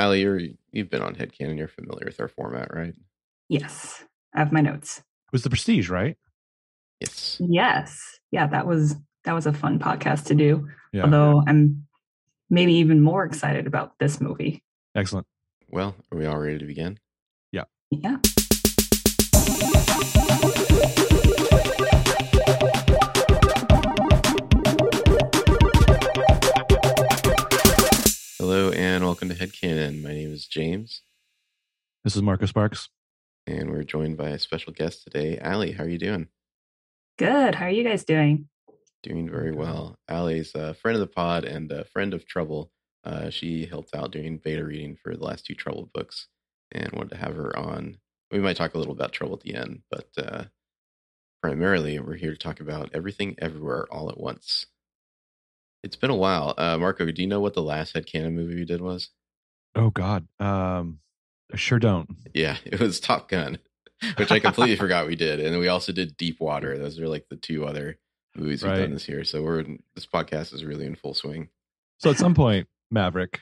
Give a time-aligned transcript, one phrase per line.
[0.00, 0.40] Ali, you're,
[0.72, 1.58] you've been on Headcanon.
[1.58, 2.94] You're familiar with our format, right?
[3.48, 4.98] Yes, I have my notes.
[4.98, 6.16] It was the Prestige, right?
[7.00, 7.40] Yes.
[7.40, 10.68] Yes, yeah, that was that was a fun podcast to do.
[10.92, 11.04] Yeah.
[11.04, 11.86] Although I'm
[12.48, 14.62] maybe even more excited about this movie.
[14.94, 15.26] Excellent.
[15.68, 16.98] Well, are we all ready to begin?
[17.52, 17.64] Yeah.
[17.90, 18.16] Yeah.
[28.50, 30.02] Hello and welcome to Headcanon.
[30.02, 31.02] My name is James,
[32.02, 32.88] This is Marcus Sparks.
[33.46, 35.38] and we're joined by a special guest today.
[35.38, 36.26] Ali, how are you doing?
[37.16, 37.54] Good.
[37.54, 38.48] How are you guys doing?
[39.04, 39.94] Doing very well.
[40.08, 42.72] Ali's a friend of the pod and a friend of Trouble.
[43.04, 46.26] Uh, she helped out doing beta reading for the last two Trouble books
[46.72, 47.98] and wanted to have her on.
[48.32, 50.44] We might talk a little about Trouble at the end, but uh,
[51.40, 54.66] primarily we're here to talk about everything everywhere all at once.
[55.82, 56.54] It's been a while.
[56.58, 59.10] Uh, Marco, do you know what the last headcanon movie we did was?
[59.74, 60.26] Oh God.
[60.38, 61.00] Um
[61.52, 62.08] I sure don't.
[62.34, 63.58] Yeah, it was Top Gun,
[64.16, 65.40] which I completely forgot we did.
[65.40, 66.78] And we also did Deep Water.
[66.78, 67.98] Those are like the two other
[68.36, 69.24] movies we've done this year.
[69.24, 69.64] So we're
[69.94, 71.48] this podcast is really in full swing.
[71.98, 73.40] So at some point, Maverick.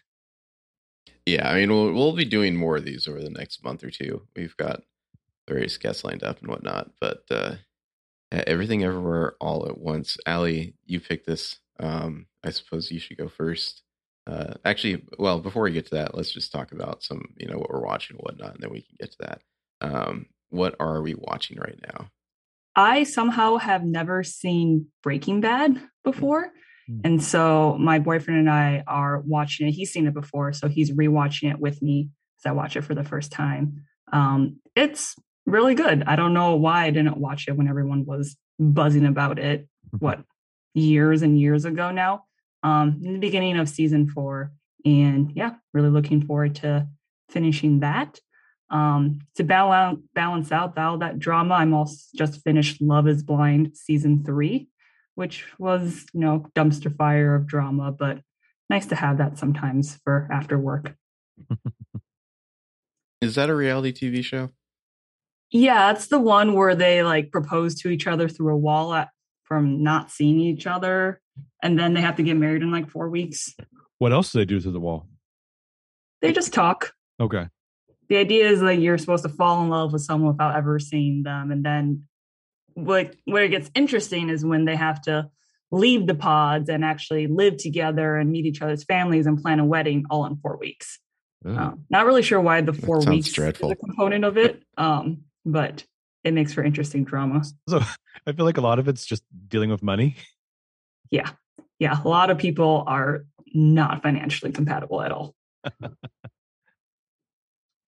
[1.26, 3.90] Yeah, I mean we'll we'll be doing more of these over the next month or
[3.90, 4.22] two.
[4.34, 4.82] We've got
[5.48, 7.56] various guests lined up and whatnot, but uh
[8.30, 10.16] everything everywhere all at once.
[10.26, 11.58] Ali, you picked this.
[11.80, 13.82] Um, I suppose you should go first.
[14.26, 17.58] Uh, actually, well, before we get to that, let's just talk about some, you know,
[17.58, 19.40] what we're watching and whatnot, and then we can get to that.
[19.80, 22.10] Um, what are we watching right now?
[22.76, 26.52] I somehow have never seen Breaking Bad before.
[26.86, 27.00] Hmm.
[27.04, 29.72] And so my boyfriend and I are watching it.
[29.72, 32.94] He's seen it before, so he's rewatching it with me as I watch it for
[32.94, 33.84] the first time.
[34.12, 36.04] Um, it's really good.
[36.06, 39.68] I don't know why I didn't watch it when everyone was buzzing about it.
[39.98, 40.20] What
[40.78, 42.24] years and years ago now?
[42.62, 44.52] Um, in the beginning of season four,
[44.84, 46.88] and yeah, really looking forward to
[47.28, 48.20] finishing that.
[48.70, 53.76] Um, to balance balance out all that drama, I'm also just finished Love Is Blind
[53.76, 54.68] season three,
[55.14, 58.20] which was you know dumpster fire of drama, but
[58.68, 60.96] nice to have that sometimes for after work.
[63.20, 64.50] Is that a reality TV show?
[65.50, 69.08] Yeah, it's the one where they like propose to each other through a wall at,
[69.48, 71.20] from not seeing each other,
[71.62, 73.54] and then they have to get married in like four weeks.
[73.98, 75.08] What else do they do to the wall?
[76.20, 76.92] They just talk.
[77.20, 77.48] Okay.
[78.08, 81.24] the idea is that you're supposed to fall in love with someone without ever seeing
[81.24, 82.04] them and then
[82.74, 85.28] what where it gets interesting is when they have to
[85.70, 89.64] leave the pods and actually live together and meet each other's families and plan a
[89.64, 91.00] wedding all in four weeks
[91.44, 93.70] um, not really sure why the four weeks dreadful.
[93.70, 95.84] is a component of it um, but
[96.28, 97.80] it makes for interesting drama So
[98.26, 100.16] I feel like a lot of it's just dealing with money.
[101.10, 101.30] yeah
[101.78, 103.24] yeah a lot of people are
[103.54, 105.34] not financially compatible at all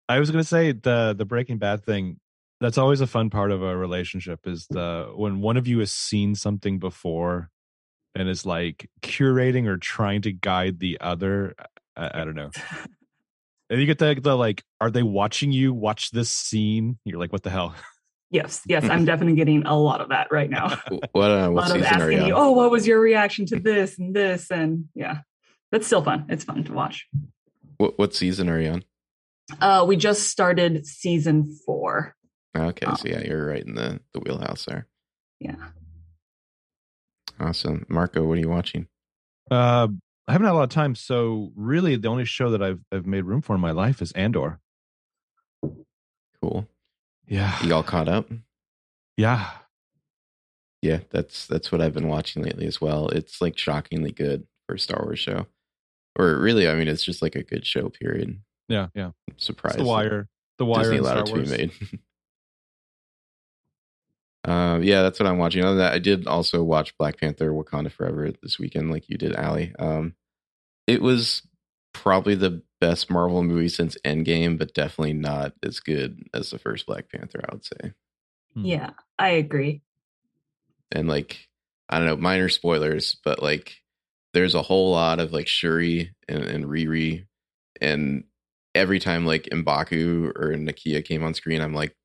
[0.08, 2.18] I was gonna say the the Breaking Bad thing.
[2.60, 5.92] That's always a fun part of a relationship is the when one of you has
[5.92, 7.48] seen something before
[8.16, 11.54] and is like curating or trying to guide the other.
[11.96, 12.50] I, I don't know.
[13.70, 16.98] And you get the, the like, are they watching you watch this scene?
[17.04, 17.72] You're like, what the hell?
[18.30, 20.78] Yes yes i'm definitely getting a lot of that right now
[21.12, 23.98] What uh, a lot of asking you you, oh, what was your reaction to this
[23.98, 24.50] and this?
[24.50, 25.18] And yeah,
[25.72, 26.26] that's still fun.
[26.28, 27.06] It's fun to watch.
[27.78, 28.84] What, what season are you on?
[29.60, 32.14] Uh, we just started season four.
[32.56, 32.94] Okay, Oh.
[32.94, 34.86] so yeah, you're right in the the wheelhouse there.
[35.40, 35.56] Yeah.
[37.40, 38.24] Awesome, Marco.
[38.24, 38.86] What are you watching?
[39.50, 39.88] Uh,
[40.28, 43.06] I haven't had a lot of time, so really the only show that I've I've
[43.06, 44.60] made room for in my life is Andor.
[46.42, 46.68] Cool.
[47.30, 48.28] Yeah, You all caught up?
[49.16, 49.50] yeah.
[50.82, 53.08] Yeah, that's that's what I've been watching lately as well.
[53.08, 55.46] It's like shockingly good for a Star Wars show,
[56.18, 57.90] or really, I mean, it's just like a good show.
[57.90, 58.40] Period.
[58.68, 59.06] Yeah, yeah.
[59.06, 61.50] I'm It's the Wire, the Wire, Disney allowed Star it to be Wars.
[61.50, 61.72] made.
[64.42, 65.62] Uh, yeah, that's what I'm watching.
[65.62, 69.18] Other than that, I did also watch Black Panther: Wakanda Forever this weekend, like you
[69.18, 69.74] did, Ali.
[69.78, 70.14] Um,
[70.86, 71.42] it was
[71.92, 76.86] probably the best Marvel movie since Endgame, but definitely not as good as the first
[76.86, 77.40] Black Panther.
[77.48, 77.92] I would say.
[78.54, 78.64] Hmm.
[78.64, 79.82] Yeah, I agree.
[80.92, 81.48] and like
[81.88, 83.76] I don't know, minor spoilers, but like
[84.34, 87.26] there's a whole lot of like Shuri and, and Riri,
[87.80, 88.24] and
[88.74, 91.96] every time like Mbaku or Nakia came on screen, I'm like,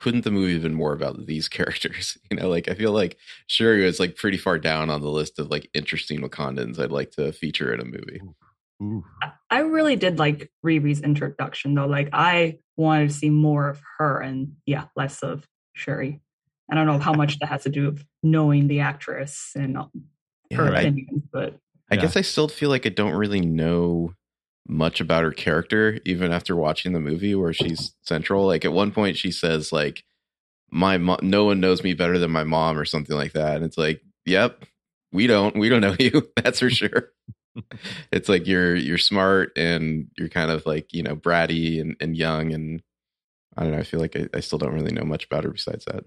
[0.00, 2.18] couldn't the movie have been more about these characters?
[2.30, 3.18] You know, like I feel like
[3.48, 7.12] Shuri was like pretty far down on the list of like interesting Wakandans I'd like
[7.12, 8.22] to feature in a movie.
[8.22, 8.34] Ooh.
[9.22, 11.86] I- I really did like Riri's introduction though.
[11.86, 16.20] Like I wanted to see more of her and yeah, less of Shuri.
[16.70, 19.88] I don't know how much that has to do with knowing the actress and her
[20.50, 21.58] Yeah, I, opinions, but
[21.90, 22.00] I Yeah.
[22.02, 24.14] guess I still feel like I don't really know
[24.66, 28.46] much about her character even after watching the movie where she's central.
[28.46, 30.02] Like at one point she says like
[30.70, 33.56] my mom no one knows me better than my mom or something like that.
[33.56, 34.64] And it's like, yep,
[35.12, 35.58] we don't.
[35.58, 36.30] We don't know you.
[36.42, 37.10] That's for sure.
[38.12, 42.16] it's like you're you're smart and you're kind of like, you know, bratty and, and
[42.16, 42.82] young and
[43.56, 43.78] I don't know.
[43.78, 46.04] I feel like I, I still don't really know much about her besides that.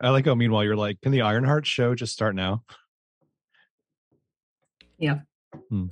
[0.00, 2.64] I like how meanwhile you're like, can the Ironheart show just start now?
[4.98, 5.20] Yeah.
[5.68, 5.86] Hmm.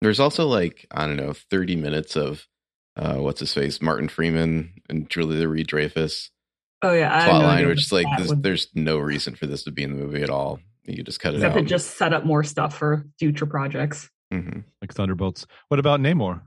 [0.00, 2.46] There's also like, I don't know, 30 minutes of
[2.96, 6.30] uh what's his face, Martin Freeman and Julia Reed Dreyfus
[6.84, 8.98] Oh yeah, I have no plot line, idea which what is like this, there's no
[8.98, 10.60] reason for this to be in the movie at all.
[10.86, 11.60] You just cut it except out.
[11.60, 14.10] to just set up more stuff for future projects.
[14.30, 15.46] hmm Like Thunderbolts.
[15.68, 16.42] What about Namor?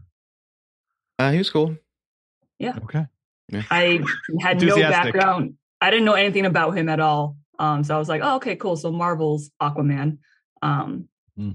[1.20, 1.76] uh, he was cool.
[2.60, 2.78] Yeah.
[2.84, 3.06] Okay.
[3.72, 4.04] I
[4.42, 5.56] had no background.
[5.82, 7.38] I didn't know anything about him at all.
[7.60, 8.76] Um, so I was like, oh, okay, cool.
[8.76, 10.20] So Marvel's Aquaman.
[10.62, 11.52] Um, Hmm.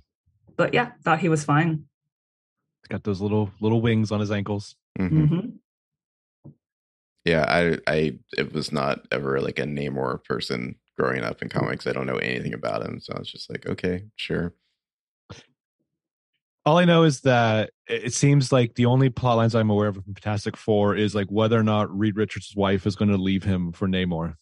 [0.57, 1.85] but yeah, thought he was fine.
[2.83, 4.75] He's got those little little wings on his ankles.
[4.99, 6.51] hmm hmm
[7.25, 11.87] Yeah, I, I, it was not ever like a Namor person growing up in comics.
[11.87, 14.55] I don't know anything about him, so I was just like, okay, sure.
[16.65, 19.97] All I know is that it seems like the only plot lines I'm aware of
[19.97, 23.43] from Fantastic Four is like whether or not Reed Richards' wife is going to leave
[23.43, 24.37] him for Namor.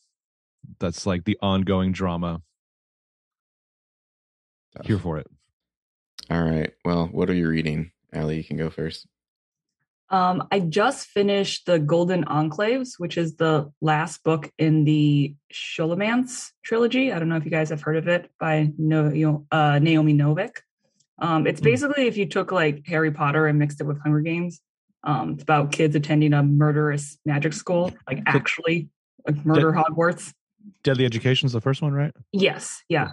[0.79, 2.43] That's like the ongoing drama.
[4.85, 5.27] Here for it.
[6.31, 6.73] All right.
[6.85, 8.37] Well, what are you reading, Allie?
[8.37, 9.07] You can go first.
[10.11, 16.51] Um, I just finished the Golden Enclaves, which is the last book in the Scholomance
[16.65, 17.13] trilogy.
[17.13, 20.57] I don't know if you guys have heard of it by no, uh, Naomi Novik.
[21.21, 21.65] Um, it's Hmm.
[21.65, 24.61] basically if you took like Harry Potter and mixed it with Hunger Games.
[25.05, 28.89] Um, it's about kids attending a murderous magic school, like actually
[29.27, 30.33] like murder Hogwarts.
[30.83, 32.13] Deadly Education's the first one, right?
[32.33, 33.13] Yes, yeah.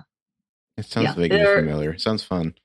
[0.78, 1.98] It sounds Yeah, vaguely they're- familiar.
[1.98, 2.56] Sounds fun.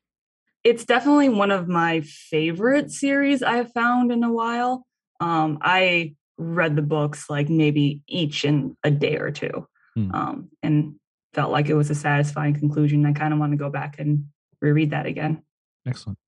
[0.65, 4.87] It's definitely one of my favorite series I've found in a while.
[5.21, 10.15] Um, I read the books like maybe each in a day or two, Hmm.
[10.15, 10.95] um, and
[11.35, 13.05] felt like it was a satisfying conclusion.
[13.07, 14.27] I kind of want to go back and
[14.61, 15.43] reread that again.
[15.87, 16.19] Excellent.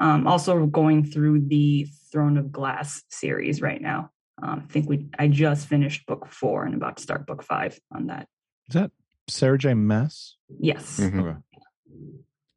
[0.00, 4.10] Um, also going through the Throne of Glass series right now.
[4.42, 7.78] Um, I think we I just finished book four and about to start book five
[7.94, 8.26] on that.
[8.68, 8.90] Is that
[9.28, 9.74] Sarah J.
[9.74, 10.36] Maas?
[10.58, 10.98] Yes.
[10.98, 11.20] Mhm.
[11.20, 11.38] Okay.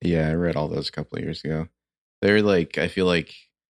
[0.06, 1.68] Yeah, I read all those a couple of years ago.
[2.22, 3.34] They're like, I feel like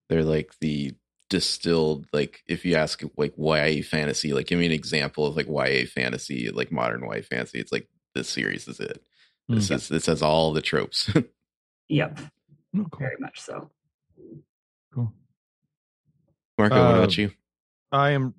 [0.08, 0.94] they're like the
[1.30, 5.46] distilled, like if you ask like YA fantasy, like give me an example of like
[5.48, 7.58] YA fantasy, like modern YA fantasy.
[7.58, 9.02] It's like this series is it.
[9.48, 9.74] This Mm.
[9.76, 11.10] is this has all the tropes.
[11.90, 12.18] Yep.
[12.76, 12.98] Oh, cool.
[13.00, 13.70] Very much so.
[14.92, 15.10] cool.
[16.58, 17.30] Marco, what Uh, about you?
[17.92, 18.34] I am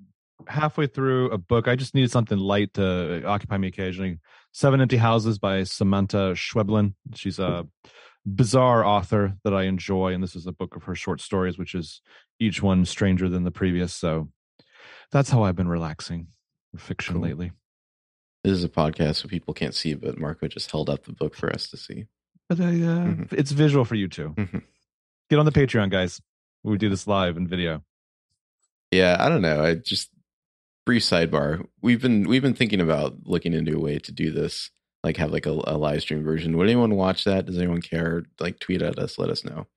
[0.47, 1.67] halfway through a book.
[1.67, 4.19] I just needed something light to occupy me occasionally.
[4.51, 6.93] Seven Empty Houses by Samantha Schweblin.
[7.15, 7.67] She's a
[8.25, 11.75] bizarre author that I enjoy, and this is a book of her short stories, which
[11.75, 12.01] is
[12.39, 13.93] each one stranger than the previous.
[13.93, 14.29] So
[15.11, 16.27] that's how I've been relaxing
[16.73, 17.23] with fiction Cool.
[17.23, 17.51] lately.
[18.43, 21.35] This is a podcast so people can't see, but Marco just held up the book
[21.35, 22.05] for us to see.
[22.47, 23.33] But I, uh, Mhm.
[23.33, 24.33] it's visual for you too.
[24.37, 24.63] Mhm.
[25.29, 26.21] Get on the Patreon, guys.
[26.63, 27.83] We do this live and video.
[28.91, 29.63] Yeah, I don't know.
[29.63, 30.09] I just
[30.89, 31.63] brief sidebar.
[31.83, 34.71] We've been we've been thinking about looking into a way to do this,
[35.03, 36.57] like have like a, a live stream version.
[36.57, 37.45] Would anyone watch that?
[37.45, 38.23] Does anyone care?
[38.39, 39.67] Like tweet at us, let us know.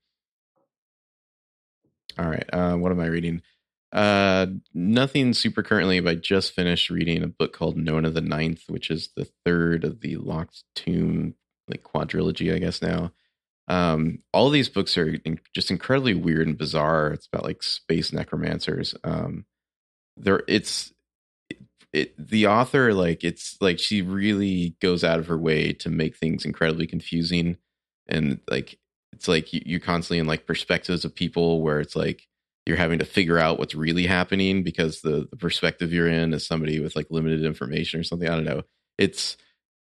[2.19, 2.49] All right.
[2.51, 3.43] Uh, what am I reading?
[3.93, 8.63] Uh, nothing super currently, but I just finished reading a book called Nona the Ninth,
[8.69, 11.35] which is the third of the Locked Tomb
[11.69, 13.13] like quadrilogy, I guess now.
[13.69, 17.09] Um, all these books are in, just incredibly weird and bizarre.
[17.09, 18.95] It's about like space necromancers.
[19.05, 19.45] Um,
[20.17, 20.91] there, it's
[21.93, 22.15] it.
[22.19, 26.45] The author, like, it's like she really goes out of her way to make things
[26.45, 27.57] incredibly confusing,
[28.09, 28.79] and like
[29.13, 32.27] it's like you, you're constantly in like perspectives of people where it's like
[32.67, 36.47] you're having to figure out what's really happening because the, the perspective you're in is
[36.47, 38.29] somebody with like limited information or something.
[38.29, 38.63] I don't know.
[38.99, 39.37] It's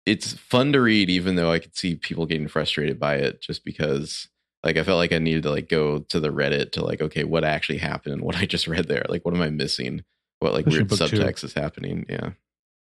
[0.05, 3.63] it's fun to read, even though I could see people getting frustrated by it just
[3.65, 4.27] because
[4.63, 7.23] like I felt like I needed to like go to the Reddit to like, okay,
[7.23, 9.05] what actually happened what I just read there?
[9.09, 10.03] Like what am I missing?
[10.39, 11.17] What like Especially weird book two.
[11.17, 12.05] subtext is happening?
[12.09, 12.31] Yeah.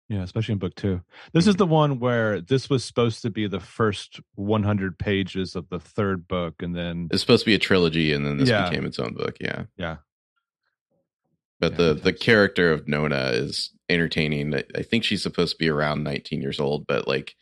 [0.08, 1.00] Yeah, especially in book two.
[1.32, 1.58] This is mm-hmm.
[1.58, 6.28] the one where this was supposed to be the first 100 pages of the third
[6.28, 8.68] book, and then It's supposed to be a trilogy and then this Yeah.
[8.68, 9.36] became its own book.
[9.40, 9.64] Yeah.
[9.76, 9.96] yeah,
[11.60, 14.54] But Yeah, the the character of Nona is entertaining.
[14.54, 17.34] I, I think she's supposed to be around 19 years old, but like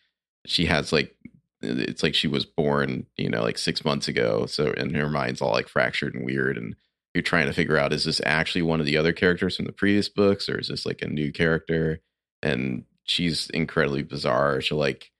[0.46, 1.16] she has like
[1.62, 4.46] it's like she was born, you know, like six months ago.
[4.46, 6.74] So and her mind's all like fractured and weird, and
[7.14, 9.72] you're trying to figure out is this actually one of the other characters from the
[9.72, 12.00] previous books, or is this like a new character?
[12.42, 14.60] And she's incredibly bizarre.
[14.60, 15.10] She'll like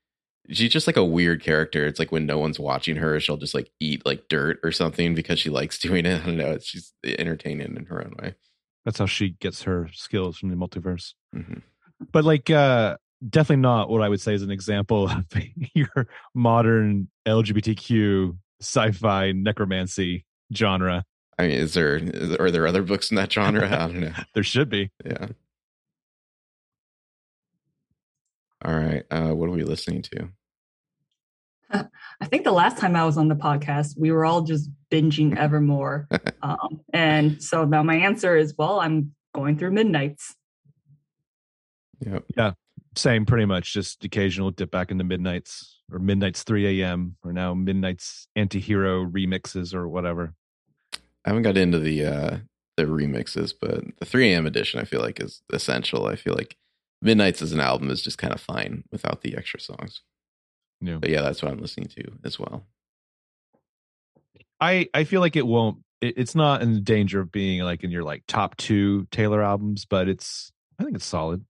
[0.50, 1.86] she's just like a weird character.
[1.86, 5.14] It's like when no one's watching her, she'll just like eat like dirt or something
[5.14, 6.22] because she likes doing it.
[6.22, 6.58] I don't know.
[6.62, 8.34] She's entertaining in her own way.
[8.84, 11.12] That's how she gets her skills from the multiverse.
[11.34, 11.58] hmm
[12.12, 12.96] But like, uh,
[13.28, 15.26] definitely not what I would say is an example of
[15.74, 21.04] your modern LGBTQ sci-fi necromancy genre.
[21.40, 23.64] I mean, is there, is are there other books in that genre?
[23.66, 24.12] I don't know.
[24.34, 24.90] There should be.
[25.02, 25.28] Yeah.
[28.62, 29.04] All right.
[29.10, 30.28] Uh, what are we listening to?
[32.20, 35.34] I think the last time I was on the podcast, we were all just binging
[35.34, 36.08] Evermore.
[36.42, 40.36] um, and so now my answer is well, I'm going through Midnights.
[42.04, 42.24] Yep.
[42.36, 42.52] Yeah.
[42.96, 43.72] Same, pretty much.
[43.72, 47.16] Just occasional dip back into midnights or midnights 3 a.m.
[47.24, 50.34] or now midnights anti-hero remixes or whatever.
[51.24, 52.38] I haven't got into the uh
[52.76, 54.46] the remixes, but the 3 a.m.
[54.46, 56.06] edition I feel like is essential.
[56.06, 56.56] I feel like
[57.02, 60.02] Midnights as an album is just kind of fine without the extra songs.
[60.80, 60.96] Yeah.
[60.96, 62.66] But yeah, that's what I'm listening to as well.
[64.60, 65.78] I I feel like it won't.
[66.00, 69.84] It, it's not in danger of being like in your like top two Taylor albums,
[69.84, 71.44] but it's I think it's solid.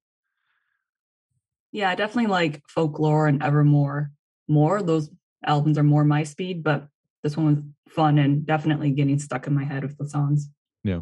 [1.73, 4.11] Yeah, I definitely like Folklore and Evermore
[4.49, 4.83] more.
[4.83, 5.11] Those
[5.45, 6.89] albums are more my speed, but
[7.23, 10.49] this one was fun and definitely getting stuck in my head with the songs.
[10.85, 11.01] Yeah.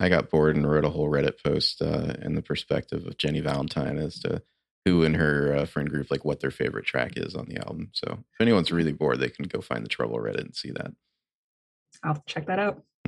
[0.00, 3.40] I got bored and wrote a whole Reddit post uh, in the perspective of Jenny
[3.40, 4.42] Valentine as to
[4.84, 7.90] who in her uh, friend group like what their favorite track is on the album.
[7.92, 10.92] So if anyone's really bored, they can go find the Trouble Reddit and see that.
[12.04, 12.82] I'll check that out.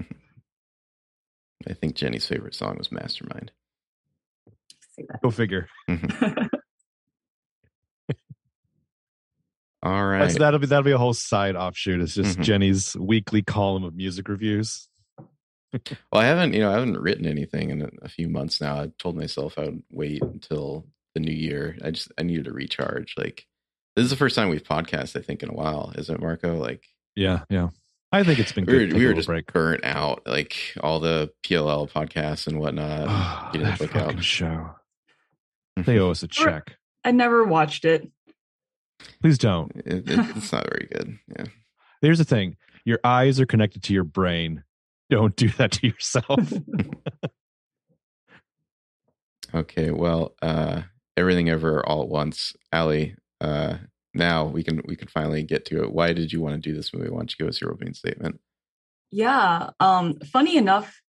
[1.68, 3.52] I think Jenny's favorite song was Mastermind.
[4.96, 5.04] See.
[5.22, 5.68] Go figure.
[9.82, 10.18] All right.
[10.20, 12.00] That's- that'll be that'll be a whole side offshoot.
[12.00, 12.42] It's just Mhm.
[12.42, 14.88] Jenny's weekly column of music reviews.
[15.72, 18.80] Well, I haven't, you know, I haven't written anything in a, a few months now.
[18.82, 21.78] I told myself I would wait until the new year.
[21.84, 23.14] I just I needed to recharge.
[23.16, 23.46] Like
[23.96, 26.56] this is the first time we've podcast, I think, in a while, isn't it, Marco?
[26.56, 26.84] Like
[27.16, 27.68] Yeah, yeah.
[28.12, 28.88] I think it's been we good.
[28.88, 29.52] were, to we were just break.
[29.52, 33.06] burnt out, like all the PLL podcasts and whatnot.
[33.08, 34.24] Oh, getting the that fucking out.
[34.24, 34.74] show.
[35.76, 36.76] They owe us a check.
[37.04, 38.10] I never watched it.
[39.22, 39.72] Please don't.
[39.76, 41.18] It, it, it's not very good.
[41.28, 41.44] Yeah.
[42.00, 44.64] Here's the thing: your eyes are connected to your brain.
[45.10, 46.52] Don't do that to yourself.
[49.54, 49.90] Okay.
[49.90, 50.82] Well, uh,
[51.16, 53.16] everything ever all at once, Ali.
[53.40, 53.76] Uh,
[54.14, 55.92] now we can we can finally get to it.
[55.92, 57.10] Why did you want to do this movie?
[57.10, 58.40] Why don't you give us your opening statement?
[59.10, 59.70] Yeah.
[59.80, 61.00] Um, funny enough,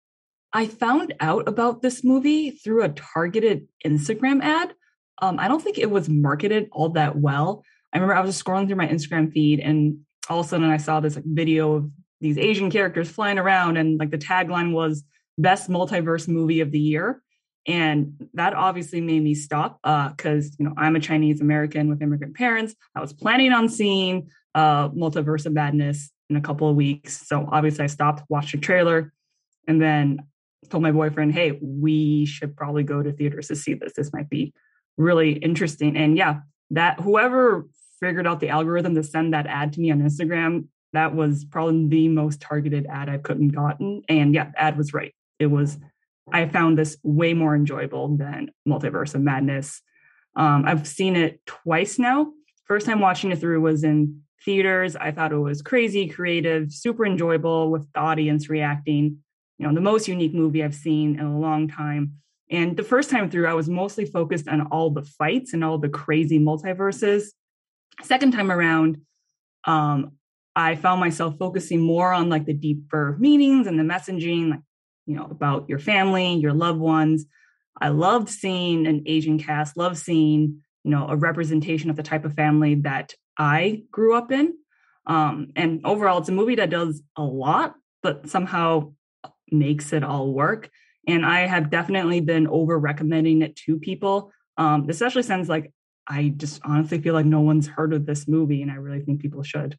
[0.52, 4.74] I found out about this movie through a targeted Instagram ad.
[5.22, 7.62] Um, I don't think it was marketed all that well.
[7.92, 10.70] I remember I was just scrolling through my Instagram feed and all of a sudden
[10.70, 14.72] I saw this like, video of these Asian characters flying around and like the tagline
[14.72, 15.02] was
[15.38, 17.22] best multiverse movie of the year.
[17.66, 22.34] And that obviously made me stop because you know I'm a Chinese American with immigrant
[22.34, 22.74] parents.
[22.94, 27.48] I was planning on seeing uh, Multiverse of Madness in a couple of weeks, so
[27.52, 29.12] obviously I stopped, watched trailer,
[29.68, 30.20] and then
[30.70, 33.92] told my boyfriend, "Hey, we should probably go to theaters to see this.
[33.92, 34.54] This might be
[34.96, 37.68] really interesting." And yeah, that whoever
[38.00, 41.88] figured out the algorithm to send that ad to me on Instagram, that was probably
[41.88, 44.02] the most targeted ad I couldn't gotten.
[44.08, 45.14] And yeah, ad was right.
[45.38, 45.78] It was
[46.32, 49.82] I found this way more enjoyable than Multiverse of Madness.
[50.36, 52.32] Um, I've seen it twice now.
[52.66, 54.96] First time watching it through was in theaters.
[54.96, 59.18] I thought it was crazy, creative, super enjoyable with the audience reacting.
[59.58, 62.14] You know, the most unique movie I've seen in a long time.
[62.50, 65.78] And the first time through, I was mostly focused on all the fights and all
[65.78, 67.28] the crazy multiverses.
[68.02, 68.98] Second time around,
[69.64, 70.12] um,
[70.56, 74.60] I found myself focusing more on like the deeper meanings and the messaging, like
[75.06, 77.26] you know, about your family, your loved ones.
[77.80, 82.24] I loved seeing an Asian cast, loved seeing, you know, a representation of the type
[82.24, 84.54] of family that I grew up in.
[85.06, 88.92] Um, and overall, it's a movie that does a lot, but somehow
[89.50, 90.70] makes it all work.
[91.08, 95.72] And I have definitely been over recommending it to people, um, especially since like
[96.06, 99.20] I just honestly feel like no one's heard of this movie, and I really think
[99.20, 99.78] people should.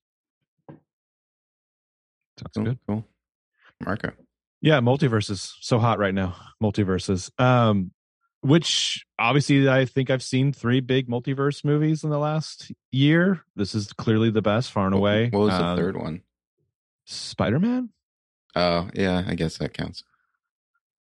[0.69, 2.63] Sounds Cool.
[2.63, 2.79] good.
[2.87, 3.05] Cool.
[3.85, 4.11] Marco.
[4.61, 6.35] Yeah, multiverses so hot right now.
[6.61, 7.31] Multiverses.
[7.39, 7.91] Um
[8.43, 13.43] which obviously I think I've seen three big multiverse movies in the last year.
[13.55, 15.29] This is clearly the best, far and away.
[15.29, 16.21] What was the Um, third one?
[17.05, 17.89] Spider-Man?
[18.55, 20.03] Oh, yeah, I guess that counts.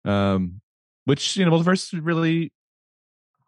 [0.04, 0.60] Um
[1.04, 2.52] which, you know, multiverse really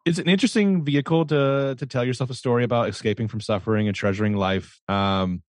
[0.04, 3.96] it's an interesting vehicle to to tell yourself a story about escaping from suffering and
[3.96, 4.80] treasuring life.
[4.88, 5.42] Um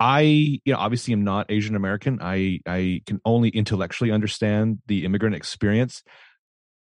[0.00, 2.18] I, you know, obviously am not Asian American.
[2.20, 6.02] I I can only intellectually understand the immigrant experience.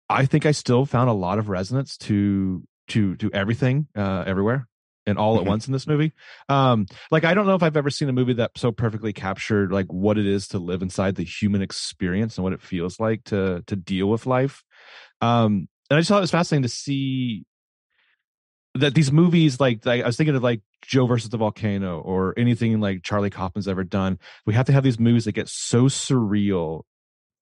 [0.10, 4.68] I think I still found a lot of resonance to to to everything, uh, everywhere.
[5.06, 6.14] and all at once in this movie.
[6.50, 9.72] Um, like I don't know if I've ever seen a movie that so perfectly captured
[9.72, 13.24] like what it is to live inside the human experience and what it feels like
[13.26, 14.64] to to deal with life.
[15.22, 17.46] Um, and I just thought it was fascinating to see
[18.76, 22.34] that these movies, like, like I was thinking of like Joe versus the volcano or
[22.38, 24.20] anything like Charlie Kaufman's ever done.
[24.46, 26.84] We have to have these movies that get so surreal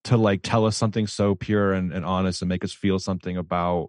[0.04, 3.36] to like tell us something so pure and, and honest and make us feel something
[3.36, 3.88] about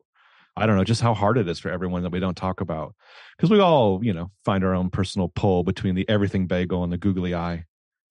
[0.57, 2.93] I don't know, just how hard it is for everyone that we don't talk about.
[3.37, 6.91] Because we all, you know, find our own personal pull between the everything bagel and
[6.91, 7.65] the googly eye.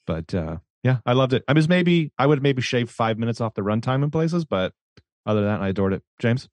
[0.07, 1.45] But uh yeah, I loved it.
[1.47, 4.73] I mean maybe I would maybe shave five minutes off the runtime in places, but
[5.29, 6.03] other than that, I adored it.
[6.19, 6.49] James?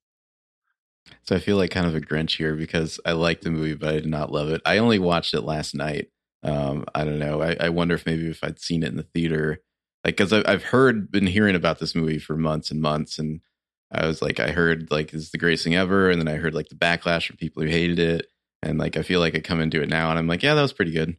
[1.23, 3.89] So I feel like kind of a Grinch here because I liked the movie, but
[3.89, 4.61] I did not love it.
[4.65, 6.09] I only watched it last night.
[6.43, 7.41] Um, I don't know.
[7.41, 9.61] I, I wonder if maybe if I'd seen it in the theater,
[10.03, 13.41] like because I've heard, been hearing about this movie for months and months, and
[13.91, 16.37] I was like, I heard like this is the greatest thing ever, and then I
[16.37, 18.27] heard like the backlash from people who hated it,
[18.61, 20.61] and like I feel like I come into it now, and I'm like, yeah, that
[20.61, 21.17] was pretty good,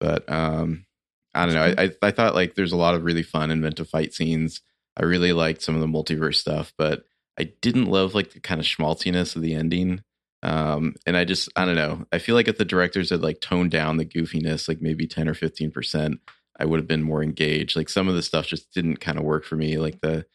[0.00, 0.86] but um,
[1.34, 1.74] I don't know.
[1.78, 4.60] I, I I thought like there's a lot of really fun inventive fight scenes.
[4.96, 7.04] I really liked some of the multiverse stuff, but
[7.38, 10.02] I didn't love like the kind of schmaltziness of the ending.
[10.42, 12.04] Um, and I just I don't know.
[12.12, 15.28] I feel like if the directors had like toned down the goofiness, like maybe 10
[15.28, 16.20] or 15 percent,
[16.58, 17.76] I would have been more engaged.
[17.76, 19.78] Like some of the stuff just didn't kind of work for me.
[19.78, 20.26] Like the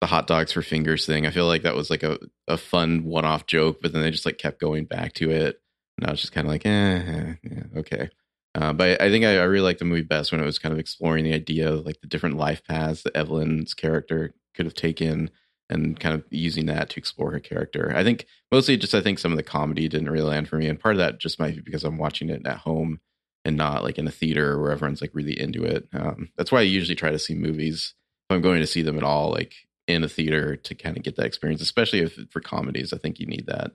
[0.00, 1.26] the hot dogs for fingers thing.
[1.26, 4.10] I feel like that was like a, a fun one off joke, but then they
[4.10, 5.60] just like kept going back to it.
[5.96, 8.10] And I was just kind of like, eh, eh, yeah, okay.
[8.54, 10.72] Uh, but I think I, I really liked the movie best when it was kind
[10.72, 14.74] of exploring the idea of like the different life paths that Evelyn's character could have
[14.74, 15.30] taken
[15.70, 17.92] and kind of using that to explore her character.
[17.96, 20.68] I think mostly just I think some of the comedy didn't really land for me,
[20.68, 23.00] and part of that just might be because I'm watching it at home
[23.44, 25.88] and not like in a theater where everyone's like really into it.
[25.92, 27.94] Um, that's why I usually try to see movies
[28.28, 29.54] if I'm going to see them at all, like
[29.86, 32.92] in a theater to kind of get that experience, especially if for comedies.
[32.92, 33.72] I think you need that.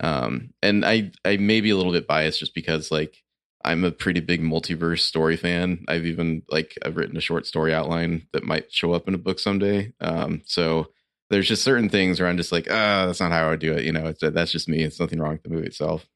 [0.00, 3.22] Um, and I I may be a little bit biased just because like
[3.64, 5.84] I'm a pretty big multiverse story fan.
[5.88, 9.18] I've even like I've written a short story outline that might show up in a
[9.18, 9.92] book someday.
[10.00, 10.88] Um, so
[11.30, 13.72] there's just certain things where I'm just like, ah, that's not how I would do
[13.72, 13.84] it.
[13.84, 14.82] You know, that's just me.
[14.82, 16.06] It's nothing wrong with the movie itself.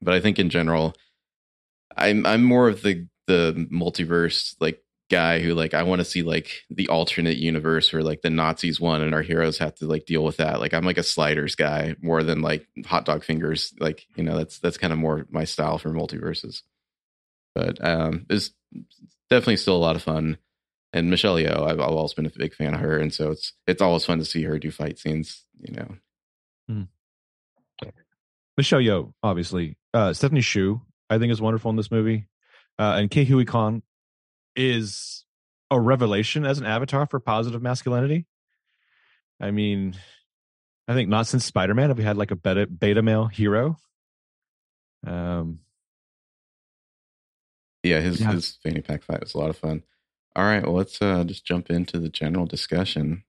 [0.00, 0.94] But I think in general,
[1.96, 6.22] I'm I'm more of the the multiverse like guy who like I want to see
[6.22, 10.06] like the alternate universe where like the Nazis won and our heroes have to like
[10.06, 10.58] deal with that.
[10.58, 13.74] Like I'm like a sliders guy more than like hot dog fingers.
[13.78, 16.62] Like you know that's that's kind of more my style for multiverses.
[17.54, 18.50] But um, it's
[19.30, 20.38] definitely still a lot of fun.
[20.92, 23.54] And Michelle Yeoh, I've, I've always been a big fan of her, and so it's
[23.66, 25.44] it's always fun to see her do fight scenes.
[25.60, 25.94] You know,
[28.56, 29.76] Michelle Yeoh, obviously.
[29.94, 32.28] Uh, Stephanie Hsu, I think, is wonderful in this movie.
[32.78, 33.82] Uh, and Ke Huy Quan
[34.56, 35.24] is
[35.70, 38.26] a revelation as an avatar for positive masculinity.
[39.40, 39.96] I mean,
[40.86, 43.76] I think not since Spider Man have we had like a beta, beta male hero.
[45.06, 45.60] Um,
[47.82, 48.32] yeah, his Yeah.
[48.32, 49.82] his fanny pack fight was a lot of fun.
[50.36, 53.24] All right, well, let's uh, just jump into the general discussion.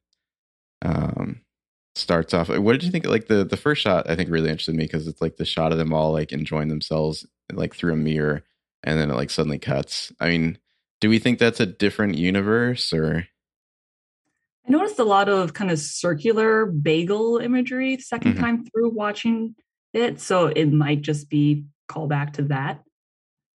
[0.82, 1.42] Um,
[1.96, 2.50] starts off.
[2.50, 3.06] What did you think?
[3.06, 5.72] Like the the first shot, I think really interested me because it's like the shot
[5.72, 8.44] of them all like enjoying themselves like through a mirror,
[8.84, 10.12] and then it like suddenly cuts.
[10.20, 10.58] I mean,
[11.02, 13.28] do we think that's a different universe or?
[14.66, 18.40] I noticed a lot of kind of circular bagel imagery 2nd Mhm.
[18.40, 19.56] time through watching
[19.92, 22.82] it, so it might just be callback to that.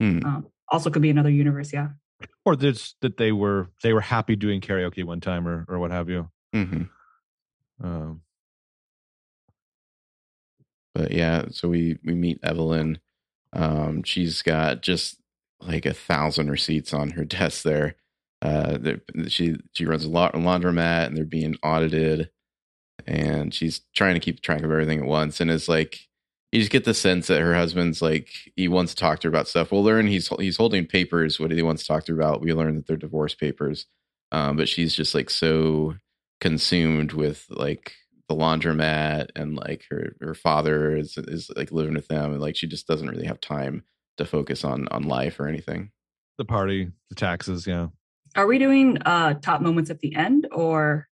[0.02, 0.20] Hmm.
[0.26, 1.72] Um, also, could be another universe.
[1.74, 1.90] Yeah.
[2.46, 5.92] or this that they were they were happy doing karaoke one time or or what
[5.92, 6.30] have you.
[6.54, 6.84] hmm
[7.84, 8.22] Um,
[10.96, 13.00] But yeah, so we we meet Evelyn.
[13.54, 15.20] Um, she's got just
[15.62, 17.96] like a thousand receipts on her desk there.
[18.42, 18.78] Uh,
[19.28, 22.30] she she runs a la- laundromat, and they're being audited,
[23.06, 25.40] and she's trying to keep track of everything at once.
[25.40, 26.07] And it's like
[26.52, 29.30] you just get the sense that her husband's like he wants to talk to her
[29.30, 29.72] about stuff.
[29.72, 31.40] We'll learn he's he's holding papers.
[31.40, 32.42] What he wants to talk to her about?
[32.42, 33.86] We learn that they're divorce papers.
[34.32, 35.96] Um, but she's just like so
[36.42, 37.94] consumed with like
[38.30, 42.56] the laundromat and like her her father is is like living with them and like
[42.56, 43.84] she just doesn't really have time
[44.18, 45.92] to focus on on life or anything.
[46.38, 47.88] the party, the taxes, yeah.
[48.36, 51.08] Are we doing uh top moments at the end or?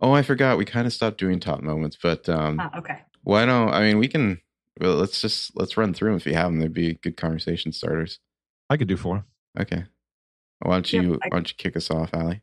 [0.00, 2.98] Oh, I forgot we kind of stopped doing top moments, but um Ah, okay.
[3.22, 4.40] why don't I mean we can
[4.80, 6.60] well let's just let's run through them if you have them.
[6.60, 8.18] They'd be good conversation starters.
[8.70, 9.24] I could do four.
[9.58, 9.84] Okay.
[10.60, 12.42] Why don't Yep, you I- why don't you kick us off, Allie?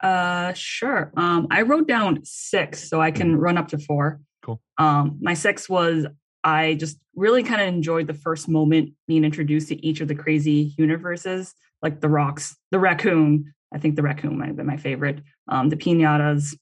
[0.00, 1.12] Uh, sure.
[1.16, 4.20] Um, I wrote down six, so I can run up to four.
[4.44, 4.60] Cool.
[4.78, 6.06] Um, my six was
[6.42, 10.16] I just really kind of enjoyed the first moment being introduced to each of the
[10.16, 13.54] crazy universes, like the rocks, the raccoon.
[13.72, 15.20] I think the raccoon might have been my favorite.
[15.46, 16.56] Um, the pinatas,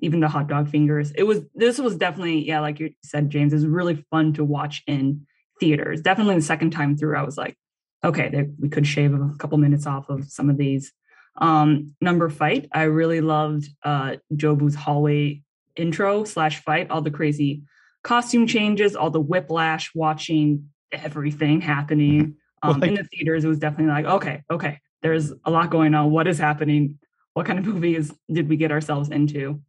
[0.00, 1.12] even the hot dog fingers.
[1.12, 3.52] It was this was definitely yeah, like you said, James.
[3.52, 5.26] It was really fun to watch in
[5.60, 6.00] theaters.
[6.00, 7.56] Definitely the second time through, I was like,
[8.04, 10.92] okay, they, we could shave a couple minutes off of some of these.
[11.38, 15.42] Um, number fight, I really loved uh, Jobu's hallway
[15.76, 17.62] intro slash fight, all the crazy
[18.02, 23.44] costume changes, all the whiplash, watching everything happening um, like, in the theaters.
[23.44, 26.10] It was definitely like, okay, okay, there's a lot going on.
[26.10, 26.98] What is happening?
[27.34, 29.60] What kind of movies did we get ourselves into?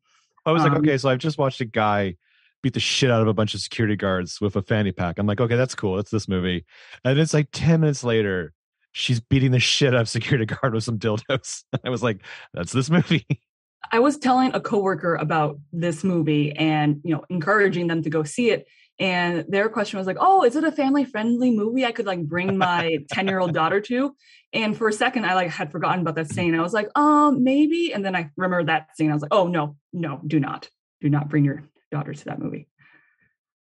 [0.47, 2.15] I was um, like, okay, so I've just watched a guy
[2.63, 5.19] beat the shit out of a bunch of security guards with a fanny pack.
[5.19, 5.99] I'm like, okay, that's cool.
[5.99, 6.65] It's this movie.
[7.03, 8.53] And it's like 10 minutes later,
[8.91, 11.63] she's beating the shit out of security guard with some dildos.
[11.83, 12.21] I was like,
[12.53, 13.25] that's this movie.
[13.91, 18.23] I was telling a coworker about this movie and, you know, encouraging them to go
[18.23, 18.67] see it.
[18.99, 22.23] And their question was like, "Oh, is it a family friendly movie I could like
[22.23, 24.15] bring my 10-year-old daughter to?"
[24.53, 26.55] And for a second I like had forgotten about that scene.
[26.55, 29.11] I was like, "Um, maybe." And then I remembered that scene.
[29.11, 29.75] I was like, "Oh, no.
[29.93, 30.69] No, do not.
[31.01, 32.67] Do not bring your daughter to that movie."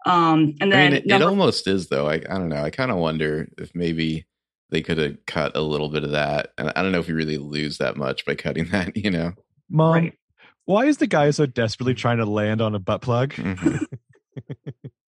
[0.06, 2.08] Um, and then I mean, it, number- it almost is though.
[2.08, 2.62] I I don't know.
[2.62, 4.26] I kind of wonder if maybe
[4.70, 6.52] they could have cut a little bit of that.
[6.56, 9.32] And I don't know if you really lose that much by cutting that, you know.
[9.68, 10.18] Mom, right.
[10.64, 13.34] why is the guy so desperately trying to land on a butt plug?
[13.34, 13.84] Mm-hmm.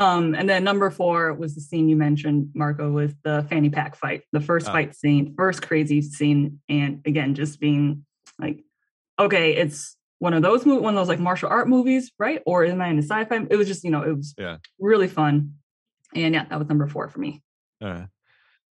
[0.00, 3.94] um, and then number four was the scene you mentioned, Marco, with the fanny pack
[3.94, 4.72] fight, the first oh.
[4.72, 8.06] fight scene, first crazy scene, and again, just being
[8.38, 8.64] like,
[9.18, 12.42] okay, it's one of those one of those like martial art movies, right?
[12.46, 13.46] Or am I in a sci-fi?
[13.50, 14.56] It was just, you know, it was yeah.
[14.78, 15.54] really fun.
[16.14, 17.42] And yeah, that was number four for me.
[17.80, 18.04] Uh,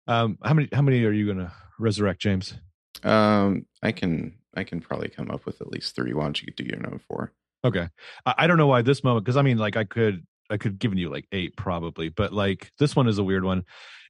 [0.07, 2.55] um, how many how many are you gonna resurrect, James?
[3.03, 6.13] Um, I can I can probably come up with at least three.
[6.13, 7.33] Why don't you do your number four?
[7.63, 7.87] Okay,
[8.25, 10.79] I, I don't know why this moment because I mean, like I could I could
[10.79, 13.63] given you like eight probably, but like this one is a weird one.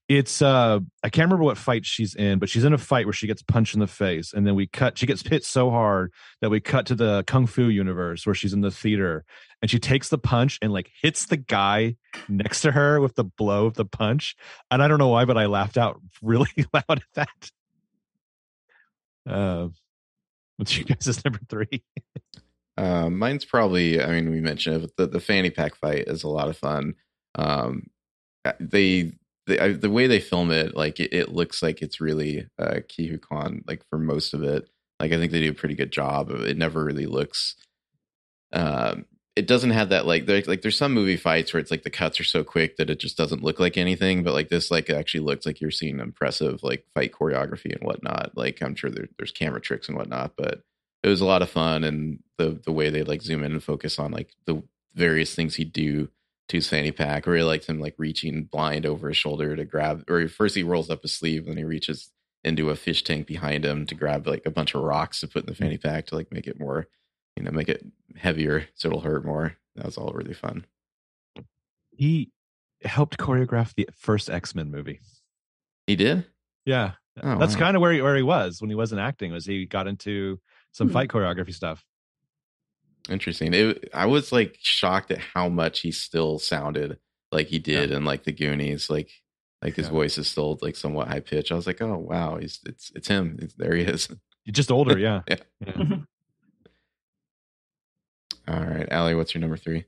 [0.07, 3.13] It's uh I can't remember what fight she's in, but she's in a fight where
[3.13, 4.97] she gets punched in the face, and then we cut.
[4.97, 8.53] She gets hit so hard that we cut to the kung fu universe where she's
[8.53, 9.23] in the theater,
[9.61, 11.95] and she takes the punch and like hits the guy
[12.27, 14.35] next to her with the blow of the punch.
[14.71, 17.51] And I don't know why, but I laughed out really loud at that.
[19.27, 19.67] Uh,
[20.57, 21.83] what's your guys' number three?
[22.79, 24.01] uh, mine's probably.
[24.01, 26.95] I mean, we mentioned it, the the fanny pack fight is a lot of fun.
[27.35, 27.87] Um,
[28.45, 29.11] uh, they
[29.47, 32.79] the the way they film it, like it, it looks like it's really uh,
[33.67, 34.69] like for most of it.
[35.01, 36.29] Like I think they do a pretty good job.
[36.31, 37.55] It never really looks.
[38.53, 41.83] Um, it doesn't have that like there's like there's some movie fights where it's like
[41.83, 44.23] the cuts are so quick that it just doesn't look like anything.
[44.23, 48.37] But like this, like actually looks like you're seeing impressive like fight choreography and whatnot.
[48.37, 50.61] Like I'm sure there, there's camera tricks and whatnot, but
[51.03, 53.63] it was a lot of fun and the the way they like zoom in and
[53.63, 54.61] focus on like the
[54.95, 56.09] various things he'd do
[56.49, 57.27] to his fanny pack.
[57.27, 60.63] I really liked him like reaching blind over his shoulder to grab, or first he
[60.63, 62.11] rolls up his sleeve, and he reaches
[62.43, 65.43] into a fish tank behind him to grab like a bunch of rocks to put
[65.43, 66.87] in the fanny pack to like make it more,
[67.35, 67.85] you know, make it
[68.17, 69.55] heavier so it'll hurt more.
[69.75, 70.65] That was all really fun.
[71.91, 72.31] He
[72.83, 74.99] helped choreograph the first X Men movie.
[75.85, 76.25] He did.
[76.65, 77.59] Yeah, oh, that's wow.
[77.59, 79.31] kind of where he, where he was when he wasn't acting.
[79.31, 80.39] Was he got into
[80.71, 80.93] some hmm.
[80.93, 81.83] fight choreography stuff?
[83.09, 83.53] Interesting.
[83.53, 86.97] It, I was like shocked at how much he still sounded
[87.31, 87.97] like he did yeah.
[87.97, 88.89] in like the Goonies.
[88.89, 89.11] Like
[89.61, 89.91] like his yeah.
[89.91, 91.51] voice is still like somewhat high pitch.
[91.51, 93.37] I was like, oh wow, he's it's it's him.
[93.41, 94.07] It's, there he is.
[94.45, 95.21] He's just older, yeah.
[95.27, 95.35] yeah.
[95.59, 95.73] yeah.
[98.47, 99.85] All right, Allie, what's your number three?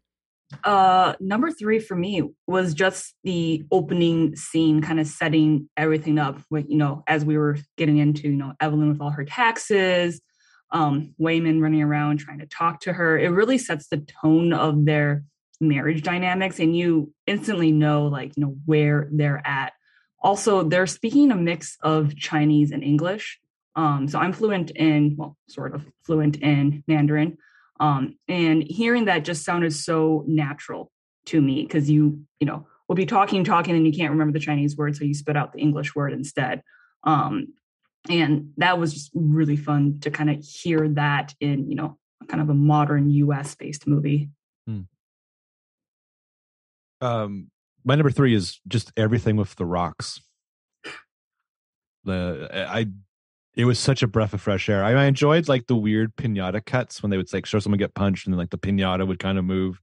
[0.64, 6.40] Uh, number three for me was just the opening scene, kind of setting everything up.
[6.52, 10.22] With you know, as we were getting into, you know, Evelyn with all her taxes,
[10.72, 13.18] um, Waymond running around trying to talk to her.
[13.18, 15.24] It really sets the tone of their
[15.60, 19.74] marriage dynamics, and you instantly know, like, you know, where they're at.
[20.24, 23.40] Also, they're speaking a mix of Chinese and English.
[23.76, 27.38] Um, so I'm fluent in, well, sort of fluent in Mandarin.
[27.80, 30.92] Um, and hearing that just sounded so natural
[31.26, 34.46] to me because you, you know, will be talking, talking, and you can't remember the
[34.46, 36.62] Chinese word, so you spit out the English word instead.
[37.04, 37.54] Um,
[38.10, 42.42] and that was just really fun to kind of hear that in you know kind
[42.42, 44.30] of a modern us based movie.
[44.68, 44.82] Hmm.
[47.02, 47.48] um
[47.84, 50.22] my number three is just everything with the rocks.
[52.04, 52.88] The i
[53.56, 54.84] it was such a breath of fresh air.
[54.84, 57.94] I, I enjoyed like the weird pinata cuts when they would like show someone get
[57.94, 59.82] punched and then like the pinata would kind of move.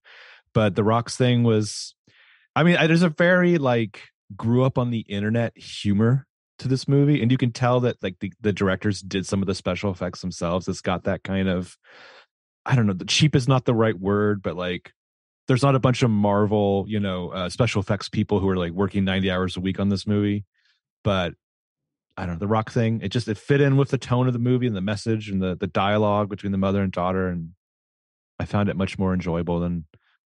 [0.55, 1.95] But the rocks thing was
[2.57, 4.03] i mean I, there's a very like
[4.37, 6.27] grew up on the internet humor
[6.59, 9.47] to this movie and you can tell that like the, the directors did some of
[9.47, 11.77] the special effects themselves it's got that kind of
[12.67, 14.93] i don't know the cheap is not the right word but like
[15.47, 18.73] there's not a bunch of marvel you know uh, special effects people who are like
[18.73, 20.45] working 90 hours a week on this movie
[21.05, 21.35] but
[22.17, 24.33] i don't know the rock thing it just it fit in with the tone of
[24.33, 27.51] the movie and the message and the the dialogue between the mother and daughter and
[28.39, 29.85] i found it much more enjoyable than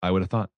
[0.02, 0.50] i would have thought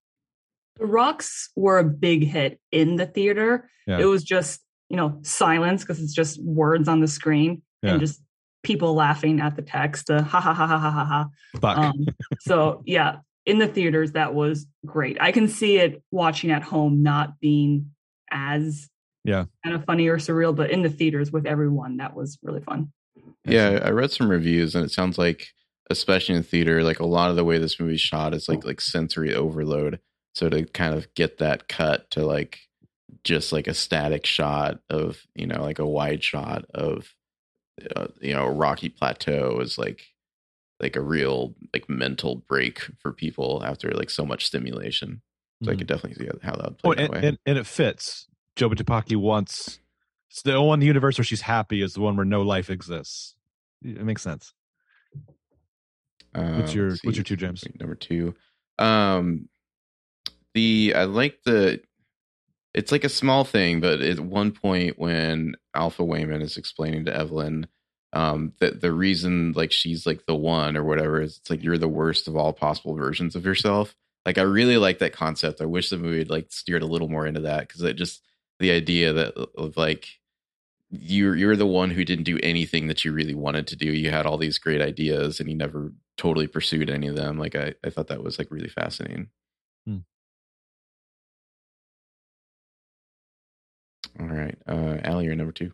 [0.79, 3.71] The Rocks were a big hit in the theater.
[3.87, 4.01] Yeah.
[4.01, 7.93] It was just, you know, silence because it's just words on the screen Yeah.
[7.93, 8.21] and just
[8.63, 10.11] people laughing at the text.
[10.11, 11.05] Uh, ha ha ha ha ha ha
[11.63, 11.75] ha.
[11.75, 12.07] Um,
[12.41, 15.17] so yeah, in the theaters, that was great.
[15.21, 17.91] I can see it watching at home not being
[18.31, 18.89] as
[19.25, 19.45] Yeah.
[19.65, 22.93] kind of funny or surreal, but in the theaters with everyone, that was really fun.
[23.45, 25.47] Yeah, I read some reviews and it sounds like
[25.89, 28.81] especially in theater, like a lot of the way this movie's shot is like like
[28.81, 30.01] sensory overload.
[30.35, 32.59] So to kind of get that cut to like
[33.27, 37.13] just like a static shot of, you know, like a wide shot of
[37.95, 40.03] uh, you know, a rocky plateau is like
[40.81, 45.21] like a real like mental break for people after like so much stimulation.
[45.65, 45.79] So I Mhm.
[45.79, 47.29] could definitely see how that would play Oh, that and, way.
[47.29, 48.29] and, and it fits.
[48.57, 49.81] Jobu Tupaki wants
[50.31, 53.35] it's the one universe where she's happy is the one where no life exists.
[53.83, 54.53] It makes sense.
[56.33, 57.65] What's your let's What's your two, James?
[57.81, 58.35] Number two.
[58.79, 59.49] Um
[60.55, 61.81] the I like the
[62.77, 67.17] it's like a small thing, but at one point when Alpha Waymond is explaining to
[67.17, 67.67] Evelyn
[68.13, 71.79] um that the reason like she's like the one or whatever is it's like you're
[71.79, 73.97] the worst of all possible versions of yourself.
[74.27, 75.61] Like I really like that concept.
[75.61, 78.23] I wish the movie had like steered a little more into that because it just
[78.61, 80.09] the idea that of like
[80.91, 83.87] you're you're the one who didn't do anything that you really wanted to do.
[83.93, 87.39] You had all these great ideas and you never totally pursued any of them.
[87.39, 89.29] Like I, I thought that was like really fascinating.
[94.19, 94.57] All right.
[94.67, 95.73] Uh Allie, you're number two.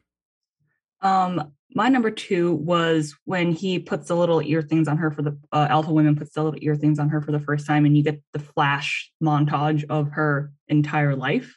[1.01, 5.23] Um, my number two was when he puts the little ear things on her for
[5.23, 7.85] the uh, alpha Waymond puts the little ear things on her for the first time,
[7.85, 11.57] and you get the flash montage of her entire life,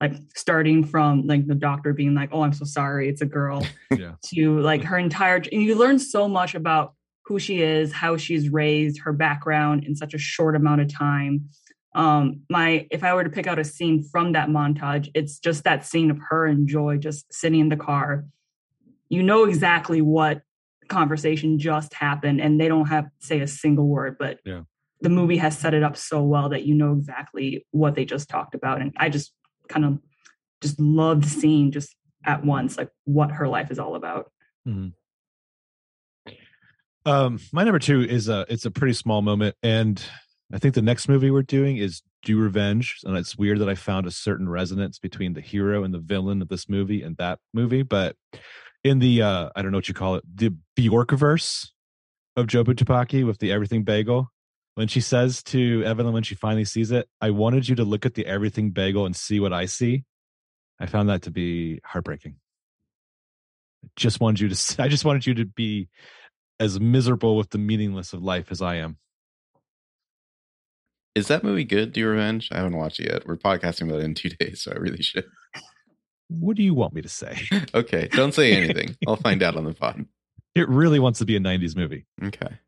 [0.00, 3.66] like starting from like the doctor being like, "Oh, I'm so sorry, it's a girl,"
[3.90, 4.12] Yeah.
[4.34, 6.94] to like her entire, and you learn so much about
[7.24, 11.48] who she is, how she's raised, her background in such a short amount of time.
[11.96, 15.64] Um, my if I were to pick out a scene from that montage, it's just
[15.64, 18.26] that scene of her and Joy just sitting in the car.
[19.08, 20.42] You know exactly what
[20.88, 24.62] conversation just happened and they don't have say a single word but Yeah.
[25.00, 28.28] the movie has set it up so well that you know exactly what they just
[28.28, 29.32] talked about and i just
[29.68, 29.98] kind of
[30.62, 34.30] just loved seeing just at once like what her life is all about.
[37.04, 40.02] Um, my number two is a it's a pretty small moment, and
[40.52, 43.74] I think the next movie we're doing is Do Revenge, and it's weird that I
[43.74, 47.40] found a certain resonance between the hero and the villain of this movie and that
[47.52, 48.16] movie, but
[48.84, 51.70] in the uh I don't know what you call it, the Bjorkverse
[52.36, 54.30] of Jobu Tupaki with the everything bagel.
[54.74, 58.04] When she says to Evelyn when she finally sees it, I wanted you to look
[58.04, 60.04] at the everything bagel and see what I see.
[60.78, 62.36] I found that to be heartbreaking.
[63.96, 65.88] Just wanted you to I just wanted you to be
[66.60, 68.98] as miserable with the meaningless of life as I am.
[71.16, 71.94] Is that movie good?
[71.94, 72.50] Do Revenge?
[72.52, 73.26] I haven't watched it yet.
[73.26, 75.24] We're podcasting about it in two days, so I really should.
[76.28, 77.40] What do you want me to say?
[77.74, 78.96] Okay, don't say anything.
[79.08, 80.04] I'll find out on the pod.
[80.54, 82.04] It really wants to be a 90s movie.
[82.22, 82.58] Okay.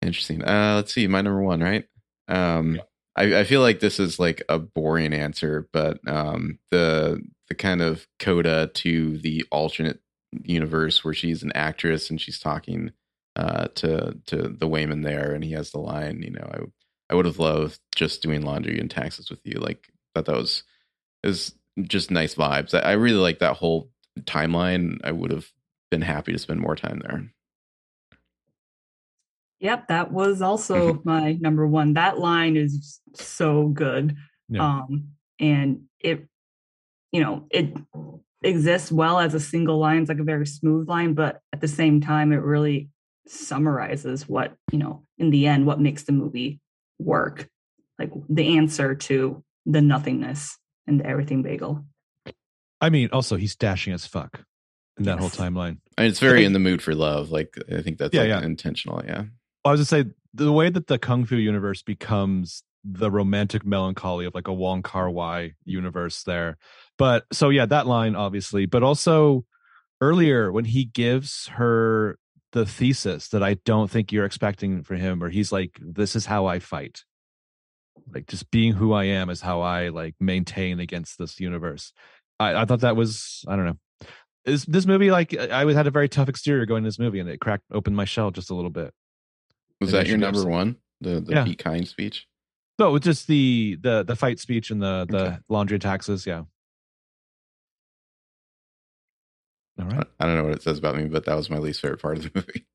[0.00, 0.44] Interesting.
[0.44, 1.86] Uh let's see, my number one, right?
[2.28, 2.82] Um Yeah.
[3.16, 7.82] I, I feel like this is like a boring answer, but um the the kind
[7.82, 10.00] of coda to the alternate
[10.42, 12.92] universe where she's an actress and she's talking
[13.34, 16.66] uh to to the Waymond there and he has the line, you know,
[17.10, 19.58] I I would have loved just doing laundry and taxes with you.
[19.58, 20.62] Like thought that was
[21.24, 22.74] is just nice vibes.
[22.74, 23.90] I, I really like that whole
[24.22, 24.98] timeline.
[25.04, 25.46] I would have
[25.90, 27.30] been happy to spend more time there.
[29.60, 34.14] yep that was also my number one that line is so good
[34.48, 34.62] Yeah.
[34.82, 35.08] um
[35.40, 36.28] and it
[37.12, 37.74] you know it
[38.44, 41.66] exists well as a single line it's like a very smooth line but at the
[41.68, 42.88] same time it really
[43.26, 46.60] summarizes what you know in the end what makes the movie
[46.98, 47.48] work
[47.98, 50.56] like the answer to the nothingness
[50.86, 51.84] and the everything bagel
[52.80, 54.44] I mean, also he's dashing as fuck
[54.98, 55.78] in that whole timeline.
[55.96, 57.30] I mean, it's very in the mood for love.
[57.30, 58.42] Like I think that's Yeah, like yeah.
[58.42, 59.02] intentional.
[59.04, 59.24] Yeah.
[59.64, 64.26] I was gonna say the way that the kung fu universe becomes the romantic melancholy
[64.26, 66.56] of like a Wong Kar Wai universe there.
[66.96, 69.44] But so yeah, that line obviously, but also
[70.00, 72.16] earlier when he gives her
[72.58, 76.26] the thesis that I don't think you're expecting for him, or he's like, "This is
[76.26, 77.04] how I fight."
[78.14, 81.92] Like just being who I am is how I like maintain against this universe.
[82.40, 83.78] I, I thought that was I don't know.
[84.44, 87.28] Is this movie like I had a very tough exterior going to this movie and
[87.28, 88.92] it cracked open my shell just a little bit.
[89.80, 90.76] Was Maybe that your number one?
[91.00, 91.44] The the Yeah.
[91.44, 92.26] Be Kind speech?
[92.78, 95.36] No, it's just the the the fight speech and the the Okay.
[95.48, 96.26] laundry taxes.
[96.26, 96.42] Yeah.
[99.80, 100.02] All I.
[100.20, 102.18] I don't know what it says about me, but that was my least favorite part
[102.18, 102.66] of the movie.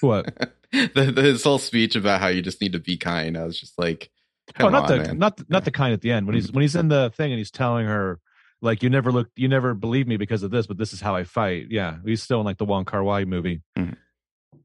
[0.00, 0.34] What?
[0.72, 3.36] the, the, his whole speech about how you just need to be kind.
[3.36, 4.10] I was just like,
[4.58, 5.18] Oh, not on, the man.
[5.18, 7.38] not not the kind at the end when he's when he's in the thing and
[7.38, 8.18] he's telling her
[8.60, 11.14] like you never look you never believe me because of this, but this is how
[11.14, 11.66] I fight.
[11.70, 13.62] Yeah, he's still in like the Wong Kar Wai movie.
[13.78, 13.96] Mhm.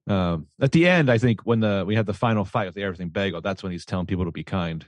[0.08, 2.84] Um, at the end, I think when the we had the final fight with the
[2.84, 4.86] everything bagel, that's when he's telling people to be kind.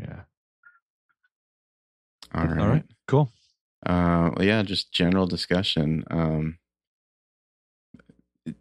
[0.00, 0.20] Yeah.
[2.34, 2.58] All right.
[2.60, 2.84] All right.
[3.08, 3.32] Cool.
[3.84, 6.04] Uh, yeah, just general discussion.
[6.10, 6.58] Um,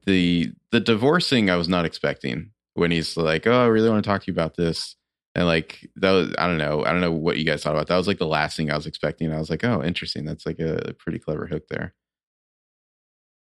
[0.06, 4.10] the the divorcing I was not expecting when he's like, "Oh, I really want to
[4.10, 4.96] talk to you about this,"
[5.36, 7.88] and like that was I don't know, I don't know what you guys thought about.
[7.88, 9.32] That was like the last thing I was expecting.
[9.32, 10.26] I was like, "Oh, interesting.
[10.26, 11.94] That's like a, a pretty clever hook there."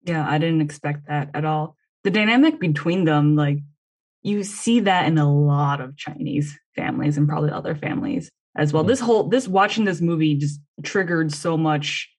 [0.04, 1.76] Yeah, I didn't expect that at all.
[2.04, 3.58] The dynamic between them, like
[4.22, 8.84] you see that in a lot of Chinese families and probably other families as well.
[8.84, 8.88] Mhm.
[8.88, 12.10] This whole this watching this movie just triggered so much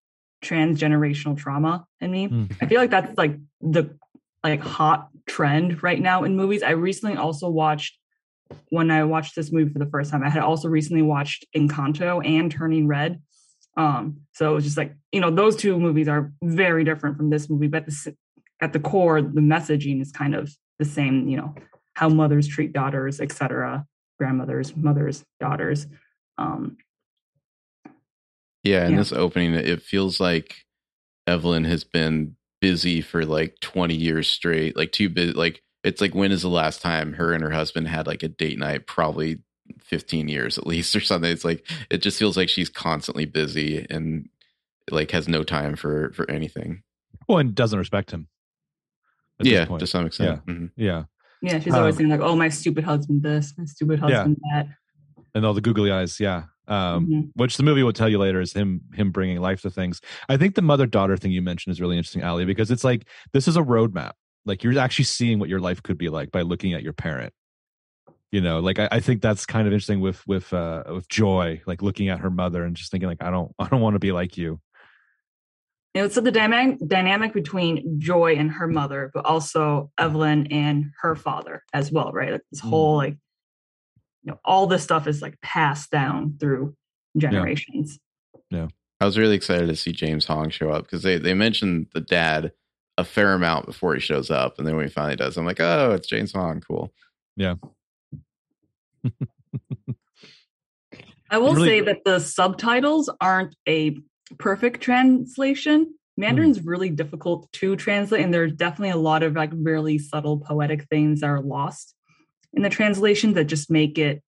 [0.43, 2.28] transgenerational trauma in me.
[2.28, 2.56] Mm.
[2.62, 3.98] I feel like that's like the
[4.43, 6.62] like hot trend right now in movies.
[6.62, 7.98] I recently also watched
[8.69, 12.26] when I watched this movie for the first time, I had also recently watched Encanto
[12.26, 13.21] and Turning Red.
[13.78, 17.30] Um, so it was just like, you know, those two movies are very different from
[17.30, 18.15] this movie, but the,
[18.62, 21.56] at the core, the messaging is kind of the same, you know,
[21.93, 23.86] how mothers treat daughters, etc.,
[24.17, 25.88] grandmothers, mothers, daughters.
[26.38, 26.78] Um,
[28.63, 28.98] Yeah, in Yeah.
[29.00, 30.65] this opening, it feels like
[31.28, 34.76] Evelyn has been busy for like 20 years straight.
[34.76, 35.34] Like too busy.
[35.34, 38.28] Like it's like when is the last time her and her husband had like a
[38.28, 38.88] date night?
[38.88, 39.39] Probably
[39.84, 41.32] 15 years at least or something.
[41.32, 44.30] It's like it just feels like she's constantly busy and
[44.89, 46.82] like has no time for for anything.
[47.30, 48.28] Well, and doesn't respect him.
[49.39, 49.80] at this Yeah, point.
[49.82, 50.43] to some extent.
[50.48, 50.71] Mhm.
[50.76, 51.04] yeah.
[51.41, 54.08] yeah, she's always Um, saying like, "Oh, my stupid husband, this, my stupid Yeah.
[54.24, 54.67] husband, that."
[55.36, 57.30] And all the googly eyes yeah um Mhm.
[57.36, 60.02] which the movie will tell you later is him him bringing life to things.
[60.28, 63.08] I think the mother daughter thing you mentioned is really interesting ali because it's like
[63.34, 64.13] this is a roadmap.
[64.45, 67.34] Like you're actually seeing what your life could be like by looking at your parent.
[68.32, 71.62] You know like i, I think that's kind of interesting with with uh with joy
[71.67, 74.00] like looking at her mother and just thinking like i don't i don't want to
[74.00, 74.60] be like you.
[75.93, 80.91] You know, so the dynamic dynamic between Joy and her mother, but also Evelyn and
[81.02, 82.34] her father as well, right?
[82.34, 83.15] Like this whole like,
[84.25, 86.75] you know, all this stuff is like passed down through
[87.15, 87.99] generations.
[88.49, 88.67] Yeah.
[88.99, 92.01] I was really excited to see James Hong show up because they, they mentioned the
[92.01, 92.51] dad
[92.97, 94.57] a fair amount before he shows up.
[94.57, 96.61] And then when he finally does, I'm like, oh, it's James Hong.
[96.61, 96.91] Cool.
[97.35, 97.55] Yeah.
[101.29, 103.97] I will Really- say that the subtitles aren't a
[104.39, 105.85] perfect translation.
[106.17, 106.21] Hmm.
[106.21, 110.83] Mandarin's really difficult to translate, and there's definitely a lot of like really subtle poetic
[110.85, 111.94] things that are lost
[112.55, 114.21] in the translation that just make it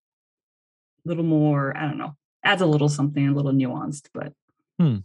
[1.05, 4.33] a little more, I don't know, adds a little something, a little nuanced, but
[4.79, 4.97] Hmm.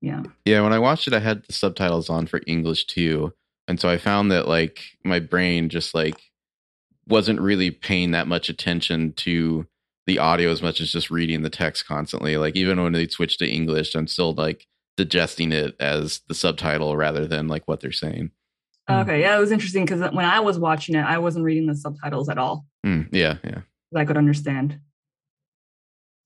[0.00, 0.22] yeah.
[0.44, 3.32] Yeah, when I watched it, I had the subtitles on for English too.
[3.66, 6.16] And so I found that like my brain just like
[7.08, 9.66] wasn't really paying that much attention to
[10.06, 12.36] the audio as much as just reading the text constantly.
[12.36, 16.96] Like even when they switch to English, I'm still like digesting it as the subtitle
[16.96, 18.30] rather than like what they're saying.
[18.88, 18.94] Hmm.
[19.00, 21.74] Okay, yeah, it was interesting because when I was watching it, I wasn't reading the
[21.76, 22.66] subtitles at all.
[22.84, 23.50] Mm, yeah, yeah.
[23.60, 24.80] 'cause I could understand.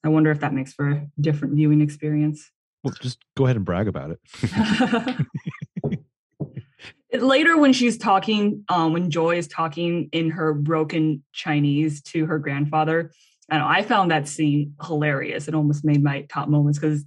[0.05, 2.51] I wonder if that makes for a different viewing experience.
[2.85, 4.21] well just go ahead and brag about it
[7.11, 12.27] It- Later, when she's talking, um, when Joy is talking in her broken Chinese to
[12.27, 13.13] her grandfather,
[13.51, 15.47] I know, I found that scene hilarious.
[15.49, 17.05] It almost made my top moments because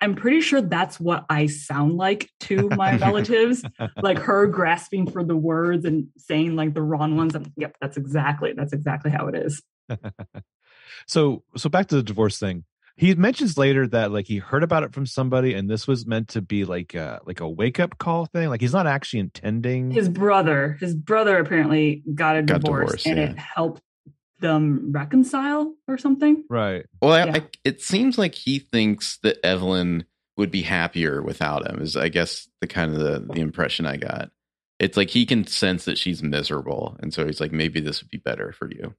[0.00, 3.64] I'm pretty sure that's what I sound like to my relatives,
[4.02, 7.34] like her grasping for the words and saying like the wrong ones.
[7.34, 9.62] And yep, that's exactly that's exactly how it is.
[11.06, 12.64] so so back to the divorce thing
[12.96, 16.28] he mentions later that like he heard about it from somebody and this was meant
[16.28, 20.08] to be like a like a wake-up call thing like he's not actually intending his
[20.08, 23.30] brother his brother apparently got a Got divorce divorced, and yeah.
[23.30, 23.82] it helped
[24.40, 30.04] them reconcile or something right Well, I, I, it seems like he thinks that Evelyn
[30.36, 31.80] would be happier without him.
[31.80, 34.30] Is I guess the kind of the, the impression I got.
[34.78, 38.10] It's like he can sense that she's miserable, and so he's like, maybe this would
[38.10, 38.94] be better for you.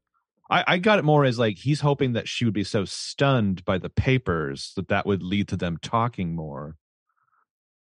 [0.50, 3.64] I, I got it more as like he's hoping that she would be so stunned
[3.66, 6.78] by the papers that that would lead to them talking more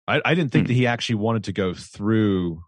[0.08, 0.70] i, I didn't think Hmm.
[0.70, 2.64] that he actually wanted to go through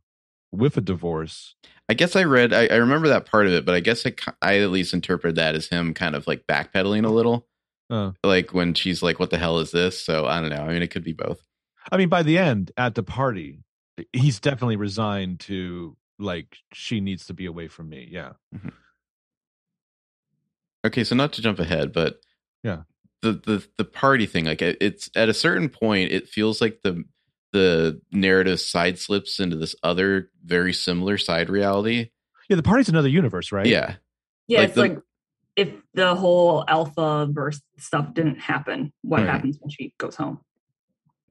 [0.58, 1.56] with a divorce
[1.90, 4.14] I guess I read, I, I remember that part of it, but I guess I,
[4.42, 7.48] I at least interpreted that as him kind of like backpedaling a little,
[7.90, 10.64] uh, like when she's like, "What the hell is this?" So I don't know.
[10.64, 11.40] I mean, it could be both.
[11.90, 13.64] i mean by the end at the party
[14.12, 18.34] he's definitely resigned to like she needs to be away from me yeah
[20.86, 22.20] Okay, so not to jump ahead, but
[22.64, 22.84] Yeah.
[23.22, 26.82] the the the party thing, like it, it's at a certain point, it feels like
[26.84, 27.04] the
[27.54, 32.10] the narrative side slips into this other very similar side reality.
[32.50, 33.96] yeah the party's another universe right Yeah,
[34.48, 35.00] Yeah, Like it's the- like
[35.56, 39.30] if the whole alpha verse stuff didn't happen, what Right.
[39.30, 40.40] happens when she goes home?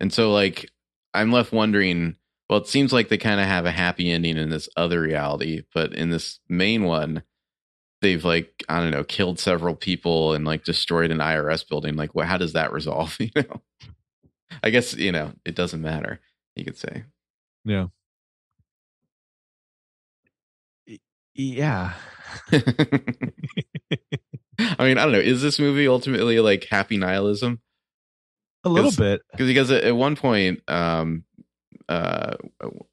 [0.00, 0.68] And so, like,
[1.14, 2.16] I'm left wondering.
[2.50, 5.62] Well, it seems like they kind of have a happy ending in this other reality,
[5.72, 7.22] but in this main one,
[8.02, 11.94] they've like I don't know, killed several people and like destroyed an IRS building.
[11.94, 12.26] Like, what?
[12.26, 13.16] How does that resolve?
[13.20, 13.62] You know,
[14.62, 16.20] I guess you know it doesn't matter.
[16.54, 17.04] You could say.
[17.64, 17.86] Yeah.
[21.34, 21.92] Yeah.
[22.52, 22.56] I
[24.84, 25.18] mean, I don't know.
[25.18, 27.60] Is this movie ultimately like happy nihilism?
[28.64, 29.20] A little 'Cause- bit.
[29.32, 31.24] Because because at, at one point, um,
[31.88, 32.36] uh,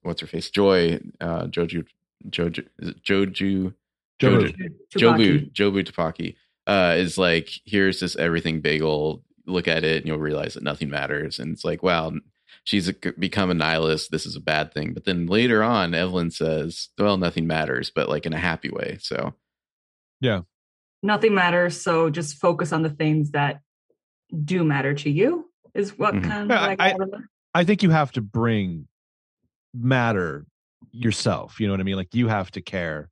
[0.02, 0.50] what's her face?
[0.50, 1.86] Joy, uh, Joju,
[2.30, 3.74] Joju, is Joju,
[4.22, 4.54] Jobu.
[4.54, 5.52] Joju, Tsubaki.
[5.52, 6.36] Jobu, Jobu Tupaki,
[6.68, 9.24] uh, is like, here's this everything bagel.
[9.46, 11.40] Look at it, and you'll realize that nothing matters.
[11.40, 12.14] And it's like, wow,
[12.64, 14.10] she's a, become a nihilist.
[14.12, 14.94] This is a bad thing.
[14.94, 18.98] But then later on, Evelyn says, well, nothing matters, but like in a happy way.
[19.02, 19.34] So
[20.22, 20.42] yeah.
[21.02, 23.60] Nothing matters, so just focus on the things that
[24.46, 25.50] do matter to you.
[25.74, 26.24] Is what Mhm.
[26.24, 27.22] kind of Yeah, what I I- of it.
[27.54, 28.88] I think you have to bring
[29.74, 30.46] matter
[30.92, 31.60] yourself.
[31.60, 31.96] You know what I mean?
[31.98, 33.10] Like you have to care.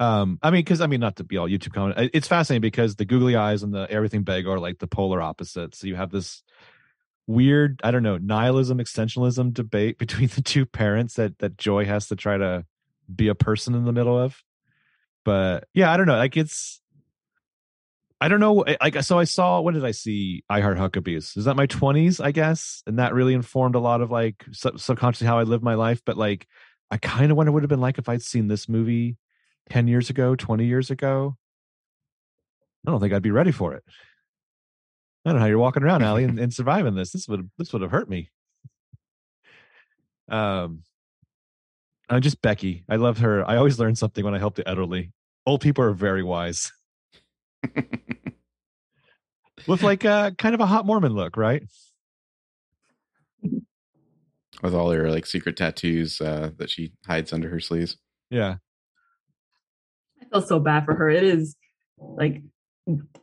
[0.00, 2.10] Um, I mean, because I mean, not to be all YouTube comment.
[2.14, 5.78] It's fascinating because the googly eyes and the everything big are like the polar opposites.
[5.78, 6.42] So you have this
[7.26, 12.08] weird, I don't know, nihilism, existentialism debate between the two parents that that Joy has
[12.08, 12.64] to try to
[13.14, 14.42] be a person in the middle of.
[15.22, 16.16] But yeah, I don't know.
[16.16, 16.80] Like it's
[18.22, 18.64] I don't know.
[18.66, 20.44] I- Like, so I saw, what did I see?
[20.48, 21.36] I Heart Huckabees.
[21.38, 22.82] Is that my 20s, I guess?
[22.86, 26.02] And that really informed a lot of like sub- subconsciously how I live my life.
[26.04, 26.46] But like,
[26.90, 29.16] I kind of wonder what it would have been like if I'd seen this movie
[29.68, 31.36] 10 years ago, 20 years ago.
[32.86, 33.84] I don't think I'd be ready for it.
[35.24, 37.12] I don't know how you're walking around, Allie, and, and surviving this.
[37.12, 38.30] This would this would have hurt me.
[40.30, 40.82] Um,
[42.08, 42.84] I'm just Becky.
[42.88, 43.46] I love her.
[43.48, 45.12] I always learn something when I help the elderly.
[45.44, 46.72] Old people are very wise.
[49.66, 51.62] with like a kind of a hot Mormon look, right?
[54.62, 57.96] with all her like secret tattoos uh, that she hides under her sleeves.
[58.30, 58.56] Yeah.
[60.32, 61.08] I feel so bad for her.
[61.08, 61.56] It is
[61.98, 62.42] like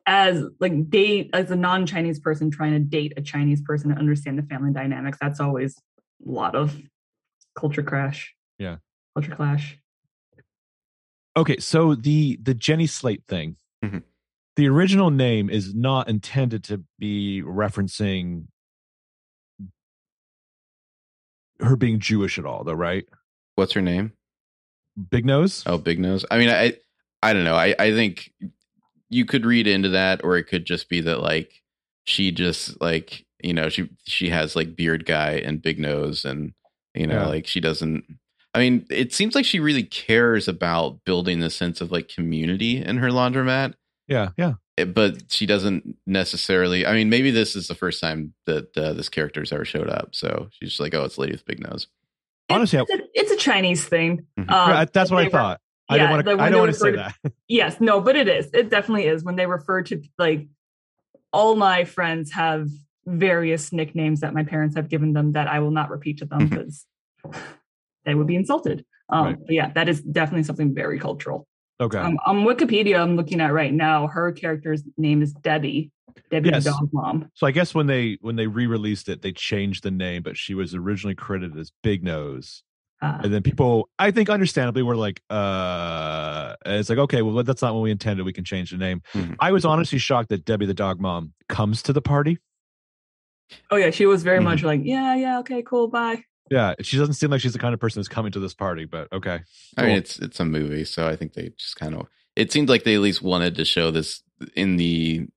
[0.06, 4.38] as like date as a non-Chinese person trying to date a Chinese person to understand
[4.38, 5.18] the family dynamics.
[5.20, 5.76] That's always
[6.26, 6.80] a lot of
[7.58, 8.34] culture crash.
[8.60, 8.78] Yeah.
[9.16, 9.78] Culture clash.
[11.36, 13.58] Okay, so the the Jenny Slate thing.
[13.84, 14.04] Mhm.
[14.56, 18.48] The original name is not intended to be referencing
[21.60, 23.06] her being Jewish at all, though, right?
[23.56, 24.14] What's her name?
[25.12, 25.64] Big nose.
[25.68, 26.26] Oh, Big Nose.
[26.32, 26.74] I mean, I
[27.22, 27.56] I don't know.
[27.56, 28.32] I I think
[29.10, 31.62] you could read into that, or it could just be that like
[32.06, 36.54] she just like you know she she has like beard guy and big nose, and
[36.94, 37.28] you know Yeah.
[37.28, 38.04] like she doesn't.
[38.54, 42.78] I mean, it seems like she really cares about building the sense of like community
[42.84, 43.74] in her laundromat.
[44.08, 44.54] Yeah, yeah.
[44.78, 46.86] eh, But she doesn't necessarily.
[46.86, 50.16] I mean, maybe this is the first time that uh, this character's ever showed up.
[50.16, 51.88] So she's just like, "Oh, it's Lady with Big Nose."
[52.50, 54.26] Honestly, it's, a, it's a Chinese thing.
[54.40, 54.50] Mhm.
[54.50, 55.60] Um, Yeah, that's what I thought.
[55.90, 56.44] I yeah, didn't want to.
[56.44, 57.16] I don't want to say that.
[57.48, 58.50] Yes, no, but it is.
[58.54, 59.24] It definitely is.
[59.24, 60.48] When they refer to like
[61.32, 62.68] all my friends have
[63.06, 66.48] various nicknames that my parents have given them that I will not repeat to them
[66.48, 66.86] because
[68.06, 68.86] they would be insulted.
[69.10, 69.38] Um, Right.
[69.46, 71.48] but yeah, that is definitely something very cultural.
[71.80, 72.00] Okay.
[72.00, 74.08] Um, on Wikipedia, I'm looking at right now.
[74.08, 75.92] Her character's name is Debbie.
[76.32, 76.64] Debbie Yes.
[76.64, 77.30] the dog mom.
[77.36, 80.54] so I guess when they when they re-released it, they changed the name, but she
[80.56, 82.64] was originally credited as Big Nose.
[83.02, 87.62] Uh, And then people, I think, understandably, were like, uh, it's like, okay, well, that's
[87.62, 88.26] not what we intended.
[88.26, 89.02] We can change the name.
[89.14, 89.36] Mhm.
[89.40, 92.40] I was honestly shocked that Debbie the dog mom comes to the party.
[93.72, 94.44] oh yeah, she was very Mhm.
[94.44, 96.24] much like, yeah, yeah, okay, cool, bye.
[96.52, 98.86] Yeah, she doesn't seem like she's the kind of person who's coming to this party,
[98.86, 99.40] but okay.
[99.78, 102.08] I mean, it's it's a movie, so I think they just kind of.
[102.36, 104.22] It seemed like they at least wanted to show this
[104.56, 105.28] in the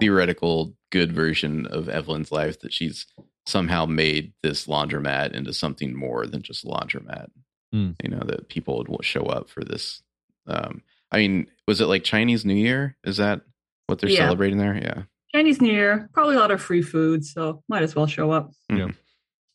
[0.00, 3.06] theoretical good version of Evelyn's life that she's
[3.48, 7.28] somehow made this laundromat into something more than just a laundromat.
[7.72, 7.92] Hmm.
[8.02, 10.02] You know that people would show up for this.
[10.46, 12.96] Um, I mean, was it like Chinese New Year?
[13.04, 13.40] Is that
[13.86, 14.18] what they're Yeah.
[14.26, 14.74] celebrating there?
[14.76, 15.02] Yeah.
[15.34, 18.52] Chinese New Year, probably a lot of free food, so might as well show up.
[18.70, 18.88] Yeah.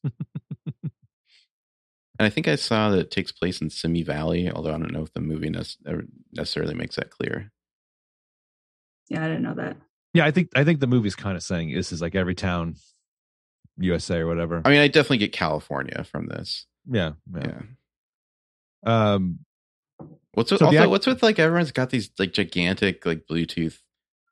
[2.20, 4.94] And I think I saw that it takes place in Simi Valley, although I don't
[4.94, 7.52] know if the movie necessarily makes that clear.
[9.10, 9.78] Yeah, I didn't know that.
[10.14, 12.76] Yeah, I think I think the movie's kind of saying this is like every town,
[13.78, 14.62] USA or whatever.
[14.66, 16.66] I mean, I definitely get California from this.
[16.90, 17.62] yeah, yeah.
[18.86, 19.14] Yeah.
[19.16, 19.40] Um,
[20.34, 23.78] What's with So also act- what's with like everyone's got these like gigantic like Bluetooth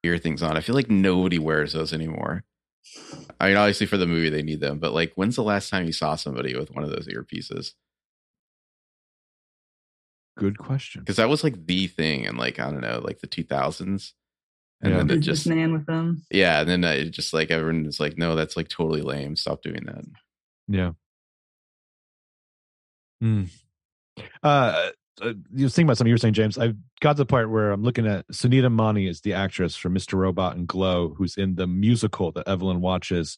[0.04, 0.58] ear things on.
[0.58, 2.44] I feel like nobody wears those anymore.
[3.40, 5.86] I mean, obviously for the movie they need them, but like, when's the last time
[5.86, 7.74] you saw somebody with one of those earpieces?
[10.38, 11.02] Good question.
[11.02, 14.14] because that was like the thing in like I don't know, like the 2000s,
[14.82, 14.98] and Yeah.
[15.04, 16.24] then it just man with them.
[16.32, 19.36] yeah, and then uh, it just like everyone is like, no, that's like totally lame.
[19.36, 20.06] Stop doing that.
[20.68, 20.92] Yeah.
[23.20, 23.44] Hmm.
[24.44, 24.90] Uh,
[25.22, 26.58] uh, you was thinking about something you were saying, James.
[26.58, 29.94] I've got to the part where I'm looking at Sunita Mani is the actress from
[29.94, 30.14] Mr.
[30.14, 33.38] Robot and Glow, who's in the musical that Evelyn watches.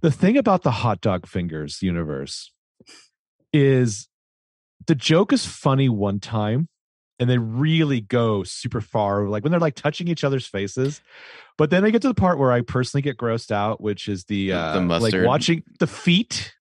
[0.00, 2.52] The thing about the hot dog fingers universe
[3.52, 4.08] is
[4.86, 6.68] the joke is funny one time
[7.20, 11.00] and they really go super far, like when they're like touching each other's faces.
[11.58, 14.24] But then they get to the part where I personally get grossed out, which is
[14.24, 15.26] the The- uh the like mustard.
[15.26, 16.54] watching the feet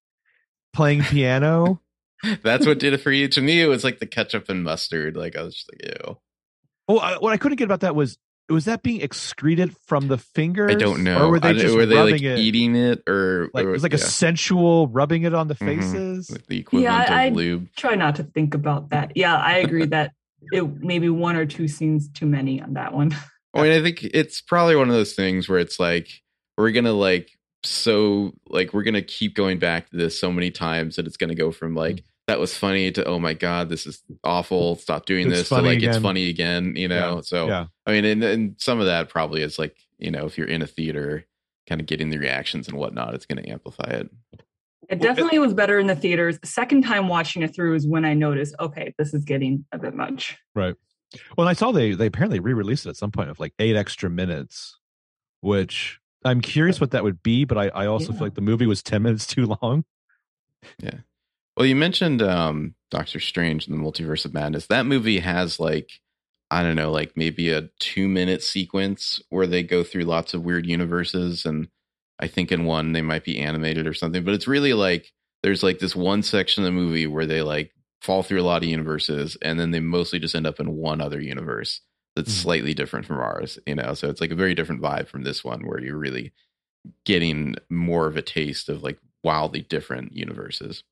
[0.73, 1.81] playing piano.
[2.43, 3.27] That's what did it for you.
[3.29, 5.15] To me, it was like the ketchup and mustard.
[5.15, 6.17] Like I was just like, ew.
[6.89, 8.17] Oh, I, what I couldn't get about that was
[8.49, 10.71] was that being excreted from the fingers?
[10.71, 11.23] I don't know.
[11.27, 12.39] Or were they just were they rubbing like it?
[12.39, 15.65] eating it or like or- it was like a sensual rubbing it on the Mhm.
[15.77, 16.31] faces.
[16.31, 17.67] like the equivalent I- of lube?
[17.75, 19.11] Try not to think about that.
[19.15, 20.13] Yeah, I agree that
[20.51, 23.15] it maybe one or two scenes too many on that one.
[23.51, 26.21] Oh, I mean, I think it's probably one of those things where it's like
[26.55, 27.31] we're gonna like
[27.63, 31.35] so like we're gonna keep going back to this so many times that it's gonna
[31.35, 32.03] go from like mm.
[32.27, 35.55] that was funny to oh my god this is awful stop doing It's this to
[35.55, 37.65] funny like it's funny again you know so yeah.
[37.85, 40.61] I mean and, and some of that probably is like you know if you're in
[40.61, 41.25] a theater
[41.67, 44.09] kind of getting the reactions and whatnot it's gonna amplify it
[44.89, 46.39] It definitely was better in the theaters.
[46.43, 49.93] Second time watching it through is when I noticed, okay, this is getting a bit
[49.93, 50.37] much.
[50.55, 50.75] Right.
[51.37, 54.09] Well, I saw they they apparently re-released it at some point of like eight extra
[54.09, 54.77] minutes,
[55.41, 58.17] which I'm curious what that would be, but I, I also Yeah.
[58.19, 59.85] feel like the movie was 10 minutes too long.
[60.81, 60.99] Yeah.
[61.55, 64.67] Well, you mentioned um, Doctor Strange and the Multiverse of Madness.
[64.67, 65.89] That movie has like
[66.51, 70.43] I don't know, like maybe a two minute sequence where they go through lots of
[70.43, 71.67] weird universes, and
[72.19, 74.23] I think in one they might be animated or something.
[74.23, 75.11] But it's really like
[75.43, 78.63] there's like this one section of the movie where they like fall through a lot
[78.63, 81.81] of universes, and then they mostly just end up in one other universe
[82.15, 82.41] that's Mhm.
[82.41, 83.57] slightly different from ours.
[83.65, 86.33] You know, so it's like a very different vibe from this one where you're really
[87.05, 90.83] getting more of a taste of like wildly different universes.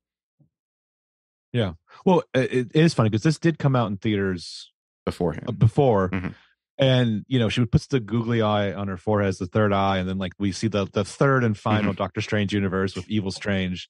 [1.54, 1.74] Yeah.
[2.06, 4.72] Well, it, it is funny because this did come out in theaters
[5.06, 5.58] beforehand.
[5.58, 6.10] before.
[6.10, 6.36] Mhm.
[6.80, 9.98] And you know, she puts the googly eye on her forehead as the third eye,
[9.98, 11.98] and then like we see the the third and final Mm-hmm.
[11.98, 13.90] Doctor Strange universe with Evil Strange.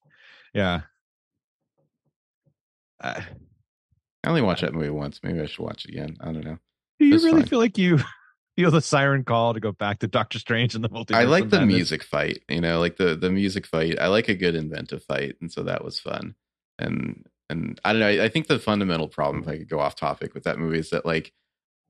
[0.53, 0.81] Yeah.
[3.01, 3.21] Uh,
[4.23, 5.19] I only watched that movie once.
[5.23, 6.17] Maybe I should watch it again.
[6.19, 6.57] I don't know.
[6.99, 7.49] do you That's really fine.
[7.49, 7.99] feel like you
[8.57, 11.15] feel the siren call to go back to Doctor Strange and the multiverse?
[11.15, 12.41] I like the music fight.
[12.49, 13.99] You know, like the the music fight.
[13.99, 16.35] I like a good inventive fight, and so that was fun.
[16.79, 18.07] And and I don't know.
[18.07, 20.79] I, I think the fundamental problem, if I could go off topic with that movie,
[20.79, 21.33] is that like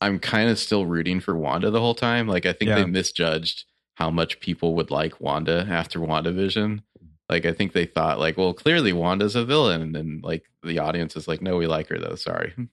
[0.02, 2.28] I'm kind of still rooting for Wanda the whole time.
[2.28, 2.76] Like I think Yeah.
[2.76, 6.82] they misjudged how much people would like Wanda after WandaVision.
[7.30, 10.80] Like I think they thought like, well, clearly Wanda's a villain, and then like the
[10.80, 12.16] audience is like, no, we like her though.
[12.16, 12.54] Sorry.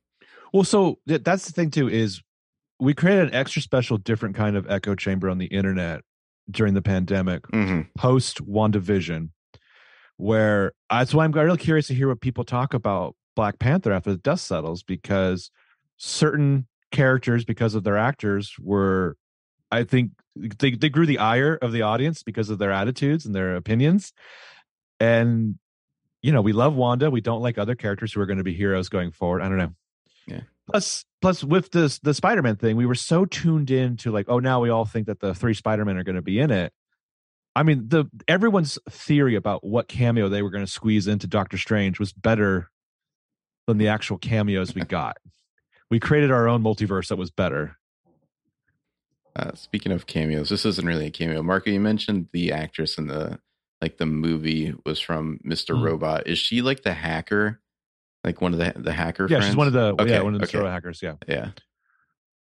[0.52, 2.22] Well, so th- that's the thing too is
[2.78, 6.02] we created an extra special, different kind of echo chamber on the internet
[6.48, 9.30] during the pandemic, hmm post WandaVision,
[10.16, 14.12] where that's why I'm really curious to hear what people talk about Black Panther after
[14.12, 15.50] the dust settles because
[15.96, 19.16] certain characters, because of their actors, were
[19.70, 23.34] I think they they grew the ire of the audience because of their attitudes and
[23.34, 24.12] their opinions,
[25.00, 25.58] and
[26.22, 28.54] you know we love Wanda, we don't like other characters who are going to be
[28.54, 29.42] heroes going forward.
[29.42, 29.74] I don't know.
[30.26, 30.40] Yeah.
[30.70, 34.38] Plus, plus with this the Spider-Man thing, we were so tuned in to like, oh,
[34.38, 36.72] now we all think that the three Spider-Men are going to be in it.
[37.56, 41.58] I mean, the everyone's theory about what cameo they were going to squeeze into Doctor
[41.58, 42.70] Strange was better
[43.66, 45.18] than the actual cameos we got.
[45.90, 47.76] We created our own multiverse that was better.
[49.36, 51.42] Uh, speaking of cameos, this isn't really a cameo.
[51.42, 53.38] Marco, you mentioned the actress in the
[53.82, 55.74] like the movie was from Mr.
[55.74, 55.84] Mhm.
[55.84, 56.26] Robot.
[56.26, 57.60] Is she like the hacker?
[58.22, 59.46] Like one of the the hacker Yeah, friends?
[59.46, 60.66] she's one of the Okay, yeah one of the okay.
[60.66, 61.02] Hackers.
[61.02, 61.50] Yeah, Yeah.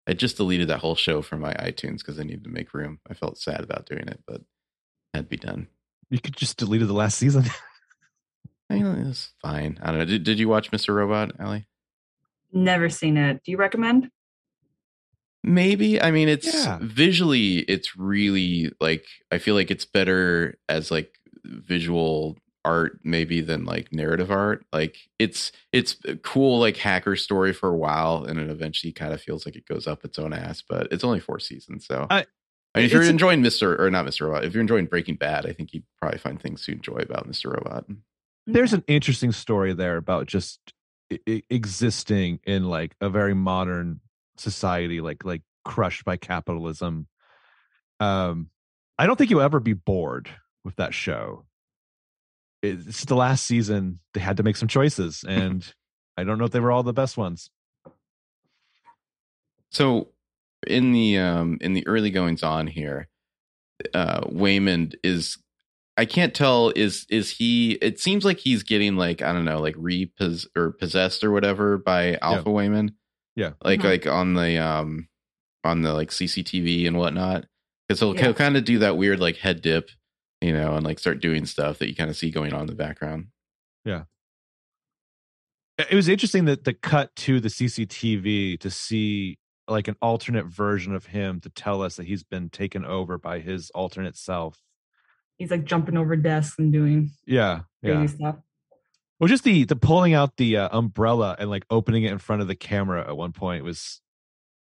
[0.06, 3.00] I just deleted that whole show from my iTunes because I needed to make room.
[3.10, 4.42] I felt sad about doing it, but
[5.14, 5.66] had to be done.
[6.10, 7.44] you could just deleted the last season.
[8.70, 9.80] I mean, it was fine.
[9.82, 10.04] I don't know.
[10.04, 10.94] Did, did you watch Mr.
[10.94, 11.66] Robot, Allie?
[12.56, 13.42] Never seen it.
[13.44, 14.10] Do you recommend?
[15.44, 16.00] Maybe.
[16.00, 16.78] I mean, it's Yeah.
[16.80, 21.12] visually, it's really like I feel like it's better as like
[21.44, 24.64] visual art maybe than like narrative art.
[24.72, 29.12] Like it's it's a cool like hacker story for a while, and it eventually kind
[29.12, 30.62] of feels like it goes up its own ass.
[30.68, 32.06] But it's only four seasons, so.
[32.10, 32.26] I-
[32.74, 33.78] I mean, if you're enjoying Mr.
[33.80, 34.26] or not Mr.
[34.26, 37.26] Robot, if you're enjoying Breaking Bad, I think you'd probably find things to enjoy about
[37.26, 37.46] Mr.
[37.50, 37.84] Robot.
[37.88, 38.52] Mm-hmm.
[38.52, 40.60] There's an interesting story there about just
[41.12, 44.00] i- existing in like a very modern
[44.36, 47.06] society, like like crushed by capitalism.
[48.00, 48.50] Um,
[48.98, 50.30] I don't think you'll ever be bored
[50.64, 51.44] with that show.
[52.62, 55.66] It's the last season; they had to make some choices, and
[56.16, 57.50] I don't know if they were all the best ones.
[59.70, 60.08] So
[60.66, 63.08] in the um in the early goings on here,
[63.94, 65.38] uh Waymond is
[65.96, 69.60] I can't tell is is he it seems like he's getting like I don't know
[69.60, 72.90] like repos or possessed or whatever by Alpha Waymond.
[73.34, 73.52] Yeah.
[73.64, 73.84] Like Mhm.
[73.84, 75.08] like on the um
[75.64, 77.46] on the like CCTV and whatnot.
[77.88, 78.22] Because he'll, Yeah.
[78.22, 79.90] he'll kind of do that weird like head dip,
[80.40, 82.66] you know, and like start doing stuff that you kind of see going on in
[82.66, 83.28] the background.
[83.84, 84.04] Yeah.
[85.78, 89.38] It was interesting that the cut to the CCTV to see
[89.68, 93.40] like an alternate version of him to tell us that he's been taken over by
[93.40, 94.62] his alternate self.
[95.38, 98.06] He's like jumping over desks and doing Yeah, crazy yeah.
[98.06, 98.36] stuff.
[99.18, 102.42] Well, just the the pulling out the uh, umbrella and like opening it in front
[102.42, 104.00] of the camera at one point was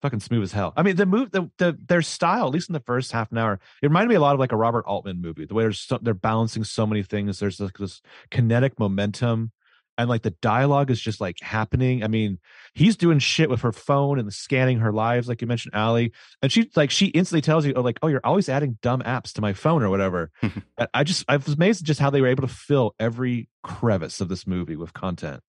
[0.02, 0.74] fucking smooth as hell.
[0.78, 3.38] I mean, the move, the, the their style, at least in the first half an
[3.38, 5.46] hour, it reminded me a lot of like a Robert Altman movie.
[5.46, 7.40] The way there's so, they're balancing so many things.
[7.40, 8.02] There's like this
[8.32, 9.52] kinetic momentum,
[9.98, 12.04] and like the dialogue is just like happening.
[12.04, 12.40] I mean,
[12.74, 16.52] he's doing shit with her phone and scanning her lives, like you mentioned, Ali, and
[16.52, 19.42] she like she instantly tells you, oh, like, oh, you're always adding dumb apps to
[19.42, 20.32] my phone or whatever.
[20.78, 24.22] I- I just I was amazed just how they were able to fill every crevice
[24.22, 25.42] of this movie with content.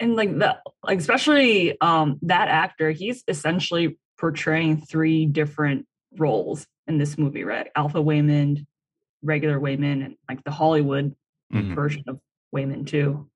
[0.00, 5.86] and like that like especially um that actor he's essentially portraying three different
[6.18, 8.66] roles in this movie right alpha waymond
[9.22, 11.14] regular Waymond, and like the hollywood
[11.52, 11.74] Mhm.
[11.74, 12.18] version of
[12.54, 13.29] Waymond too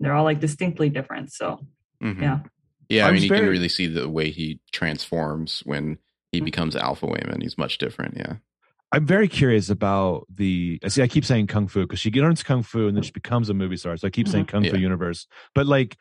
[0.00, 1.64] they're all like distinctly different so
[2.02, 2.20] Mhm.
[2.20, 2.40] yeah
[2.88, 5.98] Yeah, I I, mean, was you can really see the way he transforms when
[6.32, 6.44] he Mhm.
[6.44, 7.42] becomes Alpha Waymond.
[7.42, 8.16] He's much different.
[8.16, 8.36] Yeah.
[8.92, 10.78] I'm very curious about the.
[10.84, 13.10] I See, I keep saying kung fu because she learns kung fu and then she
[13.10, 13.96] becomes a movie star.
[13.96, 15.96] So I keep saying kung fu universe, but like,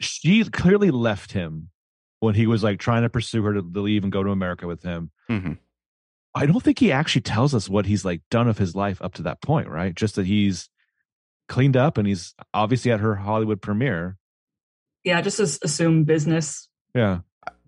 [0.00, 1.70] she clearly left him
[2.20, 4.66] when he was like trying to pursue her to, to leave and go to America
[4.66, 5.10] with him.
[5.30, 5.58] Mhm.
[6.34, 9.14] I don't think he actually tells us what he's like done of his life up
[9.14, 9.94] to that point, right?
[9.94, 10.68] Just that he's
[11.48, 14.16] cleaned up and he's obviously at her Hollywood premiere.
[15.04, 17.20] yeah just assume business Yeah,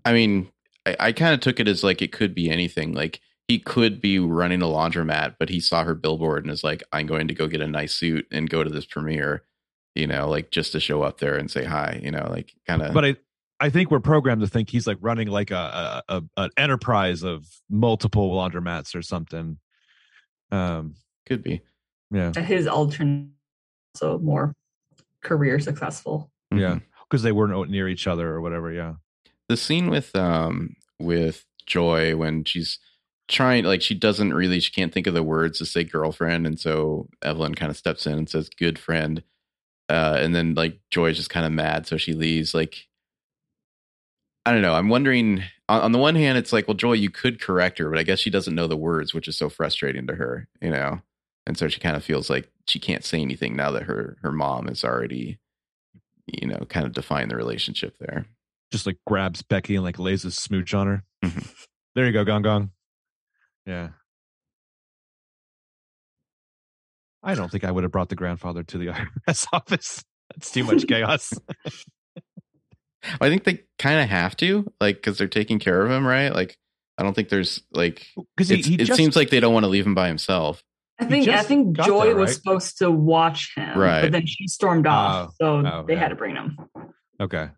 [0.04, 0.48] I mean,
[0.86, 2.92] I, I kind of took it as like it could be anything.
[2.94, 6.82] Like he could be running a laundromat, but he saw her billboard and is like,
[6.92, 9.42] I'm going to go get a nice suit and go to this premiere,
[9.94, 12.82] you know, like just to show up there and say hi, you know, like kind
[12.82, 12.94] of.
[12.94, 13.16] but I.
[13.58, 17.22] I think we're programmed to think he's like running like a, a, a an enterprise
[17.22, 19.56] of multiple laundromats or something.
[20.52, 21.62] Um, could be.
[22.10, 22.38] yeah.
[22.38, 23.30] his alternate
[23.96, 24.54] so more
[25.22, 26.76] career successful Yeah.
[26.76, 26.82] Mhm.
[27.08, 28.72] because they weren't near each other or whatever.
[28.72, 28.94] Yeah,
[29.48, 32.78] the scene with um with Joy when she's
[33.28, 36.60] trying like she doesn't really she can't think of the words to say girlfriend and
[36.60, 39.24] so Evelyn kind of steps in and says good friend
[39.88, 42.86] uh and then like Joy's just kind of mad so she leaves like
[44.44, 47.10] I don't know I'm wondering on, on the one hand it's like well Joy you
[47.10, 50.06] could correct her but I guess she doesn't know the words which is so frustrating
[50.06, 51.00] to her you know
[51.46, 54.32] and so she kind of feels like she can't say anything now that her her
[54.32, 55.38] mom is already
[56.26, 58.26] you know kind of defined the relationship there
[58.72, 61.04] just like grabs Becky and like lays a smooch on her.
[61.24, 61.48] Mhm.
[61.94, 62.70] There you go, Gong Gong.
[63.64, 63.90] Yeah.
[67.22, 68.86] I don't think I would have brought the grandfather to the
[69.28, 70.04] IRS office.
[70.34, 71.32] That's too much chaos.
[73.20, 76.30] I think they kind of have to, like, because they're taking care of him, right?
[76.34, 76.56] Like,
[76.98, 78.04] I don't think there's like
[78.36, 80.08] Because he, it's- he it just, seems like they don't want to leave him by
[80.08, 80.62] himself.
[80.98, 84.02] I think I think Joy there, was supposed to watch him, Right.
[84.02, 85.98] but then she stormed off, so oh, they yeah.
[86.00, 86.56] had to bring him.
[87.20, 87.50] okay.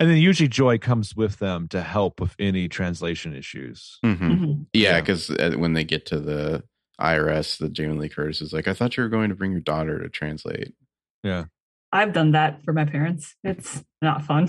[0.00, 3.98] And then usually Joy comes with them to help with any translation issues.
[4.04, 4.18] Mhm.
[4.18, 4.66] Mhm.
[4.72, 5.00] Yeah, Yeah.
[5.00, 6.64] because when they get to the
[6.98, 9.60] IRS, the Jamie Lee Curtis is like, "I thought you were going to bring your
[9.60, 10.74] daughter to translate."
[11.22, 11.44] Yeah.
[11.92, 13.36] I've done that for my parents.
[13.44, 14.48] It's not fun.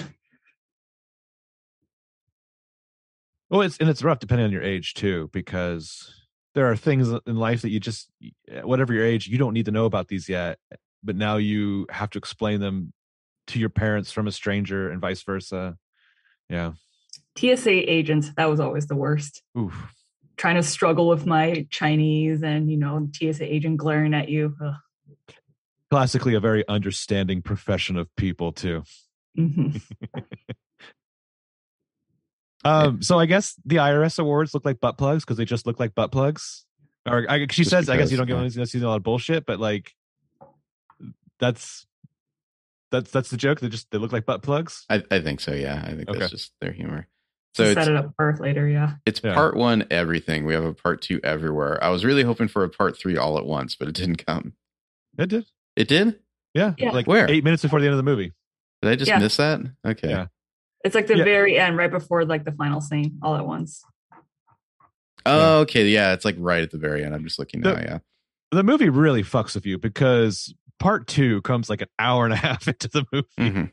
[3.50, 6.23] Well, it's and it's rough depending on your age too, because
[6.56, 8.10] there are things in life that you just,
[8.64, 10.60] whatever your age, you don't need to know about these yet.
[11.04, 12.94] But now you have to explain them
[13.48, 15.78] to your parents from a stranger, and vice versa.
[16.50, 16.74] Yeah.
[17.38, 19.42] TSA agents, that was always the worst.
[19.58, 19.94] Oof.
[20.38, 24.56] Trying to struggle with my Chinese and you know TSA agent glaring at you.
[24.64, 24.76] Ugh.
[25.90, 28.84] Classically, a very understanding profession of people too.
[29.38, 29.82] Mhm.
[32.66, 35.80] Um, so I guess the IRS awards look like butt plugs because they just look
[35.80, 36.66] like butt plugs.
[37.06, 38.48] Or I, she Just says, I guess you don't get yeah.
[38.48, 39.94] get see a lot of bullshit, but like
[41.40, 41.86] that's
[42.92, 43.60] that's that's the joke.
[43.60, 44.86] They just they look like butt plugs.
[44.90, 45.54] I, I think so.
[45.54, 46.20] Yeah, I think Okay.
[46.20, 47.08] that's just their humor.
[47.56, 48.94] So to it's set it up for later, yeah.
[49.06, 49.34] it's Yeah.
[49.36, 50.46] part one everything.
[50.46, 51.84] We have a part two everywhere.
[51.84, 54.54] I was really hoping for a part three all at once, but it didn't come.
[55.18, 55.46] It did.
[55.76, 56.20] It did.
[56.54, 56.92] Yeah, Yeah.
[56.92, 57.30] like Where?
[57.30, 58.32] eight minutes before the end of the movie.
[58.82, 59.20] Did I just Yeah.
[59.20, 59.60] miss that?
[59.86, 60.10] Okay.
[60.10, 60.28] Yeah.
[60.84, 61.24] It's like the Yeah.
[61.24, 63.84] very end, right before like the final scene, all at once.
[65.26, 65.88] Oh, okay.
[65.88, 67.16] Yeah, it's like right at the very end.
[67.16, 67.76] I'm just looking now.
[67.76, 68.00] The- Yeah.
[68.52, 72.38] The movie really fucks with you because part two comes like an hour and a
[72.48, 73.28] half into the movie.
[73.40, 73.72] Mhm.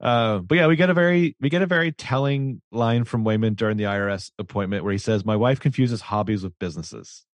[0.00, 3.56] Uh, but yeah, we get a very we get a very telling line from Waymond
[3.56, 7.24] during the IRS appointment where he says, "My wife confuses hobbies with businesses."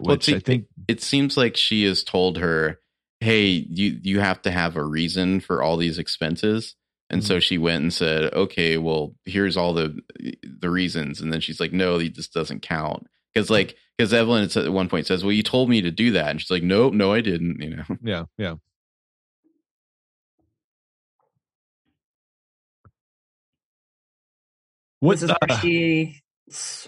[0.00, 2.78] Well, see, I think it seems like she has told her,
[3.24, 6.76] "Hey, you you have to have a reason for all these expenses."
[7.10, 7.28] And Mm-hmm.
[7.28, 9.98] so she went and said, "Okay, well, here's all the
[10.42, 14.72] the reasons." And then she's like, "No, this doesn't count." Because like because Evelyn at
[14.72, 17.12] one point says, "Well, you told me to do that," and she's like, "Nope, no,
[17.12, 17.84] I didn't." You know.
[18.02, 18.54] yeah, yeah.
[25.00, 26.20] What this is uh, where she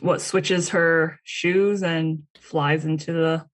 [0.01, 3.47] what switches her shoes and flies into the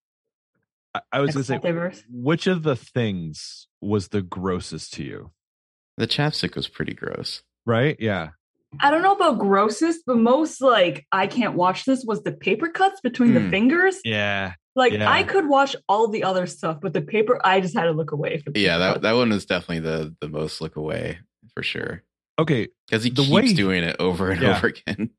[0.94, 2.02] I, I was gonna say, multiverse.
[2.10, 5.30] which of the things was the grossest to you?
[5.96, 7.42] The chapstick was pretty gross.
[7.66, 7.96] Right?
[8.00, 8.30] Yeah.
[8.80, 12.68] I don't know about grossest, but most like I can't watch this was the paper
[12.68, 13.50] cuts between the Hmm.
[13.50, 14.00] fingers.
[14.04, 14.54] Yeah.
[14.74, 15.10] Like Yeah.
[15.10, 18.12] I could watch all the other stuff, but the paper I just had to look
[18.12, 18.38] away.
[18.38, 19.02] For the Yeah, that cuts.
[19.02, 21.18] that one was definitely the the most look away
[21.54, 22.02] for sure
[22.38, 22.68] Okay.
[22.88, 24.56] because he The keeps way- doing it over and Yeah.
[24.56, 25.10] over again.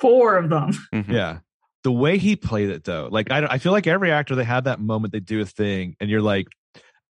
[0.00, 0.70] four of them.
[0.94, 1.08] Mhm.
[1.08, 1.38] Yeah.
[1.82, 4.64] The way he played it though, like I, I feel like every actor they have
[4.64, 6.48] that moment they do a thing, and you're like,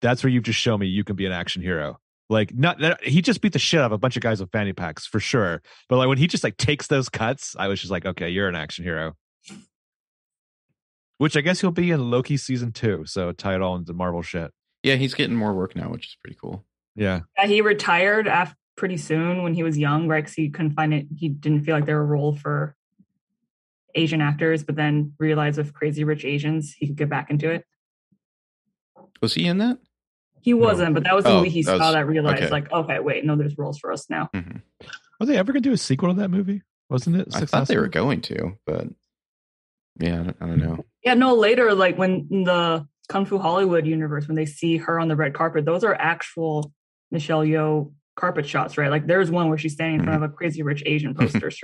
[0.00, 1.98] that's where you've just shown me you can be an action hero.
[2.28, 4.72] Like not he just beat the shit out of a bunch of guys with fanny
[4.72, 7.90] packs for sure, but like when he just like takes those cuts, I was just
[7.90, 9.16] like, okay, you're an action hero.
[11.18, 14.22] Which I guess he'll be in Loki season two, so tie it all into Marvel
[14.22, 14.52] shit.
[14.82, 16.64] Yeah, he's getting more work now, which is pretty cool.
[16.94, 20.24] Yeah, Yeah, he retired after pretty soon when he was young, right?
[20.24, 21.06] Because he couldn't find it.
[21.14, 22.74] He didn't feel like there were a role for
[23.94, 27.64] Asian actors, but then realized with Crazy Rich Asians, he could get back into it.
[29.22, 29.78] Was he in that?
[30.42, 32.50] He wasn't, but that was the Oh, movie he that saw was- that realized, okay.
[32.50, 34.30] like, okay, wait, no, there's roles for us now.
[34.34, 34.62] Mhm.
[35.20, 36.62] are they ever gonna do a sequel to that movie?
[36.88, 37.28] Wasn't it?
[37.34, 38.88] I thought they were going to, but
[39.98, 40.84] yeah, I don't, I don't know.
[41.04, 44.98] Yeah, no, later, like when in the Kung Fu Hollywood universe, when they see her
[44.98, 46.72] on the red carpet, those are actual
[47.10, 48.90] Michelle Yeoh carpet shots, right?
[48.90, 50.34] Like there's one where she's standing in front of hmm.
[50.34, 51.50] a Crazy Rich Asian poster.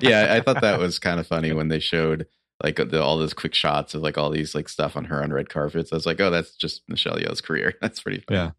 [0.00, 2.26] Yeah, I thought that was kind of funny when they showed
[2.62, 5.32] like the, all those quick shots of like all these like stuff on her on
[5.32, 5.92] red carpets.
[5.92, 7.74] I was like, oh, that's just Michelle Yeoh's career.
[7.80, 8.38] That's pretty funny.
[8.38, 8.50] Yeah.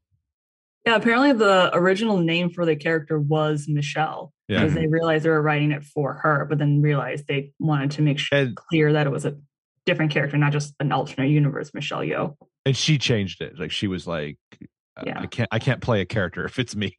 [0.85, 4.59] Yeah, apparently the original name for the character was Michelle Yeah.
[4.59, 4.91] because they hmm.
[4.91, 8.37] realized they were writing it for her, but then realized they wanted to make sure
[8.37, 9.35] And- clear that it was a
[9.85, 12.35] different character, not just an alternate universe Michelle Yeoh.
[12.65, 13.57] and she changed it.
[13.59, 14.37] Like she was like,
[15.03, 15.19] Yeah.
[15.19, 16.97] I can't, I can't play a character if it's me.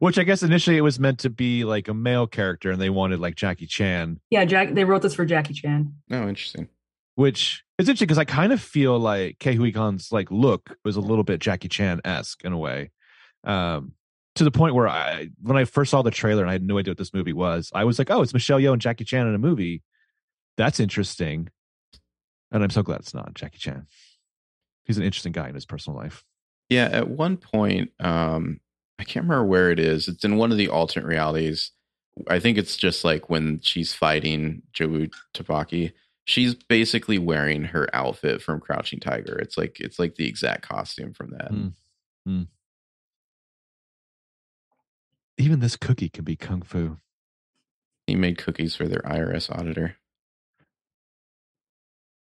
[0.00, 2.90] Which I guess initially it was meant to be like a male character, and they
[2.90, 4.74] wanted like Jackie Chan, Yeah, Jack.
[4.74, 5.92] They wrote this for Jackie Chan.
[6.12, 6.68] Oh, interesting.
[7.16, 10.94] which is interesting because I kind of feel like Ke Huy Quan's like look was
[10.96, 12.90] a little bit Jackie Chan esque in a way,
[13.44, 13.92] um,
[14.36, 16.78] to the point where I when I first saw the trailer and I had no
[16.78, 19.26] idea what this movie was, I was like, oh, it's Michelle Yeoh and Jackie Chan
[19.26, 19.82] in a movie.
[20.56, 21.48] That's interesting,
[22.52, 23.86] and I'm so glad it's not Jackie Chan.
[24.84, 26.24] He's an interesting guy in his personal life.
[26.68, 28.60] Yeah, at one point, um,
[28.98, 30.08] I can't remember where it is.
[30.08, 31.70] It's in one of the alternate realities.
[32.28, 35.92] I think it's just like when she's fighting Jobu Tupaki.
[36.24, 39.38] She's basically wearing her outfit from Crouching Tiger.
[39.38, 41.50] It's like it's like the exact costume from that.
[42.26, 42.42] Hmm.
[45.38, 46.98] Even this cookie can be kung fu.
[48.06, 49.96] He made cookies for their IRS auditor.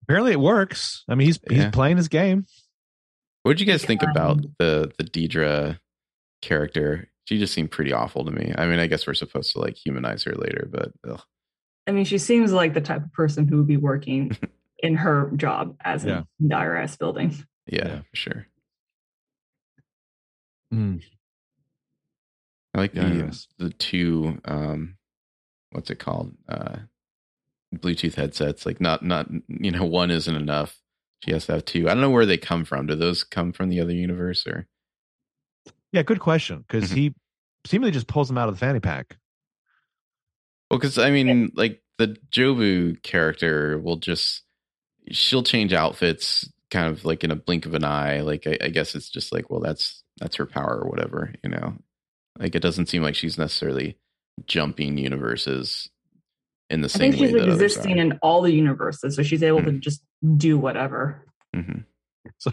[0.04, 1.04] Apparently, it works.
[1.08, 2.46] I mean, he's he's playing his game.
[3.44, 5.80] What did you guys think about the the Deirdre
[6.44, 7.10] character?
[7.26, 8.54] She just seemed pretty awful to me.
[8.58, 11.22] I mean, I guess we're supposed to like humanize her later, but ugh.
[11.88, 14.38] I mean, she seems like the type of person who would be working
[14.80, 16.24] in her job as Yeah.
[16.40, 17.34] in the IRS building.
[17.68, 18.00] yeah, Yeah.
[18.10, 18.48] for sure.
[20.74, 21.02] Mm.
[22.74, 23.48] I like Yeah, the yes.
[23.60, 24.98] the two um
[25.72, 26.36] what's it called?
[26.48, 26.78] Uh
[27.76, 28.66] Bluetooth headsets.
[28.66, 30.80] Like not not you know, one isn't enough.
[31.24, 31.88] She has to have two.
[31.90, 32.88] I don't know where they come from.
[32.88, 34.68] Do those come from the other universe or
[35.94, 36.66] Yeah, good question.
[36.68, 36.96] Because Mhm.
[36.96, 37.16] he
[37.66, 39.18] seemingly just pulls them out of the fanny pack.
[40.70, 44.44] well, because I mean, like the Jobu character will just
[45.12, 48.22] she'll change outfits kind of like in a blink of an eye.
[48.22, 51.50] Like I, I guess it's just like, well, that's that's her power or whatever, you
[51.52, 51.78] know.
[52.40, 53.98] Like it doesn't seem like she's necessarily
[54.48, 55.90] jumping universes
[56.72, 59.44] in the I same think she's way that existing in all the universes, so she's
[59.44, 59.80] able to Mhm.
[59.80, 60.02] just
[60.38, 61.28] do whatever.
[61.56, 61.86] Mhm.
[62.40, 62.52] So,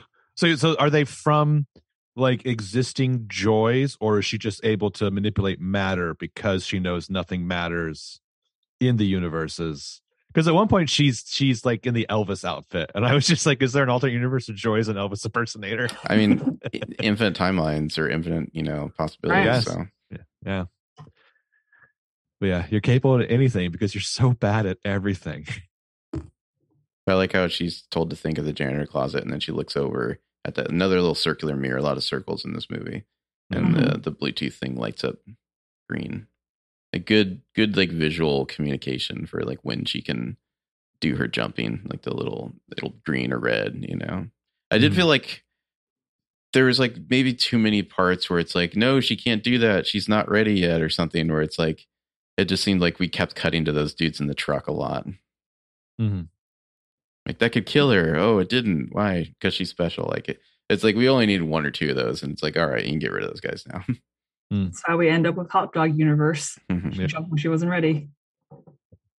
[0.56, 1.66] so are they from
[2.16, 7.46] like existing joys, or is she just able to manipulate matter because she knows nothing
[7.46, 8.20] matters
[8.80, 10.02] in the universes?
[10.28, 13.46] Because at one point she's she's like in the Elvis outfit, and I was just
[13.46, 15.88] like, is there an alternate universe of joys and Elvis impersonator?
[16.06, 16.60] I mean,
[17.00, 19.64] infinite timelines or infinite, you know, possibilities.
[19.64, 19.86] So
[20.44, 20.64] Yeah.
[22.40, 25.46] But yeah, you're capable of anything because you're so bad at everything.
[27.06, 29.76] I like how she's told to think of the janitor closet, and then she looks
[29.76, 31.78] over at that another little circular mirror.
[31.78, 33.04] A lot of circles in this movie.
[33.52, 34.02] and the Mhm.
[34.04, 35.16] the Bluetooth thing lights up
[35.88, 36.28] green.
[36.92, 40.36] A good good like visual communication for like when she can
[41.00, 43.84] do her jumping, like the little little green or red.
[43.88, 44.28] You know,
[44.70, 44.96] I did Mhm.
[44.96, 45.44] feel like
[46.52, 49.86] there was like maybe too many parts where it's like, no, she can't do that.
[49.86, 51.26] She's not ready yet, or something.
[51.28, 51.86] Where it's like,
[52.36, 55.06] it just seemed like we kept cutting to those dudes in the truck a lot.
[56.00, 56.28] Mhm.
[57.26, 58.16] Like that could kill her.
[58.16, 58.88] Oh, it didn't.
[58.92, 59.24] Why?
[59.38, 60.06] Because she's special.
[60.10, 62.56] Like it, it's like we only need one or two of those, and it's like,
[62.56, 63.84] all right, you can get rid of those guys now.
[64.50, 66.58] That's how we end up with Hot Dog Universe.
[66.70, 66.94] Mhm.
[66.94, 68.08] She jumped when she wasn't ready.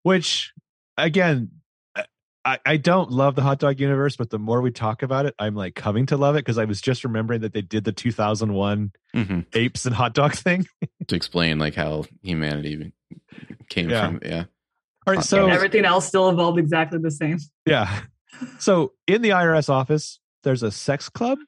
[0.03, 0.51] Which,
[0.97, 1.51] again,
[2.43, 5.35] I, I don't love the hot dog universe, but the more we talk about it,
[5.37, 7.91] I'm like coming to love it because I was just remembering that they did the
[7.91, 9.45] 2001 Mhm.
[9.53, 10.65] apes and hot dog thing.
[11.07, 12.93] to explain like how humanity
[13.69, 14.07] came Yeah.
[14.07, 14.19] from.
[14.25, 14.45] Yeah.
[15.07, 15.43] All right, so.
[15.45, 17.37] And everything else still evolved exactly the same.
[17.65, 18.01] yeah,
[18.59, 21.39] so in the IRS office, there's a sex club.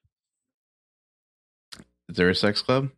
[2.09, 2.89] Is there a sex club?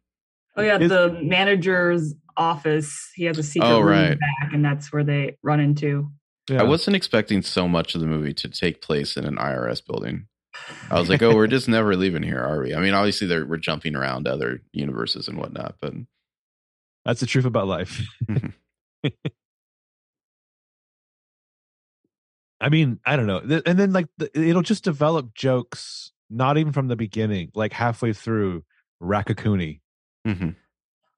[0.57, 3.11] Oh yeah, Is- the manager's office.
[3.15, 6.09] He has a secret Oh, room back, and that's where they run into.
[6.49, 6.61] Yeah.
[6.61, 10.27] I wasn't expecting so much of the movie to take place in an IRS building.
[10.91, 12.73] I was like, oh, we're just never leaving here, are we?
[12.75, 15.93] I mean, obviously, they're, we're jumping around other universes and whatnot, but
[17.03, 18.01] That's the truth about life.
[22.65, 23.61] I mean, I don't know.
[23.65, 28.11] And then like the, it'll just develop jokes, not even from the beginning, like halfway
[28.11, 28.63] through
[29.01, 29.81] Raccacoonie.
[30.25, 30.55] Mhm.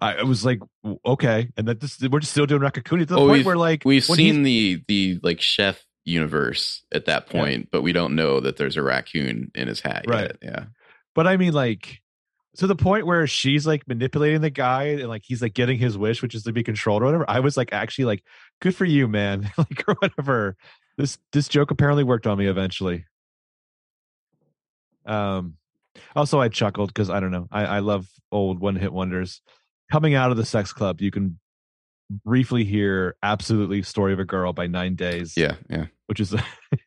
[0.01, 0.59] I, was like,
[1.05, 3.83] okay, and that this we're just still doing Raccacoonie to the Oh, point where like
[3.85, 7.39] we've seen the the like chef universe at that Yeah.
[7.41, 10.23] point, but we don't know that there's a raccoon in his hat Right.
[10.23, 10.37] yet.
[10.41, 10.65] Yeah.
[11.15, 12.01] But I mean, like,
[12.57, 15.97] to the point where she's like manipulating the guy and like he's like getting his
[15.97, 17.25] wish, which is to be controlled or whatever.
[17.29, 18.23] I was like, actually, like,
[18.61, 19.49] good for you, man.
[19.57, 20.57] like, or whatever.
[20.97, 23.05] This this joke apparently worked on me eventually.
[25.05, 25.55] Um,
[26.15, 27.47] also I chuckled because I don't know.
[27.51, 29.41] I I love old one hit wonders.
[29.91, 31.39] Coming out of the sex club, you can
[32.25, 35.35] briefly hear "Absolutely Story of a Girl" by Nine Days.
[35.37, 35.55] Yeah.
[35.69, 35.85] Yeah.
[36.07, 36.35] which is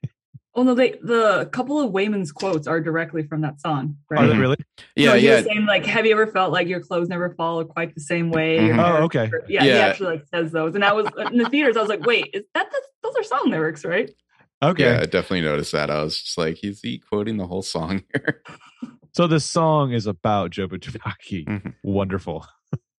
[0.57, 3.96] Oh no, they the couple of Waymond's quotes are directly from that song.
[4.11, 4.26] are Right?
[4.26, 4.40] they Mhm.
[4.40, 4.57] really?
[4.96, 5.11] Yeah.
[5.12, 5.36] So he yeah.
[5.36, 8.30] was saying like, have you ever felt like your clothes never fall quite the same
[8.30, 8.59] way?
[8.59, 8.66] Mhm.
[8.66, 9.30] Your Oh, hair- okay.
[9.48, 11.76] Yeah, he actually like says those, and I was in the theaters.
[11.76, 14.11] I was like, wait, is that the, those are song lyrics, right?
[14.62, 14.82] Okay.
[14.84, 15.01] Yeah.
[15.03, 15.88] I definitely noticed that.
[15.90, 18.42] I was just like, is he quoting the whole song here?
[19.12, 21.44] So this song is about Joe Butchbaki.
[21.46, 21.74] Mhm.
[21.84, 22.44] Wonderful.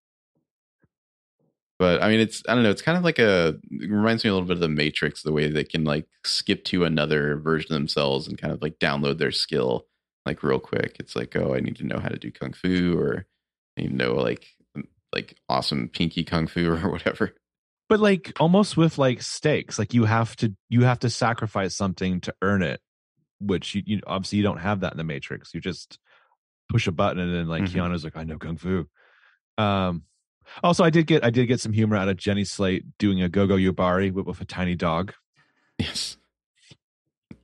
[1.82, 2.70] but I mean, it's I don't know.
[2.70, 5.32] It's kind of like a it reminds me a little bit of the Matrix, the
[5.32, 9.18] way they can like skip to another version of themselves and kind of like download
[9.18, 9.88] their skill
[10.28, 10.98] like real quick.
[11.00, 13.26] It's like, oh, I need to know how to do kung fu, or
[13.76, 14.46] I need to know like
[15.12, 17.34] like awesome pinky kung fu or whatever.
[17.90, 22.22] But like almost with like stakes, like you have to you have to sacrifice something
[22.22, 22.80] to earn it,
[23.40, 25.52] which you, you obviously you don't have that in the Matrix.
[25.56, 25.98] You just
[26.70, 27.74] push a button and then like Mhm.
[27.74, 28.86] Keanu's like, I know kung fu.
[29.58, 30.04] Um
[30.64, 33.30] also I did get I did get some humor out of Jenny Slate doing a
[33.30, 35.14] Gogo Yubari with, with a tiny dog.
[35.78, 36.18] Yes.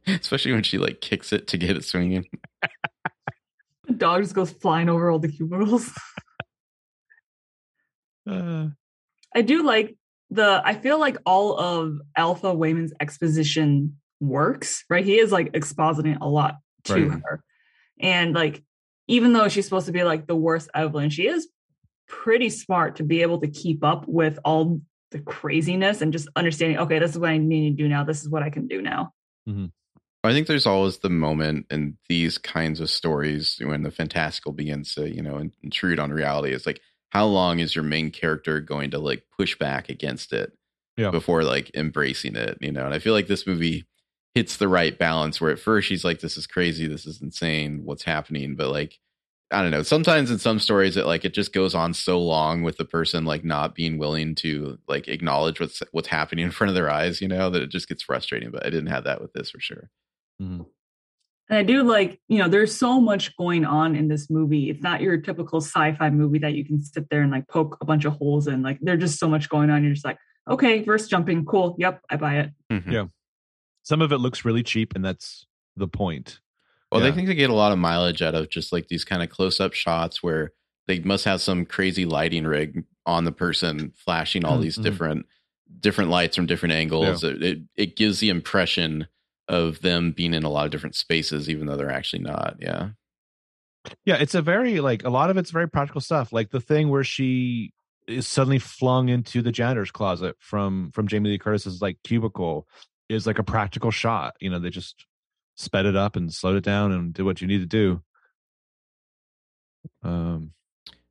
[0.06, 2.26] Especially when she like kicks it to get it swinging.
[3.88, 5.92] The dog just goes flying over all the cubicles.
[8.30, 8.68] Uh,
[9.34, 9.96] I do like
[10.30, 15.06] the I feel like all of Alpha Waymond's exposition works, right?
[15.06, 17.22] He is like expositing a lot to Right.
[17.24, 17.44] her.
[18.02, 18.64] And like
[19.08, 21.48] even though she's supposed to be like the worst Evelyn, she is
[22.08, 24.82] pretty smart to be able to keep up with all
[25.12, 28.04] the craziness and just understanding, okay, this is what I need to do now.
[28.04, 29.14] This is what I can do now.
[29.48, 29.66] Mm-hmm.
[30.24, 34.94] I think there's always the moment in these kinds of stories when the fantastical begins
[34.96, 36.54] to, you know, intrude on reality.
[36.54, 36.82] It's like,
[37.12, 40.52] how long is your main character going to like push back against it
[40.98, 41.12] Yeah.
[41.12, 42.84] before like embracing it, you know?
[42.84, 43.86] And I feel like this movie
[44.36, 47.82] hits the right balance where at first she's like, this is crazy, this is insane,
[47.86, 48.56] what's happening?
[48.58, 49.00] But like,
[49.50, 49.84] I don't know.
[49.84, 53.24] Sometimes in some stories, it like it just goes on so long with the person
[53.24, 57.22] like not being willing to like acknowledge what's what's happening in front of their eyes,
[57.22, 58.52] you know, that it just gets frustrating.
[58.52, 59.90] But I didn't have that with this for sure.
[60.42, 60.66] mhm.
[61.50, 64.70] And I do like, you know, there's so much going on in this movie.
[64.70, 67.86] It's not your typical sci-fi movie that you can sit there and like poke a
[67.86, 68.62] bunch of holes in.
[68.62, 69.82] Like there's just so much going on.
[69.82, 70.18] You're just like,
[70.50, 71.78] okay, verse jumping, cool.
[71.80, 72.52] Yep, I buy it.
[72.70, 72.92] Mhm.
[72.92, 73.06] Yeah.
[73.84, 75.46] Some of it looks really cheap, and that's
[75.78, 76.42] the point.
[76.92, 77.10] Well, Yeah.
[77.10, 79.30] they think they get a lot of mileage out of just like these kind of
[79.30, 80.54] close up shots where
[80.88, 84.84] they must have some crazy lighting rig on the person flashing all these Mhm.
[84.84, 85.26] different
[85.82, 87.26] different lights from different angles.
[87.26, 89.08] It, it it gives the impression
[89.50, 92.56] of them being in a lot of different spaces, even though they're actually not.
[92.62, 92.92] Yeah.
[94.06, 96.32] Yeah, it's a very like a lot of it's very practical stuff.
[96.34, 97.72] Like the thing where she
[98.08, 102.66] is suddenly flung into the janitor's closet from from Jamie Lee Curtis's like cubicle
[103.10, 104.36] is like a practical shot.
[104.40, 105.06] You know, they just
[105.58, 108.02] sped it up and slowed it down and did what you need to do.
[110.02, 110.54] Um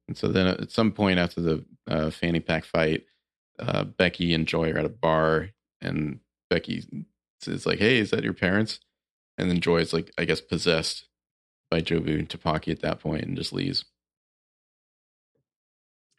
[0.09, 3.05] And so then at some point after the uh, fanny pack fight,
[3.59, 6.85] uh, Becky and Joy are at a bar, and Becky
[7.47, 8.81] is like, "Hey, is that your parents?"
[9.39, 11.09] And then Joy is like, I guess, possessed
[11.71, 13.85] by Jobu Tupaki at that point, and just leaves.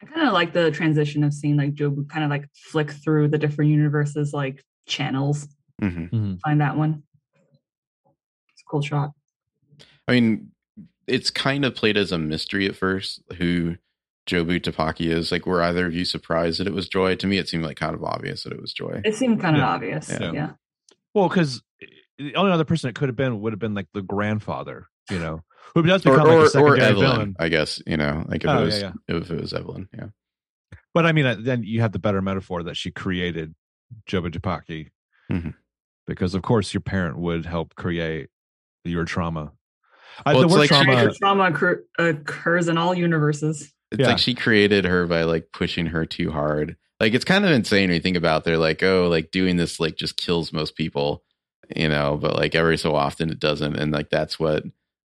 [0.02, 3.28] I kind of like the transition of seeing like Jobu kind of like flick through
[3.28, 5.48] the different universes, like channels.
[5.82, 6.36] Mm-hmm.
[6.44, 7.02] Find that one.
[8.68, 9.12] It's a cool shot.
[10.06, 10.50] I mean,
[11.06, 13.76] it's kind of played as a mystery at first who
[14.26, 15.32] Jobu Tupaki is.
[15.32, 17.14] Like, were either of you surprised that it was Joy?
[17.16, 19.00] To me, it seemed like kind of obvious that it was Joy.
[19.04, 20.08] It seemed kind of obvious.
[20.10, 20.32] Yeah.
[20.32, 20.50] Yeah.
[21.14, 21.62] Well, because
[22.18, 25.18] the only other person it could have been would have been like the grandfather, you
[25.18, 25.42] know,
[25.74, 27.36] who does Or, become like or, a or secondary Evelyn, villain.
[27.38, 28.92] I guess, you know, like if Oh, it was yeah.
[29.08, 30.06] if it was Evelyn, yeah.
[30.94, 33.54] But I mean, uh, then you have the better metaphor that she created
[34.08, 34.88] Jobu Tupaki,
[35.30, 35.54] Mhm.
[36.06, 38.28] because of course your parent would help create
[38.88, 39.52] your trauma.
[40.26, 43.72] I, Well, the it's word like trauma, Creator trauma occur- occurs in all universes.
[43.92, 44.08] It's Yeah.
[44.08, 46.76] like she created her by like pushing her too hard.
[47.00, 48.42] Like it's kind of insane when you think about.
[48.42, 48.44] it.
[48.44, 51.22] They're like, oh, like doing this like just kills most people,
[51.74, 52.18] you know.
[52.20, 54.64] But like every so often it doesn't, and like that's what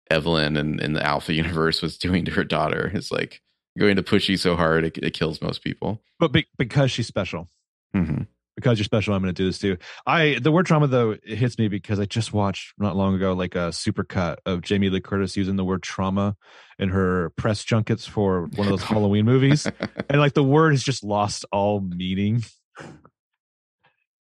[0.09, 2.91] Evelyn and in the Alpha universe was doing to her daughter.
[2.93, 3.41] It's like
[3.77, 6.01] going to push you so hard it, it kills most people.
[6.19, 7.49] but be, because she's special,
[7.93, 8.23] hmm
[8.55, 9.77] because you're special, I'm going to do this too.
[10.05, 13.33] I the word trauma though it hits me because I just watched not long ago
[13.33, 16.35] like a supercut of Jamie Lee Curtis using the word trauma
[16.79, 19.67] in her press junkets for one of those Halloween movies,
[20.09, 22.43] and like the word has just lost all meaning.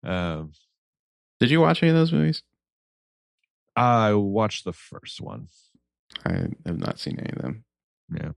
[0.03, 0.51] Um,
[1.39, 2.43] Did you watch any of those movies?
[3.75, 5.47] I watched the first one.
[6.25, 7.65] I have not seen any of them.
[8.13, 8.31] Yeah.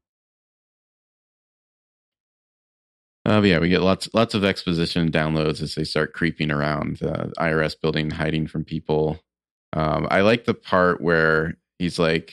[3.27, 6.99] Uh, but yeah, we get lots lots of exposition downloads as they start creeping around
[6.99, 9.19] the IRS building, hiding from people.
[9.73, 12.33] Um, I like the part where he's like,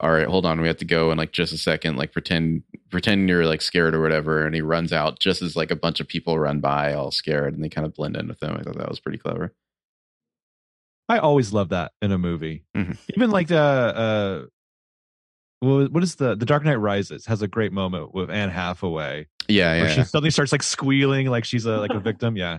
[0.00, 1.96] "All right, hold on, we have to go in like just a second.
[1.96, 5.70] Like pretend pretend you're like scared or whatever." And he runs out just as like
[5.70, 8.40] a bunch of people run by, all scared, and they kind of blend in with
[8.40, 8.56] them.
[8.58, 9.54] I thought that was pretty clever.
[11.08, 12.64] I always love that in a movie.
[12.76, 12.96] Mhm.
[13.16, 14.48] Even like the uh well,
[15.64, 19.74] what is the the Dark Knight Rises has a great moment with Anne Hathaway Yeah,
[19.82, 22.36] yeah, she suddenly starts like squealing like she's a like a victim.
[22.44, 22.58] Yeah.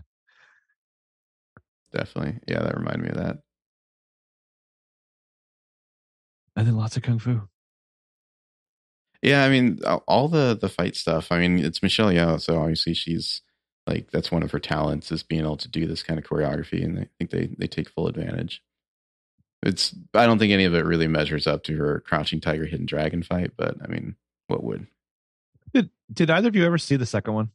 [1.94, 2.40] definitely.
[2.48, 3.38] Yeah, that reminded me of that.
[6.56, 7.42] And then lots of kung fu.
[9.22, 11.32] Yeah, I mean all- all the the fight stuff.
[11.32, 13.42] I mean, it's Michelle Yeoh, so obviously she's
[13.88, 16.84] like that's one of her talents is being able to do this kind of choreography,
[16.84, 18.62] and I think they they take full advantage.
[19.66, 22.86] It's I don't think any of it really measures up to her Crouching Tiger, Hidden
[22.86, 24.16] Dragon fight, but I mean,
[24.48, 24.86] what would
[25.74, 27.50] Did did either of you ever see the second one?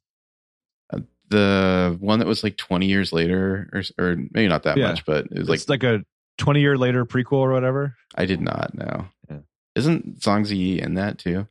[1.28, 4.88] the one that was like twenty years later, or or maybe not that Yeah.
[4.88, 6.04] much, but it was like it's like a
[6.38, 7.94] 20 year later prequel or whatever.
[8.16, 9.06] I did not know.
[9.30, 9.38] Yeah.
[9.76, 11.46] Isn't Zhang Ziyi in that too?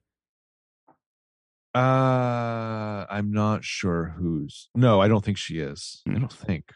[1.73, 6.01] Uh I'm not sure who's No, I don't think she is.
[6.05, 6.19] I Hmm.
[6.19, 6.73] don't think.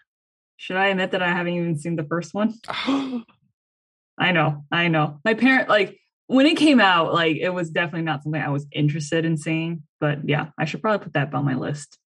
[0.56, 2.54] Should I admit that I haven't even seen the first one?
[4.18, 5.20] I know, I know.
[5.26, 8.66] My parent, like, when it came out, like, it was definitely not something I was
[8.72, 9.84] interested in seeing.
[10.00, 11.98] But yeah, I should probably put that on my list.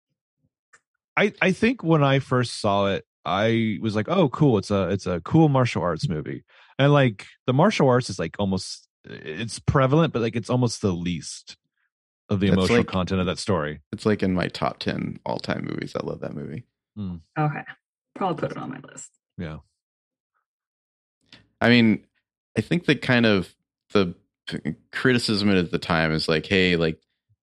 [1.16, 4.58] I I think when I first saw it, I was like, "Oh, cool!
[4.58, 6.44] It's a it's a cool martial arts movie."
[6.80, 10.92] And like the martial arts is like almost it's prevalent, but like it's almost the
[10.92, 11.58] least
[12.30, 13.82] of the That's emotional like- content of that story.
[13.92, 15.94] It's like in my top ten all time movies.
[15.96, 16.66] I love that movie.
[16.96, 17.16] Hmm.
[17.38, 17.64] Okay.
[18.16, 19.10] Probably put it on my list.
[19.38, 19.58] Yeah,
[21.62, 22.06] I mean,
[22.58, 23.54] I think the kind of
[23.94, 24.14] the
[24.92, 27.00] criticism at the time is like, hey, like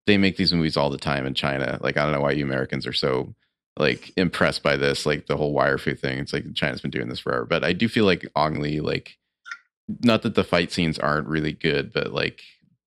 [0.07, 1.79] they make these movies all the time in China.
[1.81, 3.35] Like, I don't know why you Americans are so
[3.77, 6.19] like impressed by this, like the whole wire fu thing.
[6.19, 7.45] It's like China's been doing this forever.
[7.45, 9.17] But I do feel like Ang Lee, like,
[10.01, 12.43] not that the fight scenes aren't really good, but like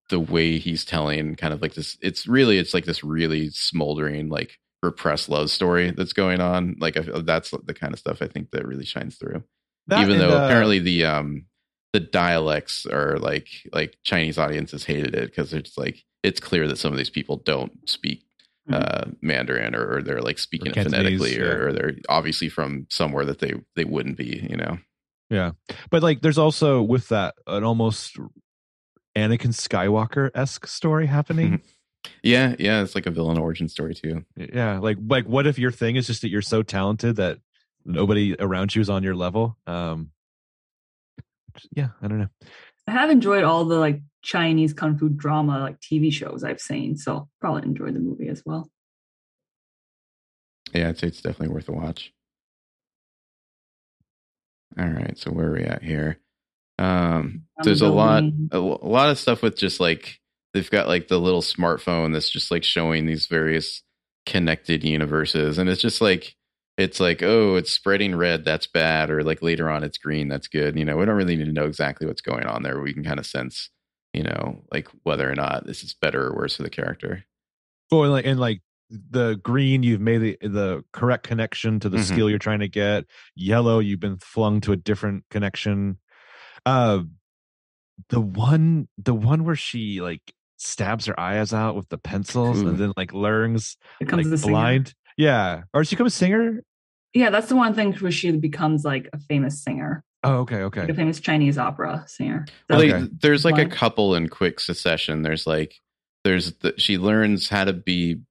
[0.10, 4.30] the way he's telling kind of like this, it's really, it's like this really smoldering,
[4.30, 6.76] like repressed love story that's going on.
[6.80, 9.44] Like, I, that's the kind of stuff I think that really shines through
[9.88, 11.46] That even and, though uh, apparently the um
[11.94, 16.78] the dialects are like like Chinese audiences hated it because it's like it's clear that
[16.78, 18.24] some of these people don't speak
[18.72, 20.92] uh Mandarin or, or they're like speaking it Mm-hmm.
[20.92, 21.52] Cantonese, phonetically yeah.
[21.54, 24.78] or, or they're obviously from somewhere that they they wouldn't be you know
[25.30, 25.52] yeah,
[25.90, 28.18] but like there's also with that an almost
[29.16, 31.62] Anakin Skywalker esque story happening.
[32.24, 35.72] yeah yeah it's like a villain origin story too yeah, like like what if your
[35.72, 37.40] thing is just that you're so talented that
[37.88, 39.58] nobody around you is on your level?
[39.66, 40.12] Um,
[41.72, 42.30] yeah, I don't know.
[42.88, 46.98] I have enjoyed all the like Chinese kung fu drama like TV shows I've seen,
[46.98, 48.70] so probably enjoy the movie as well.
[50.74, 52.12] yeah I'd say it's definitely worth a watch
[54.78, 56.20] all right so where are we at here
[56.78, 60.20] um there's a lot a, a lot of stuff with just like
[60.54, 63.82] they've got like the little smartphone that's just like showing these various
[64.26, 66.36] connected universes, and it's just like
[66.78, 70.48] it's like oh, it's spreading red, that's bad, or like later on it's green, that's
[70.48, 70.78] good.
[70.78, 72.80] You know, we don't really need to know exactly what's going on there.
[72.82, 73.70] We can kind of sense,
[74.14, 77.24] you know, like whether or not this is better or worse for the character.
[77.92, 81.98] Oh, and like and like the green, you've made the the correct connection to the
[81.98, 82.04] Mhm.
[82.14, 83.06] skill you're trying to get.
[83.36, 85.98] Yellow, you've been flung to a different connection.
[86.66, 87.04] Uh,
[88.10, 90.22] the one, the one where she like
[90.58, 92.68] stabs her eyes out with the pencils Ooh.
[92.70, 94.52] and then like learns Becomes like the singer.
[94.52, 94.94] blind.
[95.18, 96.62] Yeah, or she becomes a singer.
[97.18, 100.78] Yeah, that's the one thing where she becomes like a famous singer, Oh, okay, like
[100.78, 100.92] okay.
[100.92, 102.46] a famous Chinese opera singer.
[102.70, 103.10] Well, So- they- Okay.
[103.22, 105.24] there's like a couple in quick succession.
[105.24, 105.74] There's like
[106.24, 108.22] there's the, she learns how to be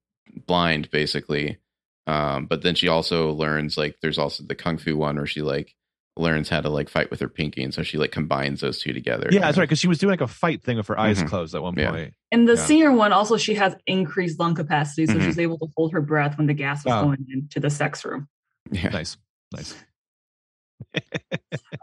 [0.47, 1.59] blind basically,
[2.07, 5.43] um, but then she also learns like there's also the kung fu one where she
[5.43, 5.75] like
[6.19, 8.93] learns how to like fight with her pinky, and so she like combines those two
[8.93, 9.29] together.
[9.33, 9.59] Yeah, that's of.
[9.61, 9.65] right.
[9.69, 11.29] Because she was doing like a fight thing with her eyes Mhm.
[11.29, 11.91] closed at one Yeah.
[11.91, 12.15] point.
[12.33, 12.65] And the Yeah.
[12.65, 15.25] singer one also, she has increased lung capacity, so Mhm.
[15.25, 17.05] she's able to hold her breath when the gas was Oh.
[17.05, 18.29] going into the sex room.
[18.71, 18.89] Yeah.
[18.91, 19.17] Nice,
[19.53, 19.75] nice.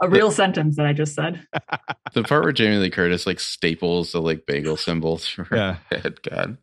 [0.01, 1.45] A real sentence that I just said.
[2.13, 5.77] The part where Jamie Lee Curtis like staples the like bagel symbol through her Yeah.
[5.91, 6.21] head.
[6.23, 6.57] God.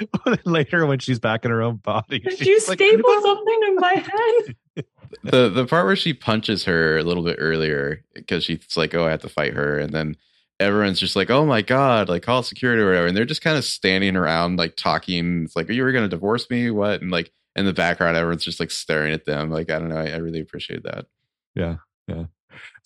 [0.44, 3.76] Later, when she's back in her own body, Did she's you like, staple something in
[3.76, 4.56] my head?
[5.22, 9.06] the the part where she punches her a little bit earlier because she's like, "Oh,
[9.06, 10.16] I have to fight her," and then
[10.58, 13.56] everyone's just like, "Oh my god!" Like call security or whatever, and they're just kind
[13.56, 15.44] of standing around like talking.
[15.44, 16.70] It's like, "You were going to divorce me?
[16.70, 19.50] What?" And like in the background, everyone's just like staring at them.
[19.50, 19.96] Like I don't know.
[19.98, 21.06] I, I really appreciate that.
[21.54, 21.76] Yeah.
[22.08, 22.24] Yeah.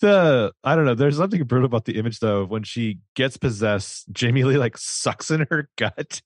[0.01, 0.95] The I don't know.
[0.95, 2.45] There's something brutal about the image though.
[2.45, 6.21] When she gets possessed, Jamie Lee like sucks in her gut.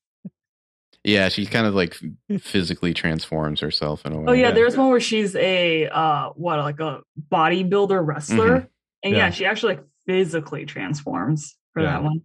[1.06, 1.98] Yeah, she kind of like
[2.40, 4.26] physically transforms herself in a way.
[4.28, 4.52] Oh yeah, Yeah.
[4.52, 8.70] there's one where she's a uh what like a bodybuilder wrestler.
[9.04, 9.26] And yeah.
[9.26, 9.30] Yeah.
[9.32, 11.92] she actually like physically transforms for Yeah.
[11.94, 12.22] that one.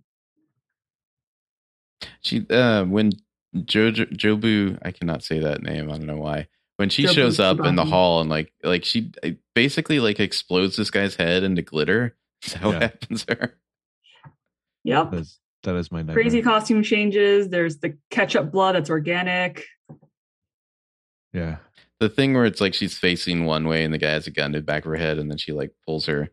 [2.21, 3.13] She uh when
[3.67, 5.91] Jojo Jobu, I cannot say that name.
[5.91, 6.49] I don't know why.
[6.77, 9.13] When she Jobu shows up in the hall and like like she
[9.55, 12.17] basically like explodes this guy's head into glitter.
[12.45, 13.55] Is that what happens to her?
[14.85, 15.11] Yep.
[15.11, 16.15] That is, that is my nightmare.
[16.15, 17.49] Crazy costume changes.
[17.49, 19.65] There's the ketchup blood that's organic.
[21.33, 21.57] Yeah.
[21.99, 24.53] The thing where it's like she's facing one way and the guy has a gun
[24.53, 26.29] to the back of her head and then she like pulls her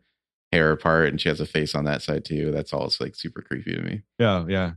[0.52, 2.52] hair apart and she has a face on that side too.
[2.52, 4.02] That's all it's like super creepy to me.
[4.18, 4.44] Yeah.
[4.48, 4.72] Yeah.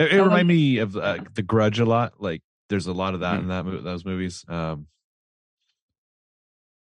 [0.00, 2.14] It, it reminded me of uh, The Grudge a lot.
[2.20, 3.42] Like there's a lot of that Mhm.
[3.42, 4.44] in that mo- those movies.
[4.48, 4.86] Um,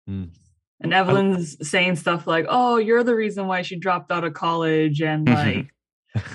[0.10, 0.30] mm.
[0.82, 5.02] And Evelyn's saying stuff like, "Oh, you're the reason why she dropped out of college
[5.02, 5.34] and Mhm.
[5.36, 6.28] like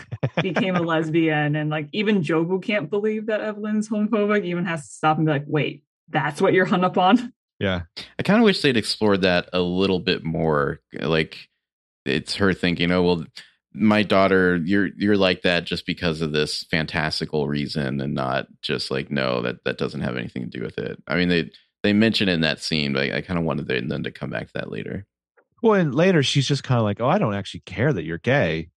[0.43, 4.45] became a lesbian." And like even Jobu can't believe that Evelyn's homophobic.
[4.45, 7.83] Even has to stop and be like, "Wait, that's what you're hung up on." yeah.
[8.19, 10.81] I kind of wish they'd explored that a little bit more.
[10.99, 11.49] Like
[12.07, 13.25] it's her thinking, "Oh well,
[13.73, 18.91] my daughter, you're you're like that just because of this fantastical reason, and not just
[18.91, 21.51] like no, that that doesn't have anything to do with it." I mean, they
[21.83, 24.11] they mention it in that scene, but I, I kind of wanted them them to
[24.11, 25.07] come back to that later.
[25.63, 28.19] Well, and later she's just kind of like, "Oh, I don't actually care that you're
[28.19, 28.71] gay,"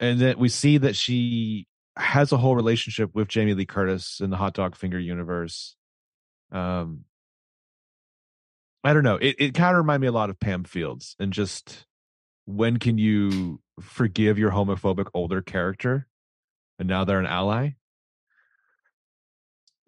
[0.00, 1.66] and then we see that she
[1.96, 5.76] has a whole relationship with Jamie Lee Curtis in the Hot Dog Finger universe.
[6.50, 7.04] Um,
[8.82, 9.16] I don't know.
[9.16, 11.86] It it kind of reminded me a lot of Pam Fields, and just
[12.46, 16.06] when can you forgive your homophobic older character,
[16.78, 17.70] and now they're an ally?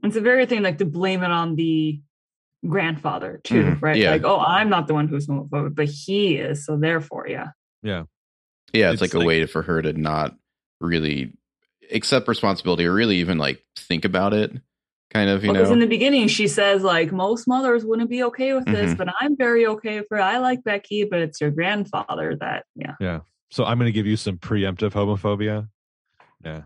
[0.02, 2.00] It's a very thing like to blame it on the
[2.66, 3.82] grandfather too, Mhm.
[3.82, 3.96] right?
[3.96, 4.10] Yeah.
[4.12, 6.64] Like, oh, I'm not the one who's homophobic, but he is.
[6.64, 7.48] So therefore, yeah.
[7.82, 8.04] Yeah,
[8.72, 10.36] it's, It's like a way for her to not
[10.80, 11.32] really
[11.92, 14.52] accept responsibility or really even like think about it.
[15.10, 15.74] Kind of, you know, Because know.
[15.74, 18.98] in the beginning, she says like most mothers wouldn't be okay with this, Mhm.
[18.98, 20.20] but I'm very okay for.
[20.20, 22.96] I like Becky, but it's your grandfather that yeah.
[23.00, 23.20] yeah.
[23.50, 25.68] So I'm going to give you some preemptive homophobia.
[26.44, 26.62] Yeah.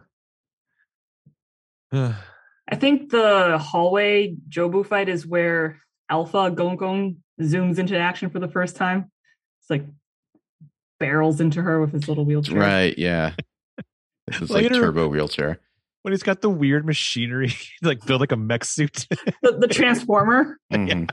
[2.72, 5.78] I think the hallway Jobu fight is where
[6.08, 9.10] Alpha Gong Gong zooms into action for the first time.
[9.60, 9.84] It's like
[10.98, 12.58] barrels into her with his little wheelchair.
[12.58, 12.96] right?
[12.98, 13.34] Yeah.
[14.26, 15.58] This is like turbo wheelchair.
[16.02, 17.52] when he's got the weird machinery,
[17.82, 19.08] like build like a mech suit.
[19.42, 20.56] The, the transformer.
[20.72, 21.10] Mhm.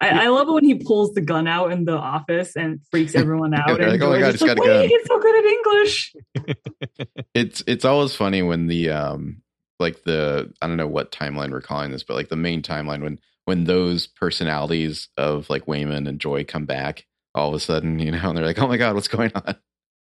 [0.00, 3.14] I, I love it when he pulls the gun out in the office and freaks
[3.16, 3.66] everyone out.
[3.66, 5.44] They're and like, "Oh my God, just he's got a gun." "Wait, He's so good
[5.44, 6.14] at English.
[7.34, 9.42] it's it's always funny when the um
[9.78, 13.02] like the I don't know what timeline we're calling this, but like the main timeline
[13.02, 17.98] when when those personalities of like Waymond and Joy come back all of a sudden,
[17.98, 19.56] you know, and they're like, oh my god, what's going on?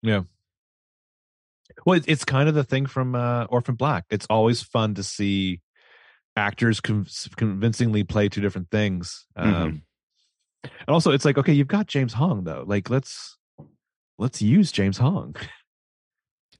[0.02, 0.22] Yeah.
[1.84, 4.04] Well, it- it's kind of the thing from uh, Orphan Black.
[4.10, 5.60] It's always fun to see
[6.38, 7.06] actors con-
[7.36, 9.26] convincingly play two different things.
[9.36, 9.82] Um, Mhm.
[10.64, 12.64] And also, it's like, okay, you've got James Hong though.
[12.66, 13.36] Like, let's
[14.18, 15.34] let's use James Hong.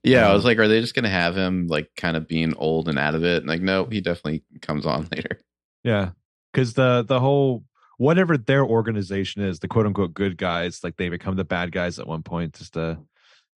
[0.01, 2.53] Yeah, I was Um, like, are they just gonna have him like kind of being
[2.55, 3.39] old and out of it?
[3.39, 5.41] And Like, no, he definitely comes on later.
[5.83, 6.11] Yeah,
[6.53, 7.65] because the the whole
[7.97, 11.99] whatever their organization is, the quote unquote good guys, like they become the bad guys
[11.99, 12.97] at one point, just to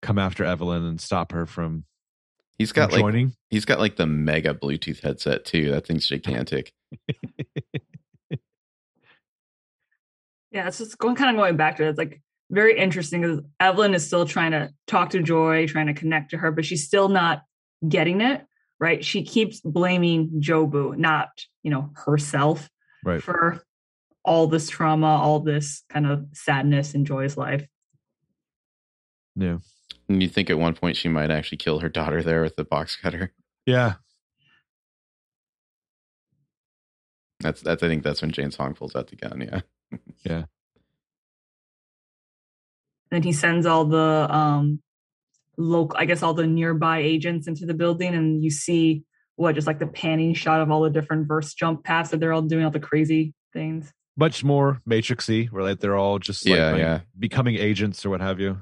[0.00, 1.84] come after Evelyn and stop her from,
[2.60, 3.32] He's from got like joining.
[3.48, 5.70] he's got like the mega Bluetooth headset too.
[5.70, 6.72] That thing's gigantic.
[10.52, 11.90] Yeah, it's just going kind of going back to it.
[11.90, 12.20] It's like
[12.50, 16.38] very interesting because Evelyn is still trying to talk to Joy, trying to connect to
[16.38, 17.42] her, but she's still not
[17.88, 18.44] getting it.
[18.80, 19.04] Right?
[19.04, 21.28] She keeps blaming Jobu, not
[21.62, 22.68] you know herself,
[23.04, 23.22] Right.
[23.22, 23.62] for
[24.24, 27.66] all this trauma, all this kind of sadness in Joy's life.
[29.36, 29.58] Yeah.
[30.10, 32.64] And you think at one point she might actually kill her daughter there with the
[32.64, 33.32] box cutter.
[33.64, 33.94] Yeah.
[37.38, 39.40] That's that's I think that's when James Hong pulls out the gun.
[39.40, 39.60] Yeah.
[40.24, 40.44] Yeah.
[43.12, 44.80] And he sends all the um
[45.56, 49.04] local, I guess, all the nearby agents into the building, and you see
[49.36, 52.32] what just like the panning shot of all the different verse jump paths that they're
[52.32, 53.92] all doing, all the crazy things.
[54.16, 57.00] Much more Matrixy, where like they're all just like, Yeah, like, yeah.
[57.18, 58.58] becoming agents or what have you.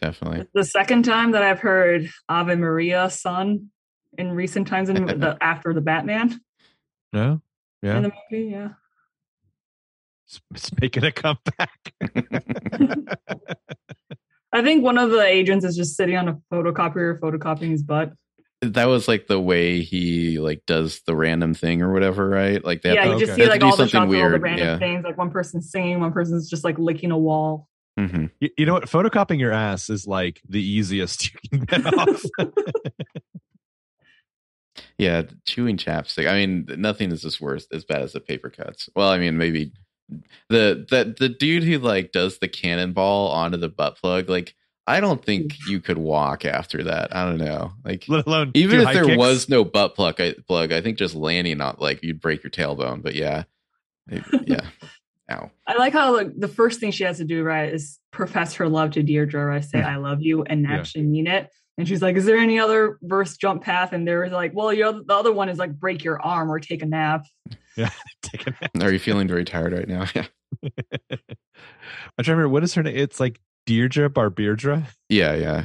[0.00, 0.46] Definitely.
[0.54, 3.70] The second time that I've heard Ave Maria sung
[4.16, 6.40] in recent times in the after the Batman
[7.12, 7.42] No.
[7.82, 7.96] Yeah.
[7.96, 8.70] in the movie, yeah.
[10.26, 11.94] It's, it's making a comeback.
[14.52, 18.12] I think one of the agents is just sitting on a photocopier photocopying his butt.
[18.62, 22.64] that was like the way he like does the random thing or whatever, right?
[22.64, 22.94] Like that.
[22.94, 23.26] yeah, you okay.
[23.26, 24.78] just see like do all the shots of all the random yeah.
[24.78, 25.04] things.
[25.04, 27.68] Like one person's singing, one person's just like licking a wall.
[27.98, 28.84] Hmm you, you know what?
[28.84, 32.22] Photocopying your ass is like the easiest you can get off.
[34.96, 36.28] Yeah, chewing chapstick.
[36.28, 38.88] I mean, nothing is as worse as bad as the paper cuts.
[38.94, 39.72] Well, I mean, maybe
[40.48, 44.28] the the the dude who like does the cannonball onto the butt plug.
[44.28, 44.54] Like,
[44.86, 47.14] I don't think you could walk after that.
[47.14, 47.72] I don't know.
[47.84, 49.18] Like, Let alone even if there kicks.
[49.18, 52.50] was no butt plug, I, plug, I think just landing on like you'd break your
[52.50, 53.02] tailbone.
[53.02, 53.44] But yeah,
[54.08, 54.66] yeah.
[55.30, 55.50] Ow.
[55.66, 58.68] I like how like the first thing she has to do right is profess her
[58.68, 59.44] love to Deirdre.
[59.44, 59.64] Right?
[59.64, 60.76] Say I love you and Yeah.
[60.78, 61.50] actually mean it.
[61.76, 64.92] And she's like, "Is there any other verse jump path?" And they're like, "Well, your
[65.04, 67.24] the other one is like break your arm or take a nap."
[67.76, 67.90] Yeah,
[68.22, 68.70] Take a nap.
[68.82, 70.04] Are you feeling very tired right now?
[70.14, 70.26] Yeah.
[70.62, 72.96] I'm trying to remember what is her name.
[72.96, 74.82] It's like Deirdre Beaubeirdre.
[75.08, 75.64] Yeah, yeah.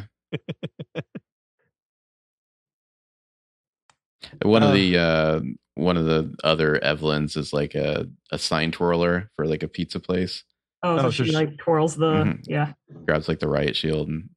[4.44, 5.40] one of the uh
[5.76, 10.00] one of the other Evelyns is like a, a sign twirler for like a pizza
[10.00, 10.44] place.
[10.84, 12.40] Oh, so Oh, she she- like twirls the Mhm.
[12.46, 12.74] yeah.
[13.06, 14.30] Grabs like the riot shield and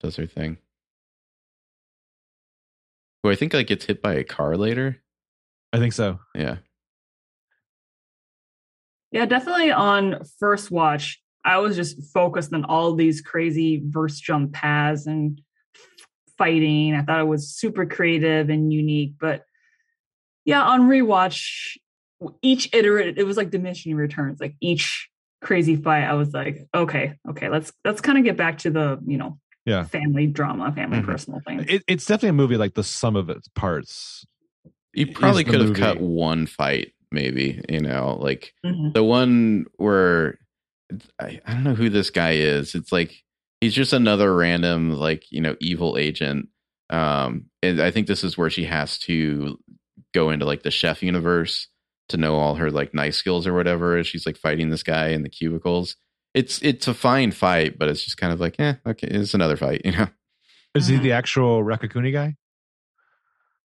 [0.00, 0.58] does her thing.
[3.22, 5.02] Who I think like gets hit by a car later.
[5.72, 6.20] I think so.
[6.34, 6.56] Yeah.
[9.12, 14.52] Yeah, definitely on first watch, I was just focused on all these crazy verse jump
[14.52, 15.40] paths and
[16.38, 16.94] fighting.
[16.94, 19.14] I thought it was super creative and unique.
[19.18, 19.44] But
[20.44, 21.76] yeah, on rewatch,
[22.42, 24.40] each iterate, it was like diminishing returns.
[24.40, 25.08] Like each
[25.40, 28.98] crazy fight, I was like, okay, okay, let's let's kind of get back to the
[29.06, 29.84] you know Yeah.
[29.84, 31.06] family drama, family Mhm.
[31.06, 31.64] personal thing.
[31.68, 34.26] It, it's definitely a movie like the sum of its parts.
[34.92, 38.92] You probably could have cut one fight, maybe, you know, like Mhm.
[38.92, 40.38] the one where
[41.20, 42.74] I, I don't know who this guy is.
[42.74, 43.14] It's like
[43.60, 46.48] he's just another random like you know evil agent.
[46.90, 49.58] Um, and I think this is where she has to
[50.12, 51.68] go into like the chef universe
[52.08, 53.96] to know all her like knife skills or whatever.
[53.96, 55.96] As she's like fighting this guy in the cubicles.
[56.34, 59.56] It's it's a fine fight, but it's just kind of like, eh, okay, it's another
[59.56, 59.82] fight.
[59.84, 60.06] You know,
[60.74, 62.36] Is he the actual Raccacoonie guy?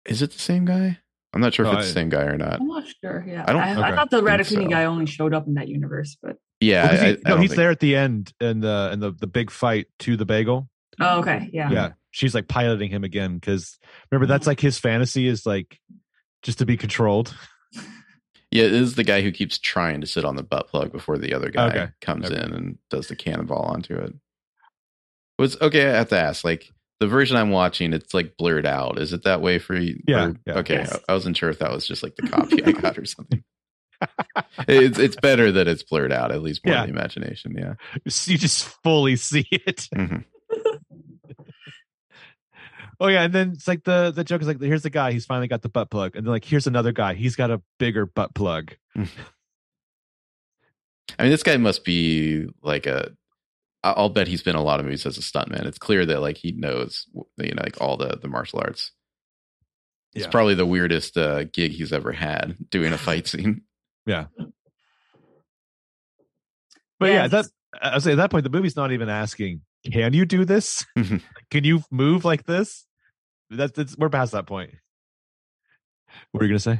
[0.06, 0.98] is it the same guy?
[1.34, 2.60] I'm not sure if Oh, it's I- the same guy or not.
[2.62, 3.26] I'm not sure.
[3.28, 3.96] Yeah, I I, don't- I, okay.
[3.96, 4.70] thought the think Ratatouille so.
[4.70, 7.20] guy only showed up in that universe, but Yeah, Well, 'cause he- I- I no,
[7.26, 10.16] don't he's think- there at the end in the in the the big fight to
[10.18, 10.70] the bagel.
[11.00, 11.72] oh, okay, yeah.
[11.72, 13.80] Yeah, she's like piloting him again because
[14.12, 15.80] remember that's like his fantasy is like
[16.44, 17.34] just to be controlled.
[18.52, 21.18] Yeah, this is the guy who keeps trying to sit on the butt plug before
[21.18, 21.88] the other guy Okay.
[22.02, 22.36] comes Okay.
[22.40, 24.14] in and does the cannonball onto it.
[25.40, 25.88] Was okay.
[25.90, 29.00] I have to ask, like the version I'm watching, it's like blurred out.
[29.00, 30.00] Is it that way for you?
[30.08, 30.54] Yeah, or- yeah.
[30.60, 30.96] Okay, Yes.
[31.10, 33.44] I, I wasn't sure if that was just like the copy I got or something.
[34.68, 36.84] it's it's better that it's blurred out, at least more Yeah.
[36.86, 37.56] the imagination.
[37.58, 37.74] Yeah.
[38.06, 39.88] You just fully see it.
[39.96, 40.26] Mhm.
[43.04, 45.26] Oh yeah, and then it's like the the joke is like here's the guy he's
[45.26, 48.06] finally got the butt plug, and then like here's another guy he's got a bigger
[48.06, 48.72] butt plug.
[48.96, 49.02] I
[51.20, 53.12] mean, this guy must be like a.
[53.84, 55.66] I'll bet he's been in a lot of movies as a stuntman.
[55.66, 57.06] It's clear that like he knows,
[57.38, 58.94] you know, like all the the martial arts.
[60.14, 60.32] It's Yeah.
[60.32, 63.64] probably the weirdest uh, gig he's ever had doing a fight scene.
[64.06, 64.26] Yeah.
[67.00, 67.46] But Yeah, yeah, that
[67.82, 69.62] I was saying at that point the movie's not even asking
[69.92, 70.86] can you do this?
[71.52, 72.86] can you move like this?
[73.50, 74.72] That's, that's we're past that point.
[76.32, 76.80] What are you gonna say?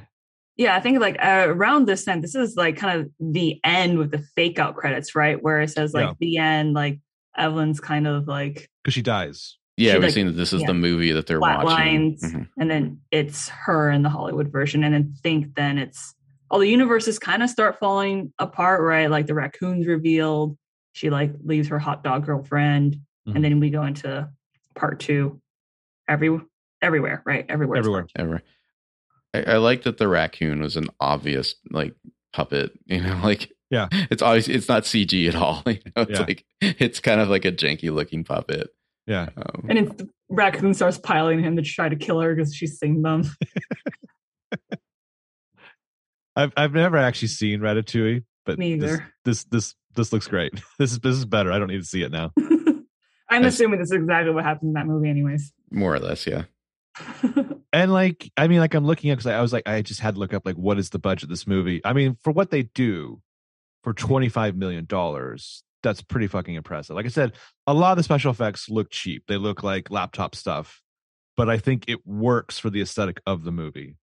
[0.58, 3.98] Yeah, I think like uh, around this time, this is like kind of the end
[3.98, 5.42] with the fake out credits, right?
[5.42, 6.14] Where it says like Yeah.
[6.20, 7.00] the end, like
[7.38, 9.58] Evelyn's kind of like Because she dies.
[9.78, 10.68] Yeah, She, we've like- seen that this is yeah.
[10.68, 11.66] the movie that they're watching.
[12.16, 12.48] flatlines, Mhm.
[12.60, 16.14] and then it's her in the Hollywood version, and then think then it's
[16.52, 19.10] all the universes kind of start falling apart, right?
[19.10, 20.56] Like the raccoon's revealed,
[20.92, 23.36] she like leaves her hot dog girlfriend, Mhm.
[23.36, 24.30] and then we go into
[24.76, 25.42] part two,
[26.08, 26.40] every
[26.84, 27.46] everywhere, right?
[27.50, 28.08] Everywhere, is Everywhere.
[28.16, 28.42] Ever.
[29.34, 31.96] I, I like that the raccoon was an obvious like
[32.34, 32.72] puppet.
[32.86, 33.88] You know, like Yeah.
[33.92, 35.64] it's always it's not CG at all.
[35.68, 36.26] You know, it's Yeah.
[36.26, 38.70] like it's kind of like a janky looking puppet.
[39.08, 39.30] Yeah.
[39.36, 42.78] Um, And it's the raccoon starts piling him to try to kill her because she's
[42.80, 43.24] singing them.
[46.36, 49.14] I've I've never actually seen Ratatouille, but Me this, either.
[49.26, 50.54] this this this looks great.
[50.80, 51.52] This is this is better.
[51.52, 52.32] I don't need to see it now.
[52.38, 55.54] I'm That's- assuming this is exactly what happens in that movie, anyways.
[55.72, 56.44] more or less, yeah.
[57.74, 60.00] And like, I mean, like I'm looking at because I, I was like, I just
[60.00, 61.82] had to look up like what is the budget of this movie.
[61.84, 63.20] I mean, for what they do,
[63.84, 66.96] for 25 million dollars, that's pretty fucking impressive.
[66.96, 67.34] Like I said,
[67.66, 69.24] a lot of the special effects look cheap.
[69.28, 70.84] They look like laptop stuff,
[71.36, 73.98] but I think it works for the aesthetic of the movie.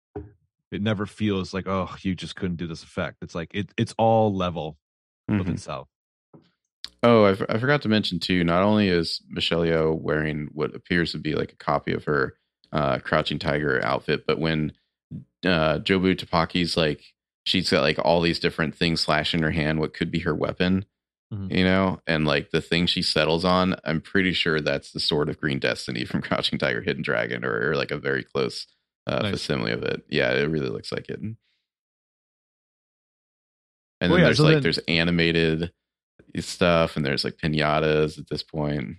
[0.72, 3.18] It never feels like oh, you just couldn't do this effect.
[3.22, 4.76] It's like it it's all level
[5.28, 5.50] with Mhm.
[5.54, 5.86] itself.
[7.04, 8.42] Oh, I, f- I forgot to mention too.
[8.44, 12.34] Not only is Michelle Yeoh wearing what appears to be like a copy of her
[12.72, 14.72] uh, Crouching Tiger outfit, but when
[15.44, 17.02] uh, Jobu Tupaki's like,
[17.44, 20.34] she's got like all these different things slash in her hand, what could be her
[20.34, 20.84] weapon,
[21.32, 21.56] Mhm.
[21.56, 25.28] you know, and like the thing she settles on, I'm pretty sure that's the sword
[25.28, 28.66] of Green Destiny from Crouching Tiger, Hidden Dragon, or, or like a very close
[29.06, 29.30] uh, Nice.
[29.32, 30.04] facsimile of it.
[30.08, 31.20] Yeah, it really looks like it.
[31.20, 31.36] And
[34.00, 35.72] then Well, yeah, there's so like then- there's animated
[36.38, 38.98] stuff, and there's like pinatas at this point.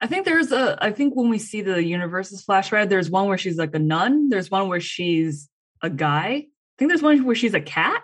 [0.00, 0.78] I think there's a.
[0.82, 3.78] I think when we see the universes flash red, there's one where she's like a
[3.78, 4.28] nun.
[4.30, 5.48] There's one where she's
[5.82, 6.28] a guy.
[6.28, 6.46] I
[6.78, 8.02] think there's one where she's a cat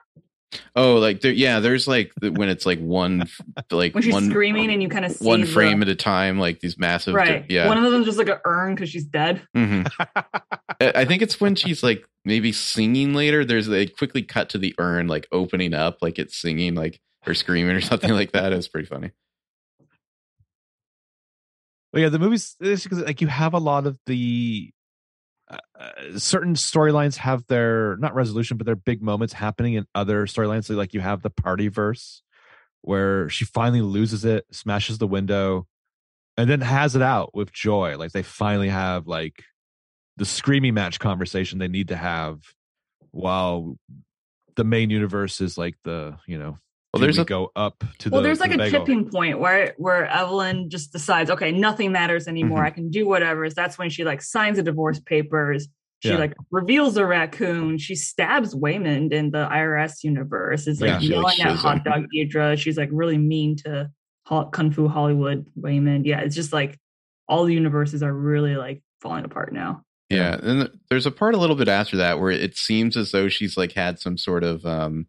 [0.77, 3.28] Oh, like there, yeah, there's like the- when it's like one,
[3.70, 5.94] like when she's one, screaming and you kind of see one the- frame at a
[5.97, 7.44] time, like these massive, right.
[7.48, 7.66] yeah.
[7.66, 9.43] One of them's just like an urn because she's dead.
[9.56, 9.90] Mhm.
[10.16, 10.32] I
[10.81, 13.44] I think it's when she's like maybe singing later.
[13.44, 17.35] There's they quickly cut to the urn like opening up, like it's singing, like or
[17.35, 18.52] screaming or something like that.
[18.52, 19.10] It's pretty funny.
[21.97, 24.70] But yeah, the movies because like you have a lot of the
[25.51, 30.27] uh, uh, certain storylines have their not resolution, but their big moments happening in other
[30.27, 30.66] storylines.
[30.66, 32.20] So like you have the party verse
[32.82, 35.66] where she finally loses it, smashes the window,
[36.36, 37.97] and then has it out with joy.
[37.97, 39.43] Like they finally have like
[40.18, 42.43] the screaming match conversation they need to have
[43.10, 43.78] while
[44.56, 46.59] the main universe is like the you know
[46.97, 48.81] Well, there's we a go up to well, the there's like the a bagel?
[48.81, 52.60] tipping point where where Evelyn just decides, okay, nothing matters anymore.
[52.60, 52.66] Mhm.
[52.66, 53.48] I can do whatever.
[53.51, 55.68] That's when she like signs the divorce papers.
[56.02, 56.18] She Yeah.
[56.18, 57.78] like reveals the raccoon.
[57.78, 60.66] She stabs Waymond in the IRS universe.
[60.66, 60.98] Is like Yeah.
[61.01, 61.85] She, like, yelling at shows Hot.
[61.85, 62.56] Dog Deirdre.
[62.56, 63.90] She's like really mean to
[64.27, 66.05] Ho- Kung Fu Hollywood Waymond.
[66.05, 66.78] Yeah, it's just like
[67.28, 69.82] all the universes are really like falling apart now.
[70.10, 73.28] Yeah, and there's a part a little bit after that where it seems as though
[73.28, 75.06] she's like had some sort of um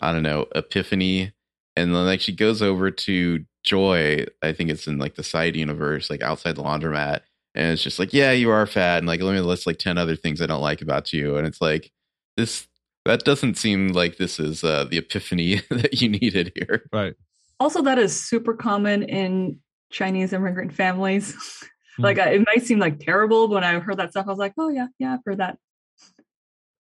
[0.00, 1.32] I don't know epiphany,
[1.76, 4.26] and then like she goes over to Joy.
[4.42, 7.20] I think it's in like the side universe, like outside the laundromat,
[7.54, 9.98] and it's just like, yeah, you are fat, and like let me list like ten
[9.98, 11.90] other things I don't like about you, and it's like
[12.36, 12.66] this.
[13.06, 16.86] That doesn't seem like this is uh, the epiphany that you needed here.
[16.92, 17.14] right.
[17.58, 19.58] Also, that is super common in
[19.90, 21.34] Chinese immigrant families.
[22.02, 24.38] Like I, it might seem like terrible, but when I heard that stuff, I was
[24.38, 25.58] like, oh yeah, yeah, I've heard that.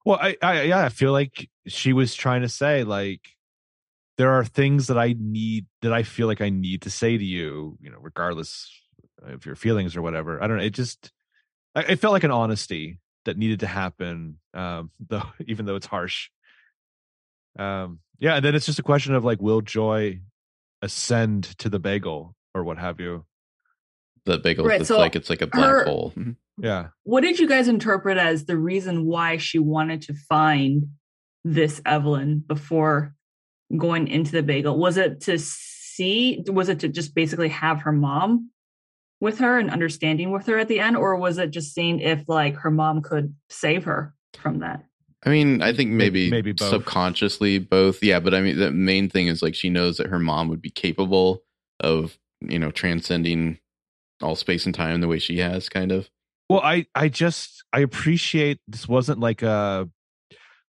[0.05, 3.21] Well, I, I yeah, I feel like she was trying to say like
[4.19, 7.25] there are things that I need that I feel like I need to say to
[7.25, 8.71] you, you know, regardless
[9.23, 10.43] of your feelings or whatever.
[10.43, 10.65] I don't know.
[10.65, 11.13] It just
[11.75, 15.87] I- it felt like an honesty that needed to happen, um, though even though it's
[15.87, 16.31] harsh.
[17.59, 20.21] Um, yeah, and then it's just a question of like, will joy
[20.83, 23.27] ascend to the bagel or what have you?
[24.29, 26.13] The bagel, Right, it's so like it's like a black her- hole.
[26.17, 26.33] Mm-hmm.
[26.63, 26.89] Yeah.
[27.05, 30.89] What did you guys interpret as the reason why she wanted to find
[31.45, 33.15] this Evelyn before
[33.77, 34.77] going into the bagel?
[34.79, 36.45] Was it to see?
[36.49, 38.51] Was it to just basically have her mom
[39.21, 42.29] with her and understanding with her at the end, or was it just seeing if
[42.29, 44.85] like her mom could save her from that?
[45.25, 46.71] I mean, I think maybe maybe both.
[46.71, 48.03] subconsciously both.
[48.03, 50.63] Yeah, but I mean, the main thing is like she knows that her mom would
[50.63, 51.43] be capable
[51.81, 53.59] of you know transcending
[54.23, 56.09] all space and time the way she has, kind of.
[56.49, 59.89] Well, I I just I appreciate this wasn't like a,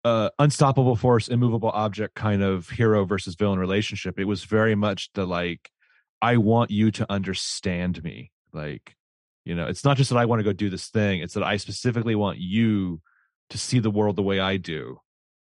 [0.04, 4.20] unstoppable force, immovable object kind of hero versus villain relationship.
[4.20, 5.70] It was very much the like
[6.22, 8.32] I want you to understand me.
[8.52, 8.96] Like,
[9.46, 11.44] you know, it's not just that I want to go do this thing, it's that
[11.44, 13.02] I specifically want you
[13.50, 15.00] to see the world the way I do.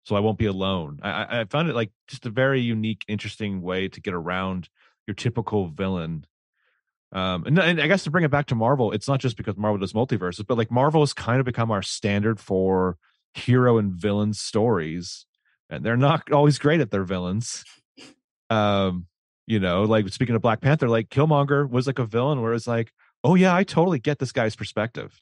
[0.04, 1.00] So I won't be alone.
[1.04, 4.70] I, I found it like just a very unique, interesting way to get around
[5.06, 6.26] your typical villain.
[7.12, 9.58] Um, and, and I guess to bring it back to Marvel, it's not just because
[9.58, 12.98] Marvel does multiverses, but like Marvel has kind of become our standard for
[13.34, 15.26] hero and villain stories,
[15.70, 17.64] and they're not always great at their villains.
[18.50, 19.08] Um,
[19.48, 22.68] you know, like speaking of Black Panther, like Killmonger was like a villain where it's
[22.68, 22.92] like,
[23.24, 25.20] oh yeah, I totally get this guy's perspective.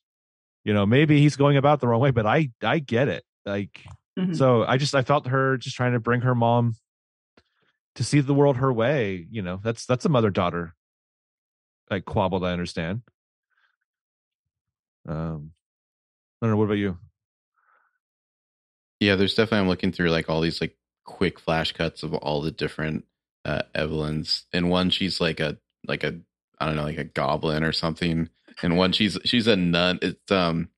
[0.65, 3.23] You know, maybe he's going about the wrong way, but I I get it.
[3.45, 3.85] Like,
[4.19, 4.33] mm-hmm.
[4.33, 6.75] so I just I felt her just trying to bring her mom
[7.95, 9.25] to see the world her way.
[9.31, 10.73] You know, that's that's a mother daughter
[11.89, 12.43] like quabble.
[12.45, 13.01] I understand.
[15.07, 15.51] Um,
[16.41, 16.57] I don't know.
[16.57, 16.97] What about you?
[18.99, 19.59] Yeah, there's definitely.
[19.59, 23.05] I'm looking through like all these like quick flash cuts of all the different
[23.45, 24.45] uh, Evelyns.
[24.53, 25.57] And one, she's like a
[25.87, 26.19] like a
[26.59, 28.29] I don't know, like a goblin or something.
[28.61, 29.99] And one, she's she's a nun.
[30.01, 30.69] It's um,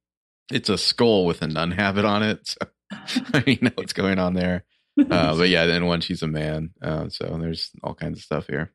[0.52, 2.48] it's a skull with a nun habit on it.
[2.48, 2.58] So
[3.34, 4.66] I mean, know what's going on there.
[4.98, 6.72] Uh, but yeah, then one, she's a man.
[6.82, 8.72] Uh, so there's all kinds of stuff here.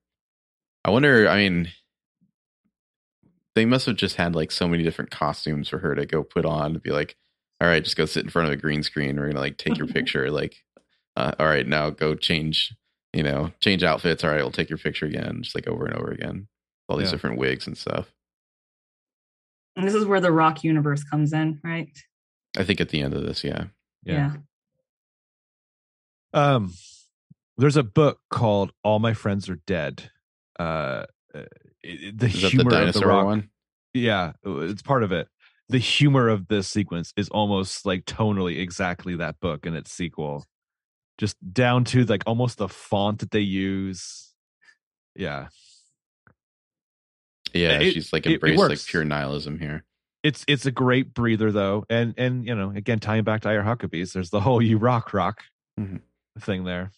[0.85, 1.29] I wonder.
[1.29, 1.69] I mean,
[3.55, 6.45] they must have just had like so many different costumes for her to go put
[6.45, 7.17] on to be like,
[7.61, 9.17] all right, just go sit in front of a green screen.
[9.17, 10.31] We're gonna like take your picture.
[10.31, 10.57] Like,
[11.17, 12.75] uh, all right, now go change
[13.15, 14.25] you know, change outfits.
[14.25, 16.49] All right, we'll take your picture again, just like over and over again.
[16.89, 17.13] All these yeah.
[17.13, 18.13] different wigs and stuff.
[19.77, 21.89] And this is where the rock universe comes in, right?
[22.57, 23.67] I think at the end of this, yeah.
[24.03, 24.33] Yeah.
[26.35, 26.55] yeah.
[26.55, 26.75] Um
[27.57, 30.11] there's a book called All My Friends Are Dead.
[30.59, 31.05] Uh,
[32.15, 33.51] the is humor the of the rock, one?
[33.93, 35.29] Yeah, it's part of it.
[35.69, 40.45] The humor of this sequence is almost like tonally exactly that book and its sequel
[41.19, 44.33] just down to like almost the font that they use.
[45.15, 45.49] Yeah.
[47.53, 49.85] Yeah, it, she's like embraced like pure nihilism here.
[50.25, 53.53] It's it's a great breather though, and and you know again tying back to I
[53.55, 55.45] Huckabees, there's the whole you rock rock
[55.79, 55.99] mm-hmm.
[56.41, 56.91] thing there.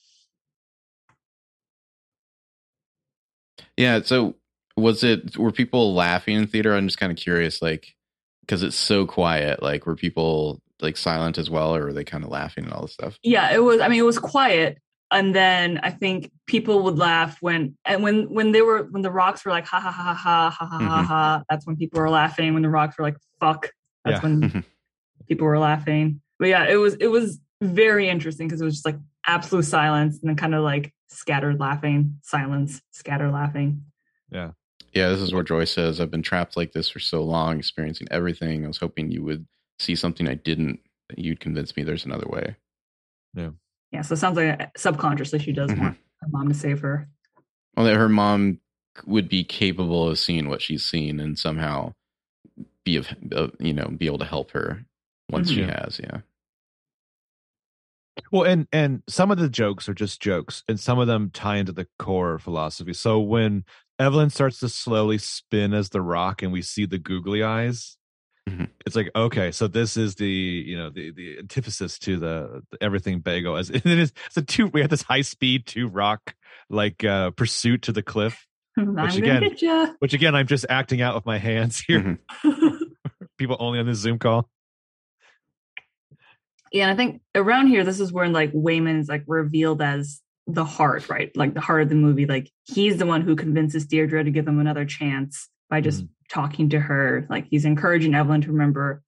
[3.76, 4.00] Yeah.
[4.02, 4.36] So
[4.76, 6.74] was it were people laughing in theater?
[6.74, 7.94] I'm just kind of curious, like
[8.40, 9.62] because it's so quiet.
[9.62, 12.82] Like were people like silent as well, or were they kind of laughing and all
[12.82, 13.18] this stuff?
[13.22, 13.80] Yeah, it was.
[13.80, 14.78] I mean, it was quiet,
[15.10, 19.10] and then I think people would laugh when and when when they were when the
[19.10, 21.04] rocks were like ha ha ha ha ha ha ha mm-hmm.
[21.04, 21.42] ha.
[21.48, 22.54] That's when people were laughing.
[22.54, 23.70] When the rocks were like fuck,
[24.04, 24.22] that's yeah.
[24.22, 24.60] when mm-hmm.
[25.28, 26.20] people were laughing.
[26.38, 30.18] But yeah, it was it was very interesting because it was just like absolute silence
[30.20, 33.84] and then kind of like scattered laughing, silence, scattered laughing.
[34.30, 34.50] Yeah,
[34.96, 38.08] yeah, this is where Joy says, I've been trapped like this for so long, experiencing
[38.10, 38.64] everything.
[38.64, 39.46] I was hoping you would
[39.78, 42.56] see something I didn't, that you'd convince me there's another way.
[43.34, 43.50] Yeah.
[43.92, 44.00] Yeah.
[44.00, 45.82] So it sounds like subconsciously she does mm-hmm.
[45.82, 47.10] want her mom to save her.
[47.76, 48.58] Well, that her mom
[49.04, 51.92] would be capable of seeing what she's seen and somehow
[52.82, 54.82] be of, uh, you know, be able to help her
[55.30, 55.66] once mm-hmm.
[55.66, 56.00] she has.
[56.02, 56.20] Yeah.
[58.32, 61.58] Well, and and some of the jokes are just jokes, and some of them tie
[61.58, 62.94] into the core philosophy.
[62.94, 63.66] So when
[63.98, 67.96] Evelyn starts to slowly spin as the rock, and we see the googly eyes,
[68.48, 68.64] Mm-hmm.
[68.86, 72.78] It's like okay, so this is the you know the the antithesis to the, the
[72.80, 74.12] everything bagel as it is.
[74.26, 74.68] It's a two.
[74.68, 76.34] We have this high speed two rock
[76.70, 78.46] like uh pursuit to the cliff.
[78.76, 82.18] Which again, which again, I'm just acting out with my hands here.
[82.44, 82.84] Mm-hmm.
[83.38, 84.48] People only on this Zoom call.
[86.72, 90.64] Yeah, and I think around here, this is where like Waymond's like revealed as the
[90.64, 91.30] heart, right?
[91.36, 92.26] Like the heart of the movie.
[92.26, 96.08] Like he's the one who convinces Deirdre to give them another chance by just mm
[96.28, 97.26] talking to her.
[97.30, 99.02] Like he's encouraging Evelyn to remember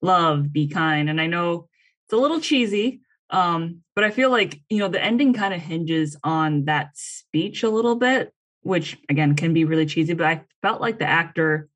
[0.00, 1.08] love, be kind.
[1.08, 1.68] And I know
[2.06, 3.00] it's a little cheesy,
[3.30, 7.62] um, but I feel like, you know, the ending kind of hinges on that speech
[7.62, 8.32] a little bit,
[8.62, 11.68] which again can be really cheesy, but I felt like the actor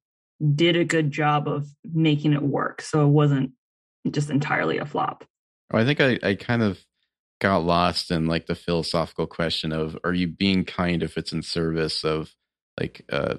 [0.54, 2.82] did a good job of making it work.
[2.82, 3.52] So it wasn't
[4.10, 5.24] just entirely a flop.
[5.70, 6.78] I think I, I kind of
[7.40, 11.42] got lost in like the philosophical question of are you being kind if it's in
[11.42, 12.34] service of
[12.78, 13.36] like uh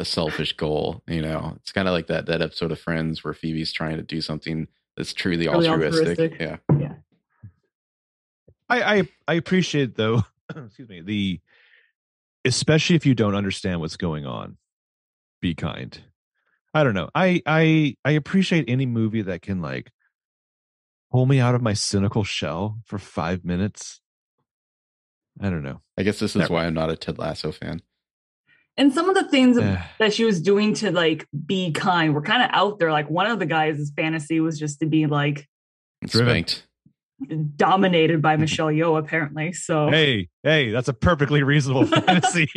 [0.00, 1.02] a selfish goal.
[1.06, 4.02] You know, it's kind of like that that episode of Friends where Phoebe's trying to
[4.02, 4.66] do something
[4.96, 6.18] that's truly really altruistic.
[6.18, 6.40] altruistic.
[6.40, 6.94] Yeah, yeah.
[8.68, 10.24] I, I I appreciate though.
[10.56, 11.02] excuse me.
[11.02, 11.40] The
[12.44, 14.56] especially if you don't understand what's going on,
[15.40, 15.98] be kind.
[16.72, 17.10] I don't know.
[17.14, 19.92] I I I appreciate any movie that can like
[21.10, 24.00] pull me out of my cynical shell for five minutes.
[25.40, 25.80] I don't know.
[25.96, 26.54] I guess this is Never.
[26.54, 27.82] why I'm not a Ted Lasso fan
[28.80, 29.82] and some of the things eh.
[29.98, 32.90] that she was doing to like be kind were kind of out there.
[32.90, 35.46] Like one of the guys' fantasy was just to be like
[36.06, 36.66] spanked.
[37.56, 39.52] dominated by Michelle Yeoh apparently.
[39.52, 42.48] So Hey, hey, that's a perfectly reasonable fantasy.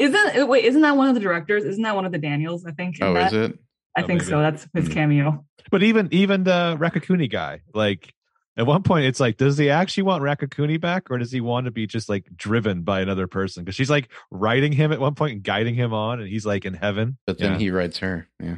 [0.00, 1.64] isn't wait, isn't that one of the directors?
[1.64, 2.96] Isn't that one of the Daniels, I think?
[3.02, 3.32] Oh, that?
[3.32, 3.58] is it?
[3.96, 4.30] I Oh, think maybe.
[4.30, 4.40] so.
[4.40, 4.92] That's his Hmm.
[4.92, 5.46] cameo.
[5.70, 8.12] but even even the Raccacoonie guy, like
[8.58, 11.64] at one point, it's like, does he actually want Raccacoonie back, or does he want
[11.66, 13.64] to be just like driven by another person?
[13.64, 16.64] Because she's like riding him at one point and guiding him on, and he's like
[16.64, 17.18] in heaven.
[17.26, 17.58] But then Yeah.
[17.58, 18.28] he writes her.
[18.40, 18.56] Yeah.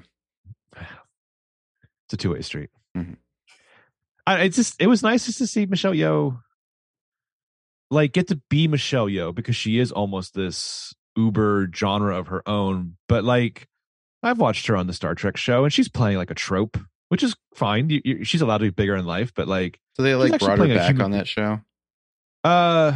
[0.76, 2.70] it's a two way street.
[2.96, 3.16] Mhm.
[4.26, 6.40] I it's just it was nice just to see Michelle Yeoh
[7.90, 12.46] like get to be Michelle Yeoh because she is almost this uber genre of her
[12.48, 12.96] own.
[13.08, 13.66] But like
[14.22, 16.76] I've watched her on the Star Trek show and she's playing like a trope,
[17.08, 17.88] which is fine.
[17.90, 20.58] You, you, she's allowed to be bigger in life, but like So they like brought
[20.58, 21.60] her back human on that show.
[22.44, 22.92] uh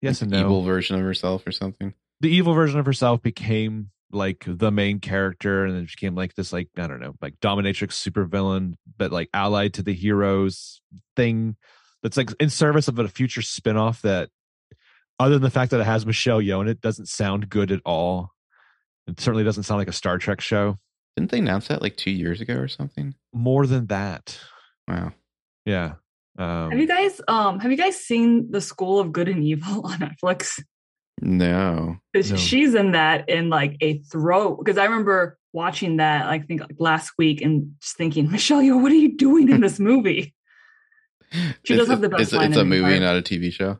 [0.00, 0.44] yes Like and the no.
[0.46, 1.94] Evil version of herself or something.
[2.20, 6.34] the evil version of herself became like the main character and then she became like
[6.34, 10.80] this like i don't know like dominatrix supervillain but like allied to the heroes
[11.16, 11.56] thing
[12.02, 14.28] that's like in service of a future spin-off that
[15.18, 17.80] other than the fact that it has michelle yeoh in it doesn't sound good at
[17.84, 18.30] all
[19.06, 20.78] it certainly doesn't sound like a star trek show
[21.16, 23.14] Didn't they announce that like two years ago or something?
[23.32, 24.38] more than that
[24.88, 25.12] Wow.
[25.64, 25.94] yeah
[26.38, 29.86] um have you guys um have you guys seen the School of Good and Evil
[29.86, 30.60] on Netflix?
[31.22, 31.96] No.
[32.14, 32.36] 'Cause No.
[32.36, 36.74] She's in that in like a throw because I remember watching that I think like
[36.80, 40.34] last week and just thinking, Michelle, Yeoh, what are you doing in this movie?
[41.62, 43.22] She does It's- have the best It's, line it's in a movie, entire- not a
[43.22, 43.78] TV show.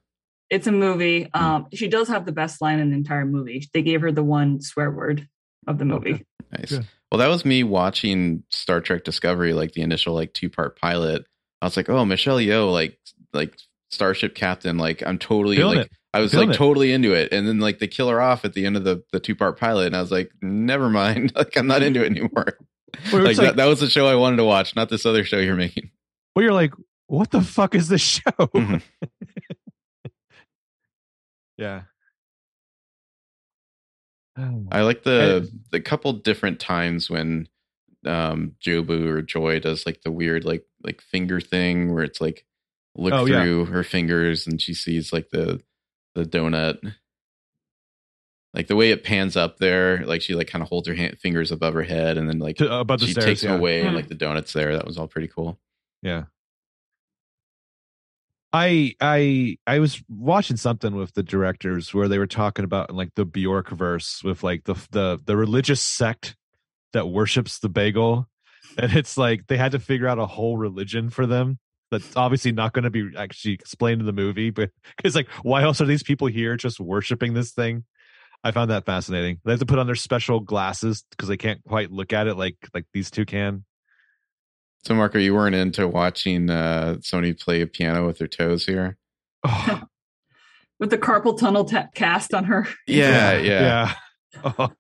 [0.55, 1.29] It's a movie.
[1.35, 1.45] Hmm.
[1.45, 3.69] Um, she does have the best line in the entire movie.
[3.73, 5.29] They gave her the one swear word
[5.67, 6.15] of the movie.
[6.15, 6.25] Okay.
[6.57, 6.71] Nice.
[6.71, 6.87] Good.
[7.11, 11.25] Well, that was me watching Star Trek Discovery, like the initial like two part pilot.
[11.63, 12.99] I was like, oh, Michelle Yeoh, like
[13.33, 13.57] like
[13.91, 15.93] Starship Captain, like I'm totally Feeling like it.
[16.13, 16.59] I was Feeling like it.
[16.59, 19.03] totally into it, and then like they kill her off at the end of the
[19.13, 22.11] the two part pilot, and I was like, never mind, like I'm not into it
[22.11, 22.59] anymore.
[23.13, 25.25] Well, like it's that, that was the show I wanted to watch, not this other
[25.25, 25.91] show you're making.
[26.37, 26.73] well you're like
[27.09, 28.83] what the fuck is this show Mhm.
[31.57, 31.83] yeah
[34.37, 37.49] I like the the couple different times when
[38.05, 42.45] um Jobu or Joy does like the weird like like finger thing where it's like
[42.97, 43.43] look Oh, yeah.
[43.43, 45.61] through her fingers and she sees like the
[46.15, 46.79] the donut.
[48.53, 51.19] Like the way it pans up there, like she like kind of holds her hand,
[51.19, 53.51] fingers above her head and then like To- above the she takes yeah.
[53.51, 53.97] them away and Hmm.
[53.97, 54.77] like the donut's there.
[54.77, 55.59] That was all pretty cool.
[56.03, 56.25] Yeah.
[58.55, 63.11] I I I was watching something with the directors where they were talking about like
[63.17, 66.37] the Bjork verse with like the the the religious sect
[66.93, 68.29] that worships the bagel.
[68.79, 71.59] And it's like they had to figure out a whole religion for them.
[71.91, 74.71] That's obviously not going to be actually explained in the movie, but
[75.05, 77.85] it's like, why else are these people here just worshiping this thing?
[78.43, 79.41] I found that fascinating.
[79.45, 82.37] They have to put on their special glasses because they can't quite look at it
[82.37, 83.65] like like these two can.
[84.85, 88.97] So Marco, you weren't into watching uh somebody play a piano with their toes here?
[89.43, 89.83] Oh,
[90.81, 92.67] With the carpal tunnel ta- cast on her.
[92.87, 93.95] Yeah, yeah.
[93.95, 93.95] yeah.
[94.59, 94.73] Oh.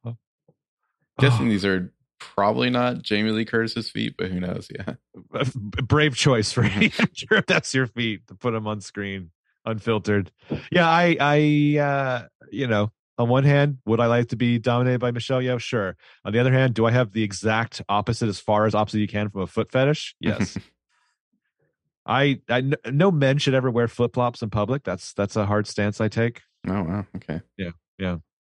[1.20, 4.68] Guessing these are probably not Jamie Lee Curtis's feet, but who knows?
[4.74, 4.94] Yeah.
[5.86, 6.90] Brave choice for you.
[6.98, 9.30] I'm sure if that's your feet to put them on screen
[9.64, 10.32] unfiltered.
[10.72, 14.98] Yeah, I, I, uh, you know, on one hand, would I like to be dominated
[14.98, 15.60] by Michelle Yeoh?
[15.60, 15.96] Sure.
[16.24, 19.08] On the other hand, do I have the exact opposite as far as opposite you
[19.08, 20.16] can from a foot fetish?
[20.20, 20.58] Yes.
[22.06, 24.84] I, I, no men should ever wear flip flops in public.
[24.84, 26.42] That's that's a hard stance I take.
[26.66, 27.06] Oh wow.
[27.16, 27.40] Okay.
[27.56, 28.16] Yeah, yeah.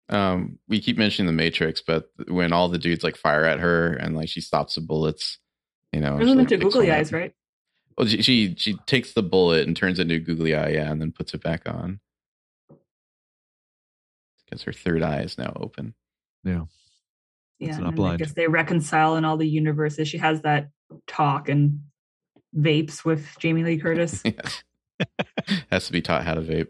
[0.09, 3.93] Um, we keep mentioning the Matrix, but when all the dudes like fire at her
[3.93, 5.39] and like she stops the bullets,
[5.93, 7.15] you know, Turns she, like, into googly eyes, up.
[7.15, 7.33] right?
[7.97, 10.91] Well, she, she she takes the bullet and turns it into a googly eye, yeah,
[10.91, 12.01] and then puts it back on
[14.47, 15.94] because her third eye is now open.
[16.44, 16.64] Yeah.
[17.59, 20.09] It's and not then I guess they reconcile in all the universes.
[20.09, 20.68] She has that
[21.06, 21.81] talk and
[22.55, 24.23] vapes with Jamie Lee Curtis.
[25.70, 26.68] Has to be taught how to vape.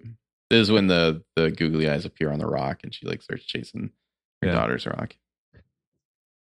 [0.50, 3.44] This is when the the googly eyes appear on the rock, and she like starts
[3.44, 3.90] chasing
[4.42, 4.54] her Yeah.
[4.54, 5.14] daughter's rock.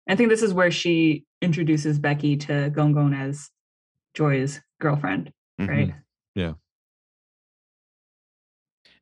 [0.09, 3.51] I think this is where she introduces Becky to Gong Gong as
[4.15, 5.67] Joy's girlfriend, Mhm.
[5.67, 5.93] right?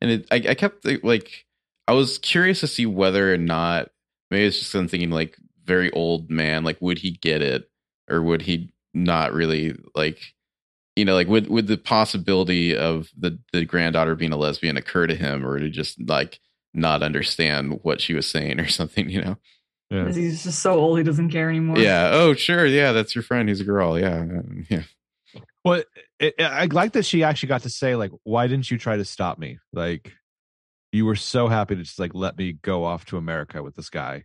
[0.01, 1.44] and it, I, I kept like
[1.87, 3.89] I was curious to see whether or not
[4.31, 7.69] maybe it's just I'm thinking like very old man like would he get it?
[8.09, 10.19] Or would he not really like
[10.95, 15.07] you know like would would the possibility of the the granddaughter being a lesbian occur
[15.07, 15.45] to him?
[15.45, 16.39] Or to just like
[16.73, 19.37] not understand what she was saying or something you know?
[19.91, 20.01] Yeah.
[20.03, 21.77] Because He's just so old he doesn't care anymore.
[21.77, 22.09] yeah.
[22.13, 22.65] Oh sure.
[22.65, 23.47] Yeah that's your friend.
[23.49, 23.99] Who's a girl.
[23.99, 24.25] Yeah.
[24.69, 24.83] Yeah.
[25.65, 25.83] Well,
[26.19, 28.95] it, it- I like that she actually got to say like, "Why didn't you try
[28.97, 29.57] to stop me?
[29.73, 30.13] Like,
[30.95, 33.89] you were so happy to just like let me go off to America with this
[33.89, 34.23] guy."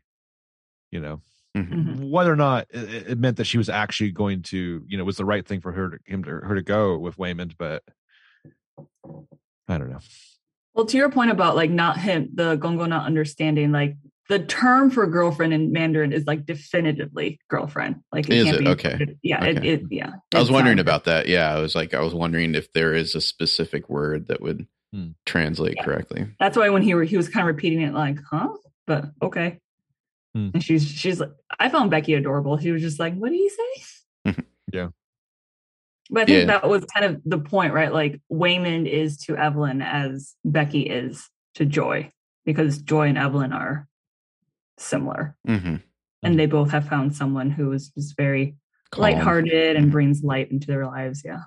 [0.91, 1.21] You know,
[1.57, 1.69] Mhm.
[1.73, 2.11] Mhm.
[2.11, 5.17] whether or not it, it meant that she was actually going to, you know, was
[5.17, 7.83] the right thing for her to him to her to go with Waymond, but
[9.69, 10.01] I don't know.
[10.75, 13.97] Well, to your point about like not him, the Gongo not understanding, like
[14.29, 17.97] the term for girlfriend in Mandarin is like definitively girlfriend.
[18.13, 18.61] Like Is can't it?
[18.61, 19.17] be Okay.
[19.23, 19.69] Yeah, Okay.
[19.69, 20.13] it yeah.
[20.33, 21.27] I was wondering um, about that.
[21.29, 24.67] Yeah, I was like, I was wondering if there is a specific word that would
[24.93, 25.11] Hmm.
[25.25, 25.85] translate Yeah.
[25.85, 26.27] correctly.
[26.41, 28.49] That's why when he were he was kind of repeating it like, huh?
[28.87, 29.61] But okay.
[30.35, 30.51] Hmm.
[30.55, 32.59] And she's she's like, I found Becky adorable.
[32.59, 34.35] She was just like, what did he say?
[34.73, 34.89] Yeah.
[36.11, 36.45] But I think Yeah.
[36.47, 37.93] that was kind of the point, right?
[37.93, 42.11] Like Waymond is to Evelyn as Becky is to Joy,
[42.45, 43.89] because Joy and Evelyn are
[44.79, 45.37] similar.
[45.47, 45.77] hmm
[46.23, 48.57] And they both have found someone who is just very
[48.91, 49.03] Calm.
[49.03, 49.91] lighthearted and Mhm.
[49.93, 51.23] brings light into their lives.
[51.25, 51.43] Yeah.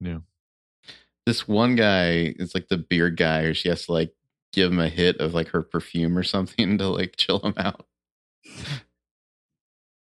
[0.00, 0.18] Yeah.
[1.26, 4.12] This one guy is like the beard guy, or she has to like
[4.52, 7.86] give him a hit of like her perfume or something to like chill him out.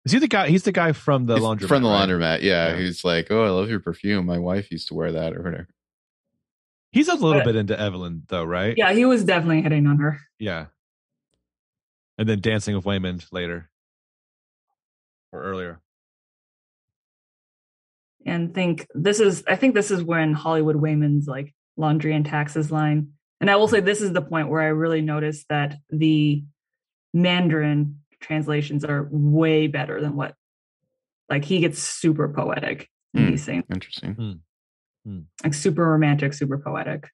[0.04, 0.48] Is he the guy?
[0.48, 1.68] He's the guy from the He's laundromat.
[1.68, 2.08] from the right?
[2.08, 2.42] laundromat.
[2.42, 2.76] Yeah, Yeah.
[2.76, 4.26] he's like, "Oh, I love your perfume.
[4.26, 5.68] My wife used to wear that or whatever."
[6.92, 8.74] He's a little But- bit into Evelyn, though, right?
[8.76, 8.92] Yeah.
[8.92, 10.20] He was definitely hitting on her.
[10.38, 10.66] Yeah.
[12.18, 13.68] And then dancing with Waymond later
[15.32, 15.80] or earlier.
[18.26, 22.70] And think this is I think this is when Hollywood Waymond's like laundry and taxes
[22.70, 23.12] line.
[23.40, 26.42] And I will say this is the point where I really noticed that the
[27.14, 30.34] Mandarin translations are way better than what
[31.28, 33.30] like he gets super poetic in Hmm.
[33.30, 33.64] these things.
[33.72, 34.40] Interesting.
[35.44, 37.08] Like super romantic, super poetic.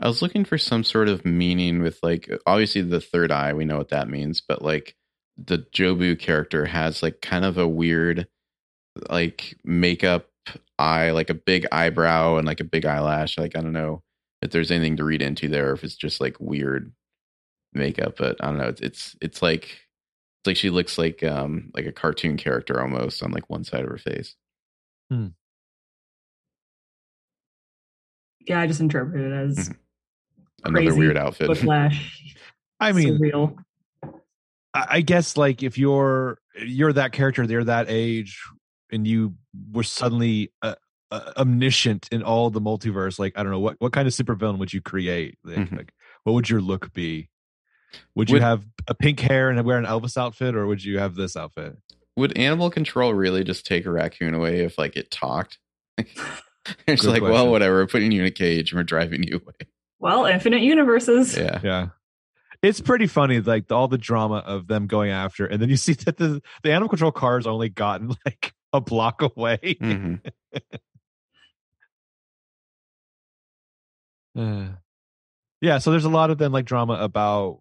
[0.00, 3.64] I was looking for some sort of meaning with like obviously the third eye, we
[3.64, 4.96] know what that means, but like
[5.38, 8.26] the Jobu character has like kind of a weird
[9.08, 10.26] like makeup
[10.80, 13.36] eye, like a big eyebrow and like a big eyelash.
[13.38, 14.02] Like I don't know
[14.42, 16.92] if there's anything to read into there, if it's just like weird
[17.74, 18.68] makeup, but I don't know.
[18.68, 23.22] It's it's it's like it's like she looks like um like a cartoon character almost
[23.22, 24.34] on like one side of her face.
[28.46, 29.76] Yeah, I just interpret it as Mhm.
[30.64, 31.48] Another Crazy weird outfit.
[31.50, 32.34] whiplash.
[32.80, 33.56] I mean, surreal.
[34.74, 38.40] I I guess like if you're you're that character, they're that age,
[38.92, 39.34] and you
[39.72, 40.74] were suddenly uh,
[41.10, 43.18] uh, omniscient in all the multiverse.
[43.18, 45.38] Like I don't know what what kind of supervillain would you create?
[45.44, 45.76] Like, Mhm.
[45.76, 45.92] like,
[46.24, 47.28] what would your look be?
[48.14, 50.98] Would you Would- have a pink hair and wear an Elvis outfit, or would you
[50.98, 51.76] have this outfit?
[52.16, 55.58] Would animal control really just take a raccoon away if like it talked?
[55.98, 57.76] it's Good like, well, whatever.
[57.76, 59.68] We're putting you in a cage and we're driving you away.
[59.98, 61.36] Well, infinite universes.
[61.36, 61.60] Yeah.
[61.62, 61.88] Yeah.
[62.62, 65.94] It's pretty funny, like all the drama of them going after, and then you see
[65.94, 69.76] that the the animal control car's only gotten like a block away.
[69.80, 70.14] hmm
[74.36, 74.68] Uh,
[75.60, 77.60] yeah, so there's a lot of then like drama about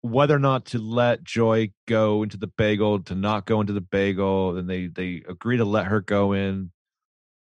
[0.00, 3.80] whether or not to let Joy go into the bagel, to not go into the
[3.80, 4.54] bagel.
[4.54, 6.72] Then they they agree to let her go in,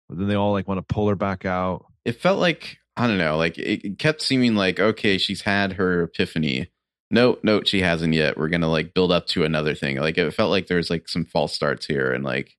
[0.09, 1.87] but then they all like want to pull her back out.
[2.05, 6.03] It felt like, I don't know, like it kept seeming like, okay, she's had her
[6.03, 6.71] epiphany.
[7.11, 8.37] No, no, she hasn't yet.
[8.37, 9.97] We're going to like build up to another thing.
[9.97, 12.55] Like it felt like there's like some false starts here and like,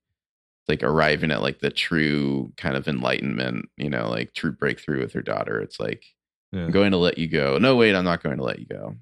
[0.68, 5.12] like arriving at like the true kind of enlightenment, you know, like true breakthrough with
[5.12, 5.60] her daughter.
[5.60, 6.04] It's like,
[6.52, 6.64] Yeah.
[6.64, 7.58] I'm going to let you go.
[7.58, 8.96] No, wait, I'm not going to let you go.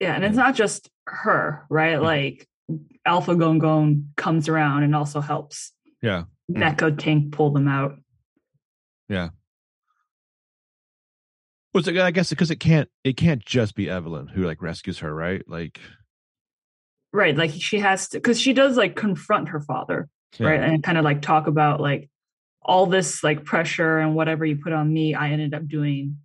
[0.00, 1.98] Yeah, and it's not just her, right?
[1.98, 2.02] Mm.
[2.02, 2.48] Like
[3.04, 5.72] Alpha Gong Gong comes around and also helps
[6.02, 6.24] Yeah.
[6.50, 6.76] Mm.
[6.76, 7.96] Mecha Tank pull them out.
[11.74, 14.98] Well, it's, I guess because it can't it can't just be Evelyn who like rescues
[15.00, 15.42] her, right?
[15.48, 15.78] Like
[17.12, 17.36] Right.
[17.36, 20.08] Like she has to because she does like confront her father,
[20.38, 20.48] yeah.
[20.48, 20.60] right?
[20.60, 22.10] And kind of like talk about like
[22.62, 26.18] all this like pressure and whatever you put on me, I ended up doing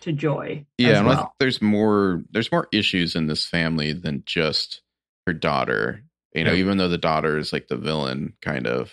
[0.00, 0.64] to Joy.
[0.78, 4.80] Yeah, as and I think there's more there's more issues in this family than just
[5.26, 6.02] her daughter.
[6.34, 6.60] You know, Yeah.
[6.60, 8.90] even though the daughter is like the villain, kind of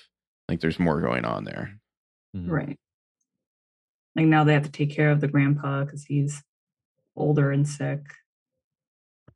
[0.49, 1.80] like there's more going on there.
[2.35, 2.49] Mhm.
[2.49, 2.77] Right.
[4.15, 6.44] Like now they have to take care of the grandpa because he's
[7.15, 8.02] older and sick.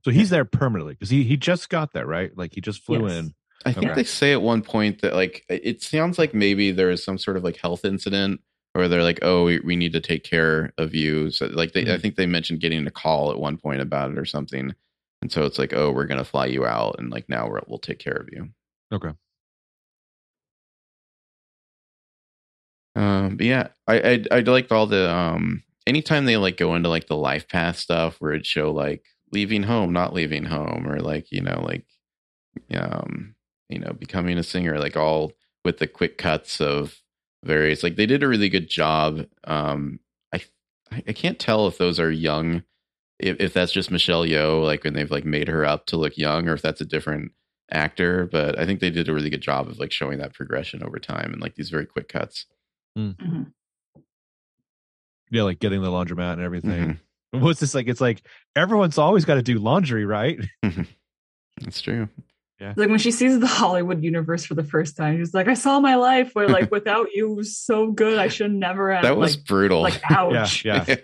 [0.04, 2.36] So he's there permanently because he he just got there, right?
[2.38, 3.20] Like he just flew Yes.
[3.20, 3.34] in.
[3.66, 3.96] I think Okay.
[3.96, 7.38] they say at one point that like it sounds like maybe there is some sort
[7.38, 8.42] of like health incident
[8.74, 11.30] where they're like, oh, we, we need to take care of you.
[11.32, 12.02] So like they, I Mhm.
[12.02, 14.74] think they mentioned getting a call at one point about it or something.
[15.22, 17.78] And so it's like, oh, we're gonna fly you out, and like now we're, we'll
[17.80, 18.50] take care of you.
[18.92, 19.12] Okay.
[22.96, 25.64] Um, but yeah, I I I liked all the um.
[25.86, 29.64] Anytime they like go into like the life path stuff where it show like leaving
[29.64, 31.86] home, not leaving home, or like you know like
[32.76, 33.36] um
[33.70, 35.34] you know becoming a singer, like all
[35.66, 37.02] with the quick cuts of
[37.44, 39.26] various like they did a really good job.
[39.46, 40.00] Um,
[40.34, 40.42] I
[40.92, 42.64] I I can't tell if those are young,
[43.20, 46.18] if if that's just Michelle Yeoh, like when they've like made her up to look
[46.18, 47.32] young, or if that's a different
[47.72, 48.28] actor.
[48.32, 51.00] But I think they did a really good job of like showing that progression over
[51.00, 52.46] time and like these very quick cuts.
[52.98, 53.52] Mhm.
[55.32, 57.00] Yeah, like getting the laundromat and everything.
[57.34, 57.42] Mhm.
[57.42, 57.88] What's this like?
[57.88, 58.22] It's like
[58.56, 60.40] everyone's always got to do laundry, right?
[61.62, 62.08] That's true.
[62.60, 62.74] Yeah.
[62.78, 65.80] Like when she sees the Hollywood universe for the first time, she's like, I saw
[65.80, 68.20] my life where like without you was so good.
[68.20, 69.82] I should never have That was like, brutal.
[69.82, 70.64] like ouch.
[70.64, 70.96] Yeah, yeah.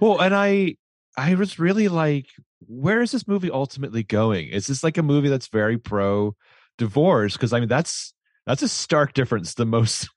[0.00, 0.76] Well, and I
[1.16, 2.26] I was really like,
[2.66, 4.48] where is this movie ultimately going?
[4.48, 6.34] Is this like a movie that's very pro
[6.78, 7.34] divorce?
[7.34, 8.14] Because I mean, that's
[8.46, 10.08] that's a stark difference The most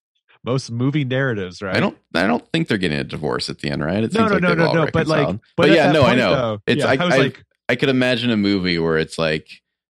[0.45, 1.75] most movie narratives, right?
[1.75, 1.97] I don't.
[2.13, 4.03] I don't think they're getting a divorce at the end, right?
[4.03, 4.91] It No, seems no, like no, no, no.
[4.93, 6.35] But like, but, but yeah, that no, I know.
[6.35, 9.17] though, It's yeah, I, I was I, like, I could imagine a movie where it's
[9.17, 9.47] like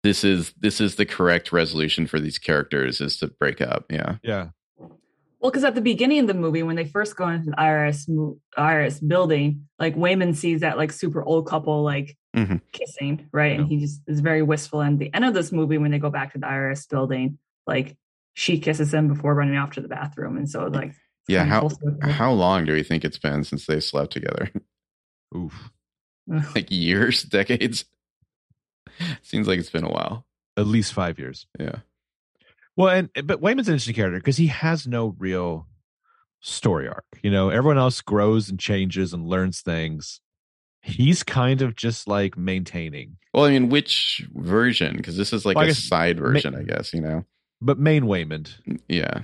[0.03, 3.85] this is this is the correct resolution for these characters is to break up.
[3.91, 4.17] Yeah.
[4.23, 4.49] yeah,
[4.79, 8.09] Well, because at the beginning of the movie, when they first go into the IRS
[8.57, 12.61] IRS building, like Waymond sees that like super old couple like Mhm.
[12.73, 13.59] kissing, right?
[13.59, 14.81] And he just is very wistful.
[14.83, 17.97] And the end of this movie, when they go back to the IRS building, like
[18.39, 20.95] she kisses him before running off to the bathroom, and so like
[21.27, 21.45] Yeah.
[21.45, 21.69] How
[22.03, 24.49] how long do we think it's been since they slept together?
[25.37, 25.71] oof.
[26.55, 27.85] like years, decades.
[29.23, 30.25] Seems like it's been a while.
[30.57, 31.47] At least five years.
[31.59, 31.81] Yeah.
[32.77, 35.67] Well, and eh, but Waymond's an interesting character because he has no real
[36.41, 37.07] story arc.
[37.23, 40.21] You know, everyone else grows and changes and learns things.
[40.83, 43.17] He's kind of just like maintaining.
[43.35, 44.97] Well, I mean, which version?
[44.97, 46.95] Because this is like Well, I a guess side version, I guess.
[46.95, 47.25] You know.
[47.61, 48.55] But main Waymond,
[48.89, 49.23] Yeah.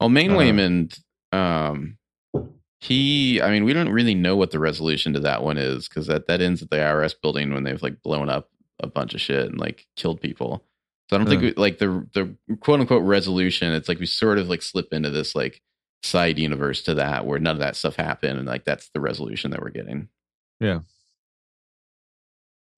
[0.00, 1.00] Well, Main Uh, Waymond,
[1.32, 1.96] um,
[2.80, 6.06] he, I mean, we don't really know what the resolution to that one is because
[6.08, 9.20] that, that ends at the IRS building when they've like blown up a bunch of
[9.20, 10.64] shit and like killed people.
[11.08, 11.46] So I don't think Uh.
[11.46, 13.72] we, like the the quote unquote resolution.
[13.72, 15.62] It's like we sort of like slip into this like
[16.02, 19.50] side universe to that where none of that stuff happened and like that's the resolution
[19.52, 20.08] that we're getting.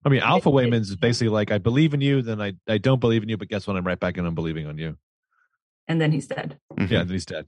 [0.05, 2.99] I mean, Alpha Waymond's is basically like, I believe in you, then I, I don't
[2.99, 3.75] believe in you, but guess what?
[3.75, 4.97] I'm right back in on believing on you.
[5.87, 6.59] and then he's dead.
[6.77, 6.89] Mhm.
[6.89, 7.47] Yeah, then he's dead.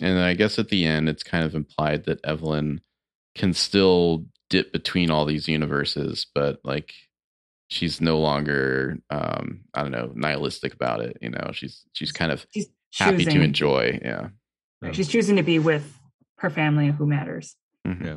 [0.00, 2.80] And I guess at the end, it's kind of implied that Evelyn
[3.34, 6.92] can still dip between all these universes, but like
[7.68, 11.18] she's no longer, um, I don't know, nihilistic about it.
[11.22, 14.00] You know, she's she's kind of She's happy choosing, to enjoy.
[14.02, 14.28] Yeah.
[14.82, 14.92] Yeah.
[14.92, 15.96] She's choosing to be with
[16.42, 17.56] her family and who matters.
[17.86, 18.04] Mhm.
[18.04, 18.16] Yeah.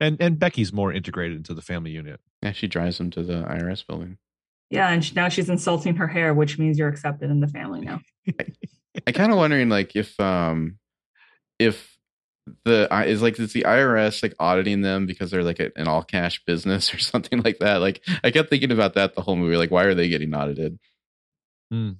[0.00, 2.20] And and Becky's more integrated into the family unit.
[2.42, 2.52] Yeah.
[2.52, 4.18] She drives them to the IRS building.
[4.68, 7.80] Yeah, and she, now she's insulting her hair, which means you're accepted in the family
[7.82, 8.00] now.
[9.06, 10.78] I kind of wondering like if um
[11.58, 11.96] if
[12.64, 15.86] the I- is like is the IRS like auditing them because they're like a, an
[15.88, 17.76] all cash business or something like that.
[17.76, 19.56] Like I kept thinking about that the whole movie.
[19.56, 20.78] Like why are they getting audited?
[21.70, 21.92] Hmm.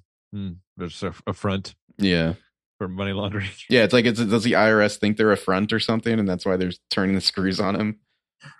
[0.77, 2.33] There's a, a front Yeah.
[2.77, 3.49] For money laundering.
[3.69, 6.45] Yeah, it's like it's, does the IRS think they're a front or something, and that's
[6.45, 7.99] why they're turning the screws on him?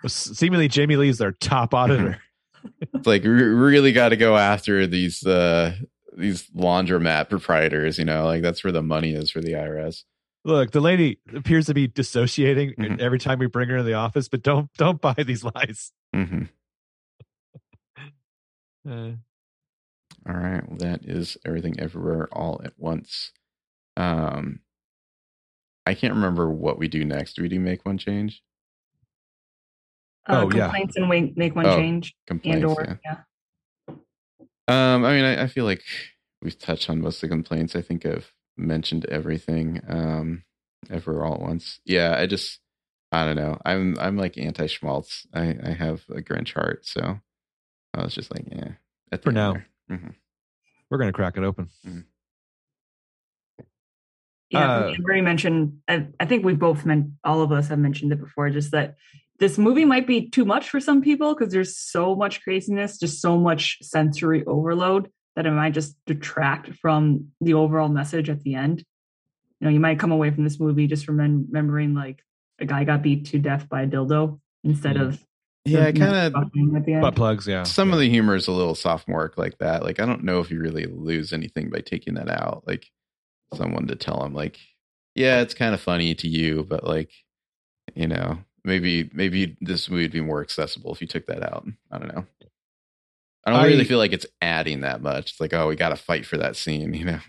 [0.06, 2.20] Seemingly, Jamie Lee's their top auditor.
[2.94, 5.74] It's like we really got to go after these uh
[6.16, 7.98] these laundromat proprietors.
[7.98, 10.02] You know, like that's where the money is for the IRS.
[10.44, 13.00] Look, the lady appears to be dissociating Mhm.
[13.00, 15.92] every time we bring her in the office, but don't don't buy these lies.
[16.12, 16.42] hmm
[18.88, 19.12] Uh,
[20.26, 23.32] All right, well, that is everything everywhere all at once.
[23.98, 24.60] Um,
[25.86, 27.34] I can't remember what we do next.
[27.34, 28.42] Do we do make one change?
[30.28, 30.64] Uh, Oh, yeah.
[30.64, 32.64] complaints and make one Oh, change and Complaints.
[32.78, 33.16] or yeah.
[33.88, 33.94] yeah.
[34.94, 35.82] Um, I mean, I, I feel like
[36.42, 37.74] we've touched on most of the complaints.
[37.74, 39.80] I think I've mentioned everything.
[39.88, 40.44] Um,
[40.90, 41.80] ever all at once.
[41.86, 42.60] Yeah, I just,
[43.10, 43.58] I don't know.
[43.64, 45.26] I'm, I'm like anti schmaltz.
[45.32, 47.18] I, I have a Grinch heart, so
[47.94, 48.72] I was just like, yeah.
[49.22, 49.54] For now.
[49.54, 49.66] there.
[49.90, 50.14] Mhm.
[50.90, 51.70] we're gonna crack it open.
[54.50, 55.78] Yeah, Uh, Amber mentioned.
[55.88, 58.48] I, I think we've both meant all of us have mentioned it before.
[58.50, 58.96] Just that
[59.38, 63.20] this movie might be too much for some people because there's so much craziness, just
[63.20, 68.54] so much sensory overload that it might just detract from the overall message at the
[68.54, 68.82] end.
[69.60, 72.22] You know, you might come away from this movie just remem- remembering like
[72.58, 75.08] a guy got beat to death by a dildo instead Mm.
[75.08, 75.24] of
[75.64, 77.02] Yeah, I kind of fucking at the end.
[77.02, 77.62] Butt plugs, yeah.
[77.64, 77.94] some yeah.
[77.96, 79.82] of the humor is a little sophomoric like that.
[79.84, 82.64] Like I don't know if you really lose anything by taking that out.
[82.66, 82.86] Like
[83.54, 84.58] someone to tell him like,
[85.14, 87.10] yeah, it's kind of funny to you, but like,
[87.94, 91.66] you know, maybe maybe this movie would be more accessible if you took that out.
[91.90, 92.26] I don't know.
[93.44, 95.30] I don't I- really feel like it's adding that much.
[95.32, 97.20] It's like, oh, we got to fight for that scene, you know.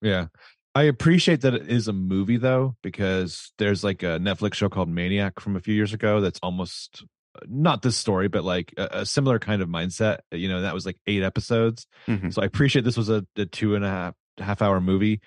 [0.00, 0.26] Yeah.
[0.74, 4.88] I appreciate that it is a movie though, because there's like a Netflix show called
[4.88, 7.04] Maniac from a few years ago that's almost
[7.46, 10.20] not this story, but like a, a similar kind of mindset.
[10.30, 11.86] You know, that was like eight episodes.
[12.06, 12.32] Mhm.
[12.32, 15.20] So I appreciate this was a, a two and a half half hour movie.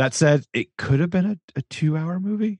[0.00, 2.58] That said, it could have been a, a two hour movie.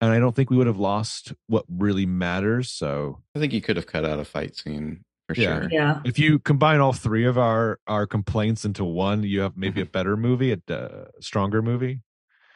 [0.00, 2.72] And I don't think we would have lost what really matters.
[2.72, 5.60] So I think you could have cut out a fight scene for Yeah.
[5.60, 5.68] sure.
[5.70, 6.00] Yeah.
[6.04, 9.86] If you combine all three of our our complaints into one, you have maybe a
[9.86, 12.00] better movie, a uh, stronger movie.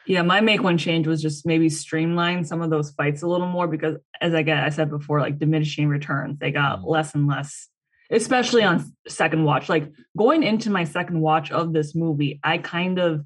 [0.05, 3.47] Yeah, my make one change was just maybe streamline some of those fights a little
[3.47, 6.85] more because, as I get, I said before, like diminishing returns, they got Mhm.
[6.89, 7.69] less and less,
[8.11, 9.69] especially on second watch.
[9.69, 13.23] Like going into my second watch of this movie, I kind of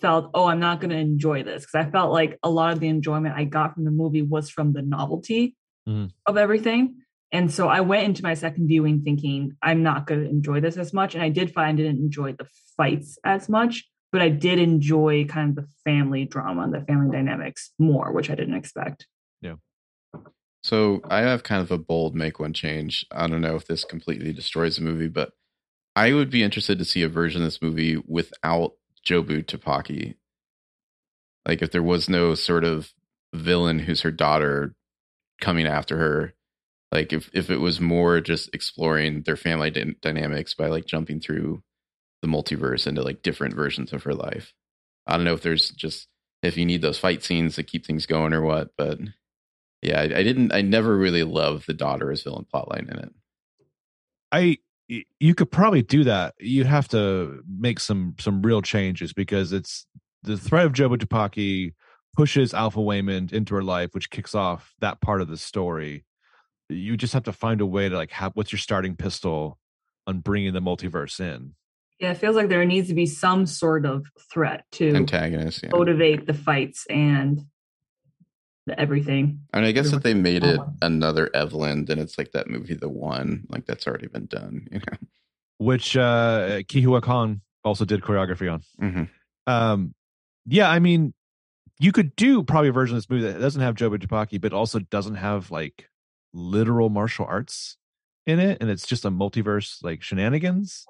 [0.00, 2.80] felt, oh, I'm not going to enjoy this because I felt like a lot of
[2.80, 5.56] the enjoyment I got from the movie was from the novelty
[5.88, 6.10] Mhm.
[6.26, 6.96] of everything.
[7.32, 10.76] And so I went into my second viewing thinking I'm not going to enjoy this
[10.76, 11.14] as much.
[11.14, 12.46] And I did find I didn't enjoy the
[12.76, 17.10] fights as much, but I did enjoy kind of the family drama and the family
[17.16, 19.06] dynamics more, which I didn't expect.
[19.40, 19.56] Yeah.
[20.62, 23.06] So I have kind of a bold make one change.
[23.12, 25.32] I don't know if this completely destroys the movie, but
[25.96, 28.72] I would be interested to see a version of this movie without
[29.06, 30.14] Jobu Tupaki.
[31.46, 32.92] Like if there was no sort of
[33.34, 34.74] villain who's her daughter
[35.40, 36.34] coming after her.
[36.92, 41.20] Like if, if it was more just exploring their family dy- dynamics by like jumping
[41.20, 41.62] through
[42.22, 44.52] the multiverse into like different versions of her life.
[45.06, 46.08] I don't know if there's just
[46.42, 48.98] if you need those fight scenes to keep things going or what, but
[49.82, 50.52] yeah, I, I didn't.
[50.52, 53.12] I never really loved the daughter as villain plotline in it.
[54.32, 54.58] I
[55.20, 56.34] you could probably do that.
[56.38, 59.86] You have to make some some real changes because it's
[60.22, 61.74] the threat of Jobu Tupaki
[62.16, 66.04] pushes Alpha Waymond into her life, which kicks off that part of the story.
[66.68, 69.58] You just have to find a way to like have what's your starting pistol
[70.06, 71.54] on bringing the multiverse in.
[72.00, 75.62] Yeah, it feels like there needs to be some sort of threat to Antagonist.
[75.62, 75.70] Yeah.
[75.72, 77.44] motivate the fights and the
[78.78, 79.40] everything.
[79.52, 82.48] I mean, I guess Pretty if they made it another Evelyn, then it's like that
[82.48, 83.46] movie, The One.
[83.48, 84.68] Like that's already been done.
[84.70, 84.98] You know.
[85.58, 88.62] which uh Ke Huy Quan also did choreography on.
[88.80, 89.08] Mhm.
[89.46, 89.94] Um
[90.46, 91.12] yeah, I mean
[91.78, 94.52] you could do probably a version of this movie that doesn't have Jobu Tupaki, but
[94.52, 95.88] also doesn't have like
[96.34, 97.76] literal martial arts
[98.26, 100.84] in it, and it's just a multiverse like shenanigans.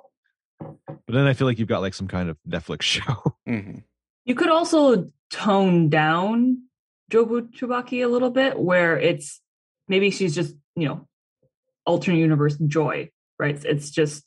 [0.59, 3.36] But then I feel like you've got like some kind of Netflix show.
[3.48, 3.85] Mhm.
[4.24, 6.62] You could also tone down
[7.11, 9.41] Jobu Tupaki a little bit, where it's
[9.89, 11.09] maybe she's just, you know,
[11.85, 13.55] alternate universe joy, right?
[13.55, 14.24] It's, it's just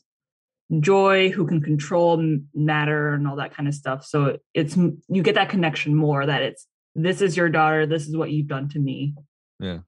[0.80, 4.06] joy who can control matter and all that kind of stuff.
[4.06, 8.16] So it's you get that connection more that it's this is your daughter, this is
[8.16, 9.16] what you've done to me.
[9.60, 9.80] Yeah.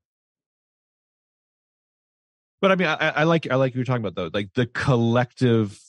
[2.61, 4.65] But I mean, I, I like I like you were talking about though, like the
[4.65, 5.79] collective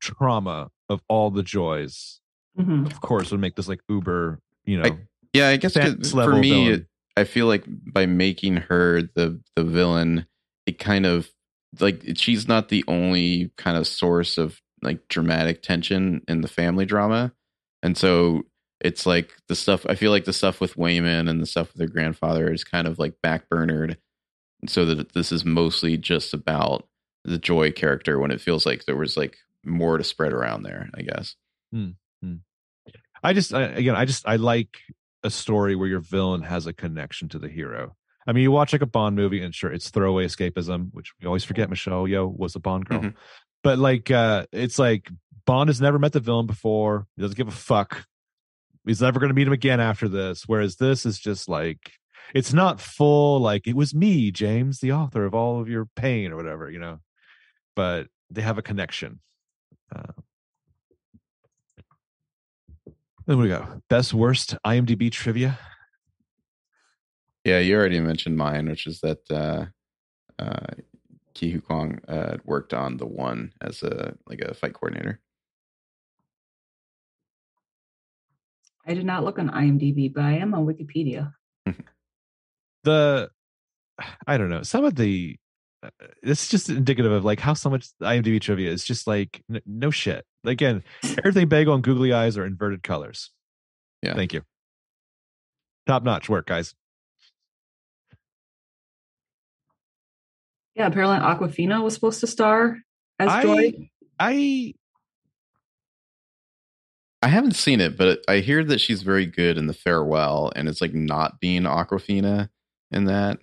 [0.00, 2.20] trauma of all the joys.
[2.58, 2.90] Mhm.
[2.90, 4.84] Of course, would make this like uber, you know.
[4.88, 4.98] I-
[5.32, 6.86] Yeah, I guess for me, it,
[7.16, 10.26] I feel like by making her the the villain,
[10.66, 11.30] it kind of
[11.78, 16.84] like she's not the only kind of source of like dramatic tension in the family
[16.84, 17.32] drama,
[17.82, 18.42] and so
[18.80, 19.86] it's like the stuff.
[19.88, 22.88] I feel like the stuff with Waymond and the stuff with her grandfather is kind
[22.88, 23.96] of like backburnered,
[24.66, 26.88] so that this is mostly just about
[27.24, 30.88] the Joy character when it feels like there was like more to spread around there.
[30.94, 31.36] I guess.
[31.72, 31.90] Hmm,
[32.22, 32.36] hmm.
[33.22, 34.78] I just I, again, I just I like
[35.22, 37.94] a story where your villain has a connection to the hero.
[38.26, 41.26] I mean, you watch like a Bond movie, and sure, it's throwaway escapism, which we
[41.26, 41.70] always forget.
[41.70, 43.14] Michelle Yeoh was a Bond girl, Mhm.
[43.62, 45.10] but like, uh it's like
[45.46, 47.06] Bond has never met the villain before.
[47.16, 48.06] He doesn't give a fuck.
[48.86, 50.44] He's never going to meet him again after this.
[50.46, 51.92] Whereas this is just like,
[52.34, 53.40] it's not full.
[53.40, 56.78] Like it was me, James, the author of all of your pain or whatever, you
[56.78, 57.00] know.
[57.74, 59.20] But they have a connection.
[59.94, 60.12] Uh,
[63.30, 65.56] then we go best worst IMDb trivia.
[67.44, 69.66] Yeah, you already mentioned mine, which is that uh,
[70.42, 70.66] uh,
[71.32, 75.20] Ke Huy Quan uh, worked on the one as a like a fight coordinator.
[78.84, 81.32] I did not look on IMDb, but I am on Wikipedia.
[82.82, 83.30] The
[84.26, 85.36] I don't know some of the.
[85.82, 85.88] Uh,
[86.22, 89.90] It's just indicative of like how so much IMDb trivia is just like n- no
[89.90, 90.24] shit.
[90.44, 90.82] Again,
[91.18, 93.30] everything bagel and googly eyes are inverted colors.
[94.02, 94.14] Yeah.
[94.14, 94.42] Thank you.
[95.86, 96.74] Top notch work, guys.
[100.74, 102.78] Yeah, apparently Awkwafina was supposed to star
[103.18, 103.72] as I- Joy.
[104.18, 104.74] I
[107.22, 110.68] I haven't seen it, but I hear that she's very good in the farewell, and
[110.68, 112.48] it's like not being Awkwafina
[112.90, 113.38] in that.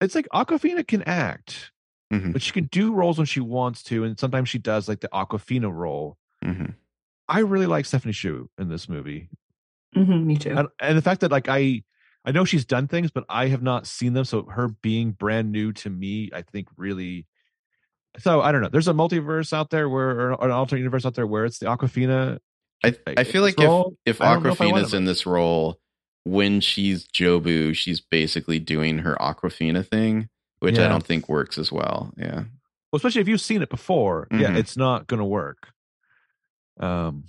[0.00, 1.72] It's like Awkwafina can act,
[2.12, 2.32] Mhm.
[2.32, 5.08] but she can do roles when she wants to, and sometimes she does like the
[5.08, 6.16] Awkwafina role.
[6.42, 6.66] hmm
[7.28, 9.28] I really like Stephanie Hsu in this movie.
[9.94, 10.50] Mhm, me too.
[10.56, 11.82] and, and the fact that like I
[12.24, 14.24] I know she's done things, but I have not seen them.
[14.24, 17.26] So her being brand new to me, I think really.
[18.18, 18.68] So I don't know.
[18.68, 21.66] There's a multiverse out there where, or an alternate universe out there where it's the
[21.66, 22.38] Awkwafina.
[22.84, 23.96] I I feel like if role.
[24.04, 25.78] if I don't if Awkwafina's in this role,
[26.24, 30.28] when she's Jobu, she's basically doing her Awkwafina thing,
[30.60, 32.12] which I don't think works as well.
[32.16, 32.44] Yeah.
[32.92, 34.56] Well, especially if you've seen it before, yeah, Mhm.
[34.56, 35.72] it's not going to work.
[36.78, 37.24] Um,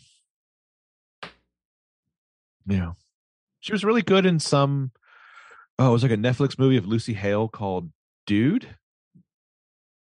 [2.67, 2.93] yeah,
[3.59, 4.91] she was really good in some.
[5.79, 7.91] Oh, it was like a Netflix movie of Lucy Hale called
[8.27, 8.75] Dude.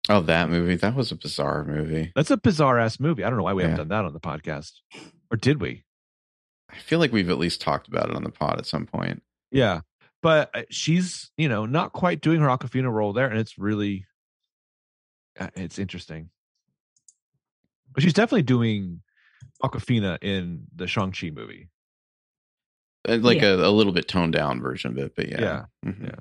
[0.09, 0.77] Oh, that movie.
[0.77, 2.13] That was a bizarre movie.
[2.17, 3.23] That's a bizarre ass movie.
[3.25, 4.73] I don't know why we haven't done that on the podcast,
[5.31, 5.85] or did we?
[6.73, 9.23] I feel like we've at least talked about it on the pod at some point.
[9.51, 9.81] Yeah,
[10.23, 14.07] but uh, she's you know not quite doing her Awkwafina role there, and it's really
[15.39, 16.31] uh, it's interesting.
[17.93, 19.03] But she's definitely doing
[19.63, 21.69] Awkwafina in the Shang Chi movie.
[23.09, 23.49] Uh, Like Yeah.
[23.55, 25.41] a, a little bit toned down version of it, but yeah.
[25.41, 26.05] Yeah, Mhm.
[26.05, 26.21] yeah.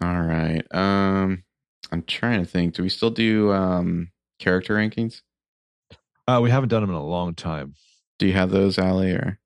[0.00, 0.64] All right.
[0.74, 1.44] Um,
[1.92, 2.74] I'm trying to think.
[2.74, 5.22] Do we still do um character rankings?
[6.26, 7.74] Uh, we haven't done them in a long time.
[8.18, 9.12] Do you have those, Allie?
[9.12, 9.38] Or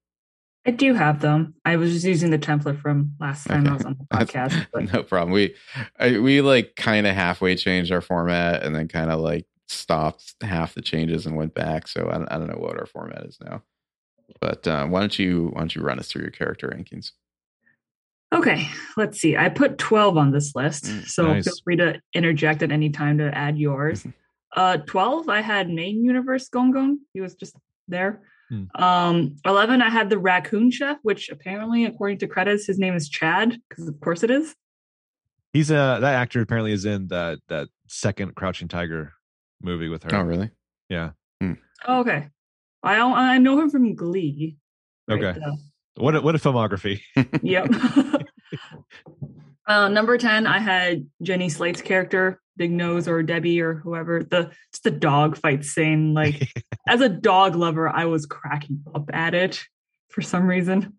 [0.66, 1.54] I do have them.
[1.64, 4.66] I was just using the template from last time I was on the podcast.
[4.72, 5.32] But no problem.
[5.32, 5.54] We
[5.98, 10.34] I, we like kind of halfway changed our format and then kind of like stopped
[10.42, 11.88] half the changes and went back.
[11.88, 13.62] So I don't, I don't know what our format is now.
[14.40, 17.12] But uh, why don't you why don't you run us through your character rankings?
[18.32, 19.36] okay, let's see.
[19.36, 20.84] I put 12 on this list.
[20.84, 21.44] Mm, so nice.
[21.44, 24.06] feel free to interject at any time to add yours.
[24.56, 26.98] Uh 12, I had main universe Gong Gong.
[27.12, 27.54] He was just
[27.88, 28.22] there.
[28.48, 28.64] Hmm.
[28.74, 33.08] Um 11, I had the raccoon chef, which apparently, according to credits, his name is
[33.08, 34.54] Chad, because of course it is.
[35.52, 39.12] He's uh that actor apparently is in that that second Crouching Tiger
[39.62, 40.14] movie with her.
[40.14, 40.50] Oh, really?
[40.88, 41.10] Yeah.
[41.86, 42.28] Oh, okay.
[42.82, 44.56] I I know him from Glee.
[45.10, 45.38] Okay.
[45.38, 45.50] uh,
[45.96, 47.00] What a, what a filmography.
[47.42, 47.68] Yep.
[49.66, 54.22] uh, number 10, I had Jenny Slate's character, Big Nose or Debbie or whoever.
[54.22, 56.14] The it's the dog fight scene.
[56.14, 56.48] Like
[56.88, 59.62] as a dog lover, I was cracking up at it
[60.08, 60.94] for some reason.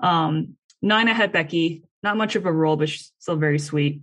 [0.00, 1.84] Um, nine, I had Becky.
[2.02, 4.02] Not much of a role, but she's still very sweet.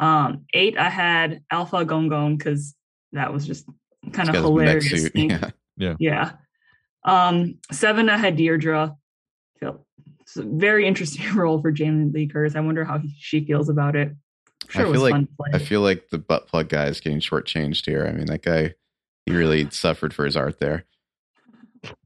[0.00, 2.74] Um, eight, I had Alpha Gong Gong because
[3.12, 3.66] that was just
[4.12, 5.02] kind of got his mech hilarious.
[5.02, 5.12] suit.
[5.12, 5.38] thing.
[5.76, 5.94] Yeah.
[5.98, 6.32] Yeah.
[7.04, 8.96] Um, seven, I had Deirdre.
[9.58, 9.86] Feel
[10.30, 12.54] it's a very interesting role for Jamie Lee Curtis.
[12.54, 14.08] I wonder how he, she feels about it.
[14.08, 15.50] I'm sure I it was feel like fun play.
[15.54, 18.06] I feel like the butt plug guy is getting shortchanged here.
[18.06, 18.74] I mean, that guy
[19.26, 20.84] he really suffered for his art there.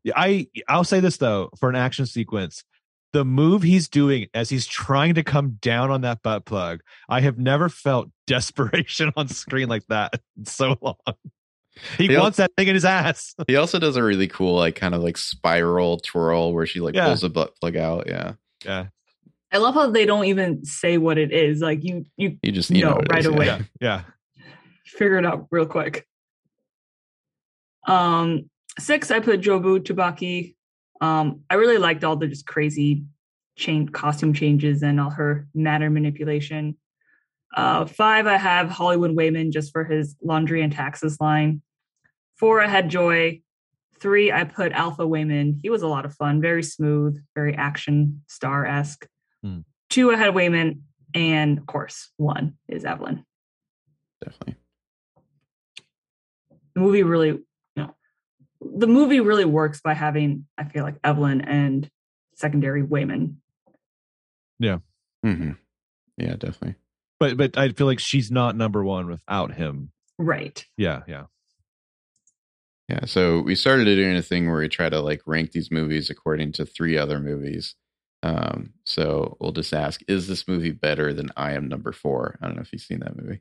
[0.03, 2.65] Yeah, I I'll say this though, for an action sequence,
[3.13, 7.21] the move he's doing as he's trying to come down on that butt plug, I
[7.21, 10.97] have never felt desperation on screen like that in so long.
[11.99, 13.35] He He al- wants that thing in his ass.
[13.47, 16.95] He also does a really cool, like, kind of like spiral twirl where she like
[16.95, 17.07] Yeah.
[17.07, 18.07] pulls the butt plug out.
[18.07, 18.35] Yeah,
[18.65, 18.87] yeah,
[19.53, 21.61] I love how they don't even say what it is.
[21.61, 23.47] Like you, you you just you No, know right is, away.
[23.47, 23.59] yeah.
[23.81, 24.03] yeah,
[24.37, 24.45] yeah.
[24.87, 26.07] figure it out real quick.
[27.87, 28.49] Um,
[28.79, 30.55] six, I put Jobu Tupaki.
[31.01, 33.05] Um, I really liked all the just crazy
[33.57, 36.77] chain costume changes and all her matter manipulation.
[37.55, 41.63] Uh, five, I have Hollywood Waymond just for his laundry and taxes line.
[42.37, 43.41] Four, I had Joy.
[44.01, 45.61] Three, I put Alpha Waymond.
[45.63, 49.07] He was a lot of fun, very smooth, very action star esque.
[49.43, 49.61] Hmm.
[49.89, 50.81] Two, I had Waymond,
[51.15, 53.25] and of course, one is Evelyn.
[54.23, 54.57] Definitely.
[56.75, 57.45] the movie really you
[57.77, 57.95] know
[58.61, 61.89] the movie really works by having i feel like evelyn and
[62.35, 63.37] secondary Waymond
[64.59, 64.79] Yeah.
[65.23, 65.53] hmm
[66.17, 66.77] Yeah, definitely.
[67.21, 69.91] But but I feel like she's not number one without him.
[70.19, 71.25] right Yeah, yeah.
[72.89, 73.07] Yeah.
[73.07, 76.53] So we started doing a thing where we try to like rank these movies according
[76.53, 77.75] to three other movies.
[78.23, 82.39] Um, so we'll just ask, is this movie better than I Am Number Four?
[82.43, 83.41] I don't know if you've seen that movie.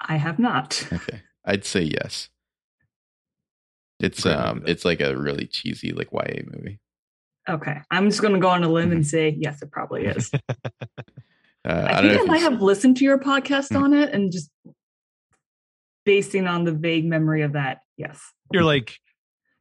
[0.00, 1.20] i have not Okay.
[1.44, 2.28] I'd say yes.
[4.00, 6.80] It's um it's like a really cheesy like YA movie.
[7.48, 10.30] okay i'm just going to go on a limb and say yes it probably is
[11.64, 13.84] Uh, i, don't think i might it's- have listened to your podcast Hmm.
[13.84, 14.50] on it and just
[16.04, 18.20] basing on the vague memory of that yes
[18.52, 18.96] You're like,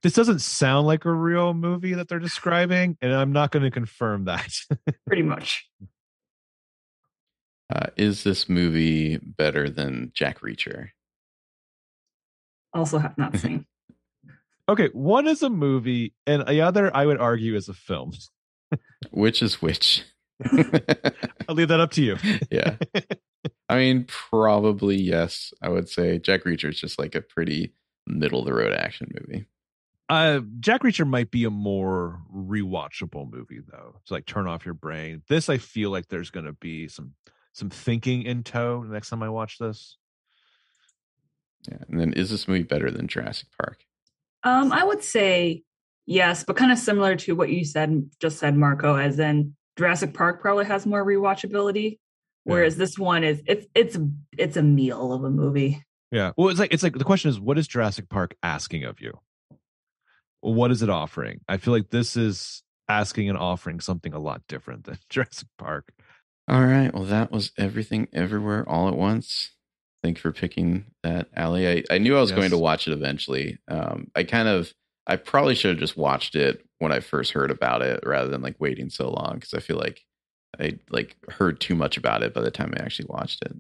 [0.04, 3.70] this doesn't sound like a real movie that they're describing, and I'm not going to
[3.70, 4.52] confirm that.
[5.06, 5.70] pretty much
[7.74, 10.90] uh, is this movie better than Jack Reacher?
[12.74, 13.66] also have not seen
[14.70, 18.14] okay, one is a movie, and the other, I would argue, is a film.
[19.12, 20.04] Which is which?
[21.48, 22.18] I'll leave that up to you.
[22.52, 22.78] yeah.
[23.70, 25.54] I mean, probably yes.
[25.62, 27.74] I would say Jack Reacher is just like a pretty
[28.08, 29.46] middle of the road action movie.
[30.10, 33.96] Uh, Jack Reacher might be a more rewatchable movie, though.
[34.06, 35.22] To like turn off your brain.
[35.30, 37.14] This, I feel like there's going to be some
[37.54, 39.98] some thinking in tow next time I watch this.
[41.70, 41.78] Yeah.
[41.90, 43.86] And then is this movie better than Jurassic Park?
[44.44, 45.64] um i would say
[46.06, 50.14] yes but kind of similar to what you said just said marco as in jurassic
[50.14, 51.98] park probably has more rewatchability
[52.44, 53.98] Whereas this one is it's it's
[54.36, 55.84] it's a meal of a movie.
[56.12, 56.32] Yeah.
[56.36, 59.20] Well, it's like it's like the question is, what is Jurassic Park asking of you?
[60.40, 61.42] What is it offering?
[61.48, 65.94] I feel like this is asking and offering something a lot different than Jurassic Park.
[66.48, 66.92] All right.
[66.92, 69.52] Well, that was everything everywhere all at once.
[70.04, 71.68] Thank you for picking that, Allie.
[71.70, 72.38] I, I knew I was Yes.
[72.38, 73.60] going to watch it eventually.
[73.68, 74.74] Um, I kind of,
[75.08, 78.42] I probably should have just watched it when I first heard about it rather than
[78.42, 80.02] like waiting so long because I feel like
[80.60, 83.54] I like heard too much about it by the time I actually watched it.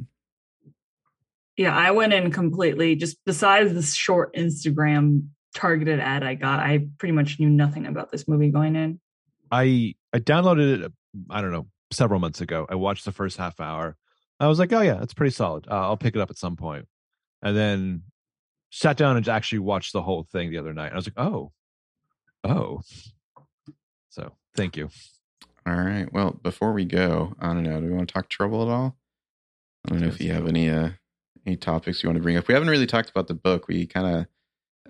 [1.57, 6.87] Yeah, I went in completely just besides this short Instagram targeted ad I got, I
[6.97, 8.99] pretty much knew nothing about this movie going in.
[9.51, 10.91] I I downloaded it.
[11.29, 12.65] I don't know several months ago.
[12.69, 13.97] I watched the first half hour.
[14.39, 15.67] I was like, oh yeah, it's pretty solid.
[15.69, 16.87] Uh, I'll pick it up at some point.
[17.43, 18.03] And then
[18.71, 20.93] sat down and actually watched the whole thing the other night.
[20.93, 21.51] I was like, oh,
[22.43, 22.81] oh.
[24.09, 24.89] So thank you.
[25.67, 26.11] All right.
[26.11, 27.79] Well, before we go, I don't know.
[27.79, 28.97] Do we want to talk trouble at all?
[29.85, 30.89] I don't know if you have any uh
[31.45, 32.47] any topics you want to bring up.
[32.47, 33.67] We haven't really talked about the book.
[33.67, 34.25] We kind of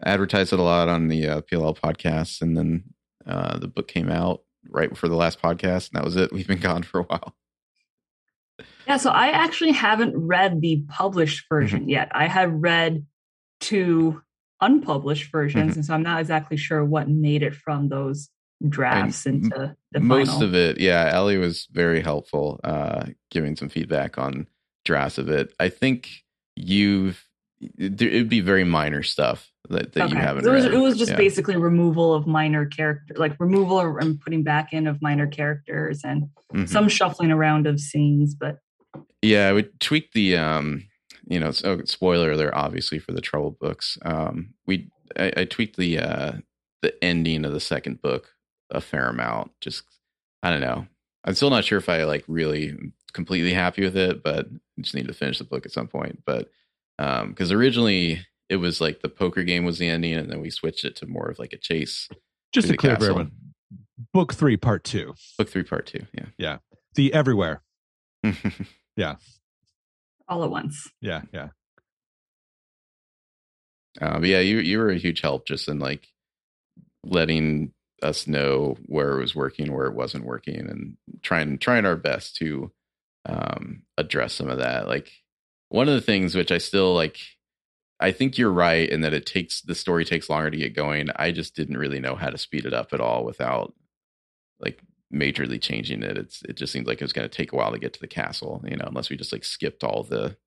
[0.04, 2.84] advertised it a lot on the uh, PLL podcast, and then
[3.26, 6.34] uh, the book came out right before the last podcast, and that was it.
[6.34, 7.36] We've been gone for a while.
[8.86, 12.12] Yeah, so I actually haven't read the published version yet.
[12.14, 13.06] I have read
[13.62, 14.22] two
[14.60, 18.30] unpublished versions, and so I'm not exactly sure what made it from those
[18.68, 20.44] drafts And into the final Most final.
[20.44, 21.10] of it, yeah.
[21.14, 24.48] Ellie was very helpful, uh, giving some feedback on
[24.86, 25.54] drafts of it.
[25.60, 26.10] I think
[26.56, 27.26] you've
[27.78, 30.74] it would be very minor stuff that, that you haven't It was, read.
[30.74, 31.18] it was just Yeah.
[31.18, 36.02] basically removal of minor character, like removal or- and putting back in of minor characters
[36.04, 36.68] and Mhm.
[36.68, 38.34] some shuffling around of scenes.
[38.34, 38.58] But
[39.22, 40.86] Yeah, I would tweak the um,
[41.28, 43.98] you know, so spoiler there obviously for the Trouble books.
[44.04, 46.32] Um, we I, I tweaked the uh
[46.82, 48.30] the ending of the second book
[48.70, 49.52] a fair amount.
[49.62, 49.84] Just
[50.44, 50.88] I don't know.
[51.24, 52.76] I'm still not sure if I like really
[53.14, 56.24] completely happy with it, but I just need to finish the book at some point.
[56.26, 56.50] But
[56.98, 60.50] um, because originally it was like the poker game was the ending, and then we
[60.50, 62.10] switched it to more of like a chase.
[62.52, 63.32] Just To to clear everyone.
[64.14, 65.14] Book three, part two.
[65.38, 66.06] Book three, part two.
[66.14, 66.58] Yeah, yeah.
[66.96, 67.62] The everywhere.
[68.98, 69.16] Yeah.
[70.32, 70.90] All at once.
[71.02, 71.50] Yeah, yeah.
[74.00, 76.08] Uh, but yeah, you you were a huge help just in like
[77.04, 81.98] letting us know where it was working, where it wasn't working, and trying trying our
[81.98, 82.72] best to
[83.26, 84.88] um, address some of that.
[84.88, 85.12] Like
[85.70, 87.18] one of the things which I still like,
[88.00, 91.10] I think you're right in that it takes the story takes longer to get going.
[91.18, 93.74] I just didn't really know how to speed it up at all without
[94.62, 94.82] like
[95.14, 96.18] majorly changing it.
[96.18, 98.08] It's it just seems like it's going to take a while to get to the
[98.08, 100.38] castle, you know, unless we just like skipped all the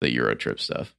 [0.00, 0.94] the Euro trip stuff.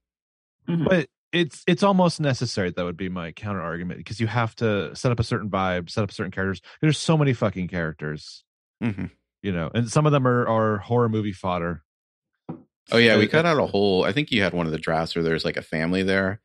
[0.70, 0.88] Mhm.
[0.88, 2.72] But it's it's almost necessary.
[2.72, 5.90] That would be my counter argument because you have to set up a certain vibe,
[5.90, 6.62] set up certain characters.
[6.82, 8.44] There's so many fucking characters,
[8.84, 9.06] Mm-hmm.
[9.42, 11.84] you know, and some of them are are horror movie fodder.
[12.92, 14.04] Oh yeah, we cut out a whole.
[14.04, 16.42] I think you had one of the drafts where there's like a family there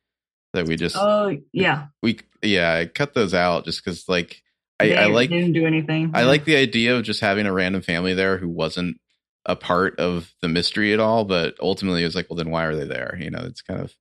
[0.53, 4.41] that we just Oh yeah, we yeah I cut those out just because like
[4.79, 6.11] I, they, I like didn't do anything.
[6.13, 8.97] I like the idea of just having a random family there who wasn't
[9.45, 12.65] a part of the mystery at all, but ultimately it was like, well, then why
[12.65, 13.17] are they there?
[13.19, 13.93] You know, it's kind of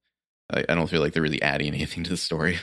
[0.53, 2.59] I, I don't feel like they're really adding anything to the story.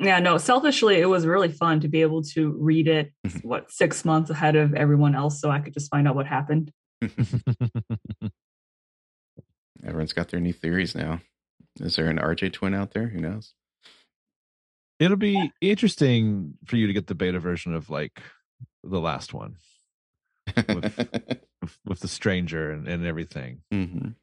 [0.00, 3.44] Yeah, no, selfishly, it was really fun to be able to read it, Mhm.
[3.44, 6.72] what, six months ahead of everyone else so I could just find out what happened.
[9.84, 11.20] Everyone's got their new theories now.
[11.80, 13.08] Is there an RJ twin out there?
[13.08, 13.54] Who knows?
[14.98, 18.20] It'll be interesting for you to get the beta version of like
[18.82, 19.56] the last one
[20.56, 21.08] with,
[21.86, 23.62] with the stranger and, and everything.
[23.72, 24.14] Mhm.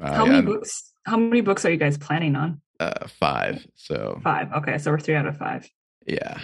[0.00, 0.92] Uh, how yeah, many I'm, books?
[1.04, 2.60] How many books are you guys planning on?
[2.78, 3.66] Uh, five.
[3.74, 4.52] So Five.
[4.52, 5.68] Okay, so we're three out of five.
[6.06, 6.38] Yeah.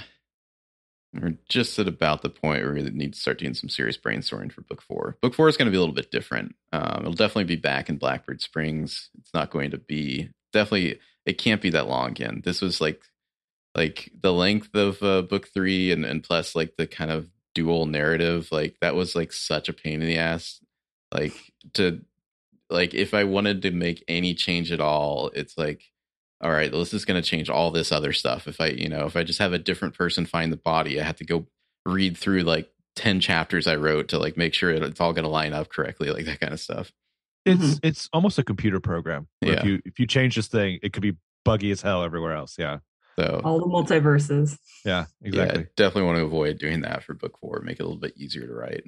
[1.15, 4.53] We're just at about the point where we need to start doing some serious brainstorming
[4.53, 5.17] for book four.
[5.23, 6.55] Book four is going to be a little bit different.
[6.73, 9.09] Um, it'll definitely be back in Blackbird Springs.
[9.19, 10.99] It's not going to be definitely.
[11.25, 12.43] It can't be that long again.
[12.45, 13.01] This was like,
[13.77, 17.87] like the length of uh, book three, and and plus like the kind of dual
[17.87, 18.49] narrative.
[18.51, 20.61] Like that was like such a pain in the ass.
[21.13, 21.35] Like
[21.75, 22.01] to,
[22.71, 25.83] like if I wanted to make any change at all, it's like
[26.41, 28.47] all right, this is going to change all this other stuff.
[28.47, 31.05] If I, you know, if I just have a different person find the body, I
[31.05, 31.47] have to go
[31.87, 35.31] read through like 10 chapters I wrote to like make sure it's all going to
[35.31, 36.93] line up correctly, like that kind of stuff.
[37.47, 39.29] It's it's almost a computer program.
[39.39, 41.13] where If you if you change this thing, it could be
[41.45, 42.57] buggy as hell everywhere else.
[42.59, 42.79] Yeah.
[43.19, 44.59] So, All the multiverses.
[44.85, 45.67] Yeah, yeah, exactly.
[45.77, 48.47] definitely want to avoid doing that for book four, make it a little bit easier
[48.47, 48.85] to write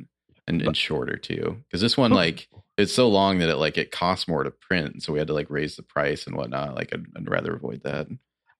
[0.46, 1.58] and, and shorter too.
[1.72, 5.02] Cause this one, like, it's so long that it like it costs more to print.
[5.02, 6.74] So we had to like raise the price and whatnot.
[6.74, 8.06] Like, I'd, I'd rather avoid that.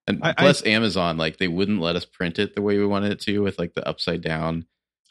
[0.07, 2.87] And I- I- plus, Amazon, like, they wouldn't let us print it the way we
[2.87, 4.65] wanted it to with like the upside down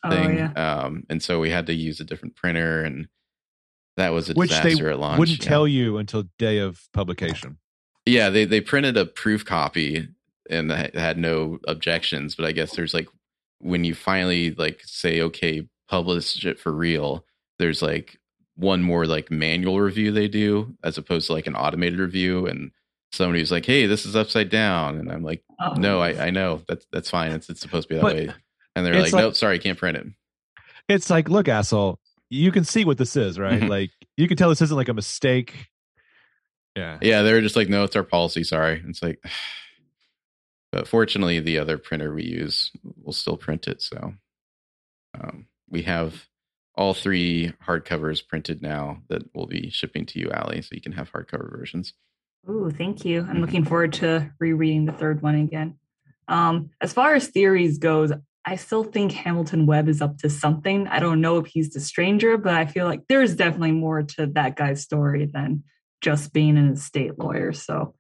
[0.10, 0.12] thing.
[0.12, 0.38] Oh, thing.
[0.38, 0.52] yeah.
[0.54, 3.08] Um, and so we had to use a different printer, and
[3.96, 5.20] that was a Which they at launch.
[5.20, 5.50] wouldn't yeah.
[5.50, 7.58] tell you until day of publication.
[8.06, 10.08] Yeah, they they printed a proof copy
[10.50, 13.08] and ha- had no objections, but I guess there's like
[13.60, 17.26] when you finally like say okay, publish it for real,
[17.60, 18.18] there's like
[18.56, 22.72] one more like manual review they do as opposed to like an automated review and
[23.12, 25.74] somebody was like, "Hey, this is upside down." And I'm like, Oh.
[25.74, 26.62] "No, I I know.
[26.68, 27.32] That's that's fine.
[27.32, 28.30] It's it's supposed to be that But way."
[28.76, 30.06] And they're like, like- "Nope, sorry, can't print it."
[30.90, 32.00] It's like, look, asshole,
[32.30, 33.62] you can see what this is, right?
[33.62, 33.70] Mhm.
[33.70, 35.68] Like you can tell this isn't like a mistake.
[36.76, 37.00] Yeah.
[37.02, 39.20] Yeah, they're just like, "No, it's our policy, sorry." It's like
[40.72, 42.72] but fortunately the other printer we use
[43.04, 44.14] will still print it, so
[45.20, 46.28] um, we have
[46.76, 50.92] all three hardcovers printed now that we'll be shipping to you, Allie, so you can
[50.92, 51.94] have hardcover versions.
[52.48, 53.26] Oh, thank you.
[53.28, 55.80] I'm looking forward to rereading the third one again.
[56.28, 58.12] Um, as far as theories goes,
[58.46, 60.88] I still think Hamilton Webb is up to something.
[60.88, 64.28] I don't know if he's the stranger, but I feel like there's definitely more to
[64.28, 65.64] that guy's story than
[66.00, 67.52] just being an estate lawyer.
[67.52, 67.96] So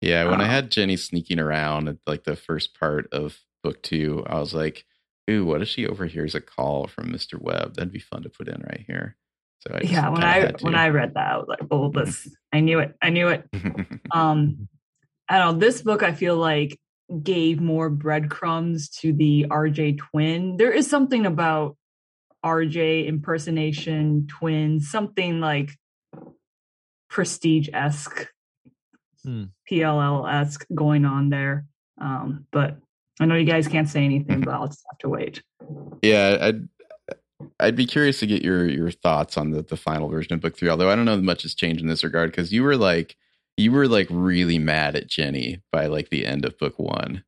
[0.00, 0.50] Yeah, when I Oh.
[0.50, 4.84] had Jenny sneaking around at like the first part of book two, I was like,
[5.30, 7.74] "Ooh, what if she overhears a call from Mister Webb?
[7.74, 9.16] That'd be fun to put in right here."
[9.60, 10.74] So I yeah, when I when.
[10.74, 12.96] I read that, I was like, oh, this I knew it.
[13.02, 13.44] I knew it.
[14.14, 14.68] um
[15.28, 16.76] i don't know this book i feel like
[17.22, 21.76] gave more breadcrumbs to the rj twin there is something about
[22.44, 25.70] rj impersonation twins something like
[27.08, 28.26] prestige-esque
[29.24, 29.44] Hmm.
[29.70, 31.66] pll-esque going on there
[32.00, 32.78] um but
[33.20, 35.42] i know you guys can't say anything but i'll just have to wait
[36.02, 36.68] yeah, I'd
[37.58, 40.56] I'd be curious to get your your thoughts on the the final version of book
[40.56, 40.68] three.
[40.68, 43.16] Although I don't know that much has changed in this regard because you were like
[43.56, 47.24] you were like really mad at Jenny by like the end of book one,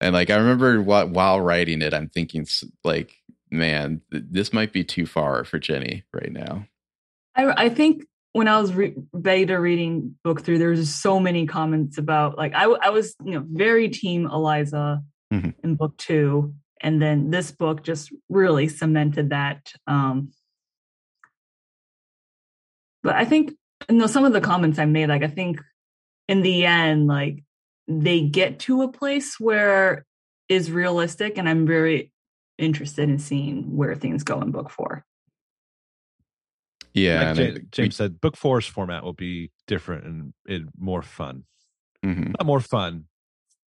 [0.00, 2.46] and like I remember while, while writing it, I'm thinking
[2.82, 3.16] like,
[3.50, 6.66] man, th- this might be too far for Jenny right now.
[7.36, 8.04] I, I think
[8.34, 12.36] when I was re- beta reading book three, there was just so many comments about
[12.36, 15.02] like I, I was you know very team Eliza
[15.32, 15.54] Mhm.
[15.64, 19.72] in book two, and then this book just really cemented that.
[19.86, 20.32] Um,
[23.04, 23.52] but I think
[23.88, 25.60] you know some of the comments I made, like I think
[26.28, 27.44] in the end, like
[27.86, 30.04] they get to a place where
[30.48, 32.10] is realistic, and I'm very
[32.58, 35.04] interested in seeing where things go in book four.
[36.94, 40.62] Yeah, like and Ja- I- James said, book four's format will be different and it
[40.78, 41.44] more fun.
[42.02, 42.28] we- mhm.
[42.38, 43.06] Not more fun.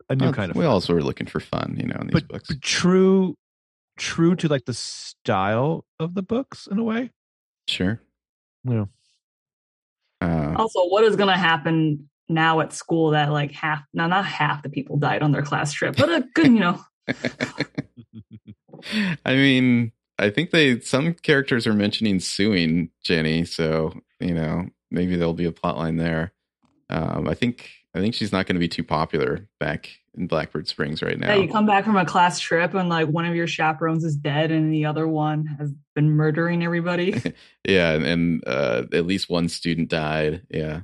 [0.08, 0.70] A new Well, kind of we fun.
[0.72, 2.48] also were looking for fun, you know, in these but, books.
[2.48, 3.36] but true
[3.98, 7.10] true to like the style of the books in a way.
[7.66, 7.98] Sure.
[8.64, 8.84] Yeah.
[10.20, 14.26] Uh, Also, what is going to happen now at school that like half, now not
[14.26, 16.78] half the people died on their class trip, but a good, you know,
[19.24, 25.16] I mean, I think they some characters are mentioning suing Jenny, so you know maybe
[25.16, 26.32] there'll be a plot line there.
[26.88, 30.68] Um, I think I think she's not going to be too popular back in Blackbird
[30.68, 31.34] Springs right now.
[31.34, 34.16] yeah, you come back from a class trip and like one of your chaperones is
[34.16, 37.20] dead and the other one has been murdering everybody.
[37.68, 40.42] yeah, and, and uh, at least one student died.
[40.50, 40.82] Yeah,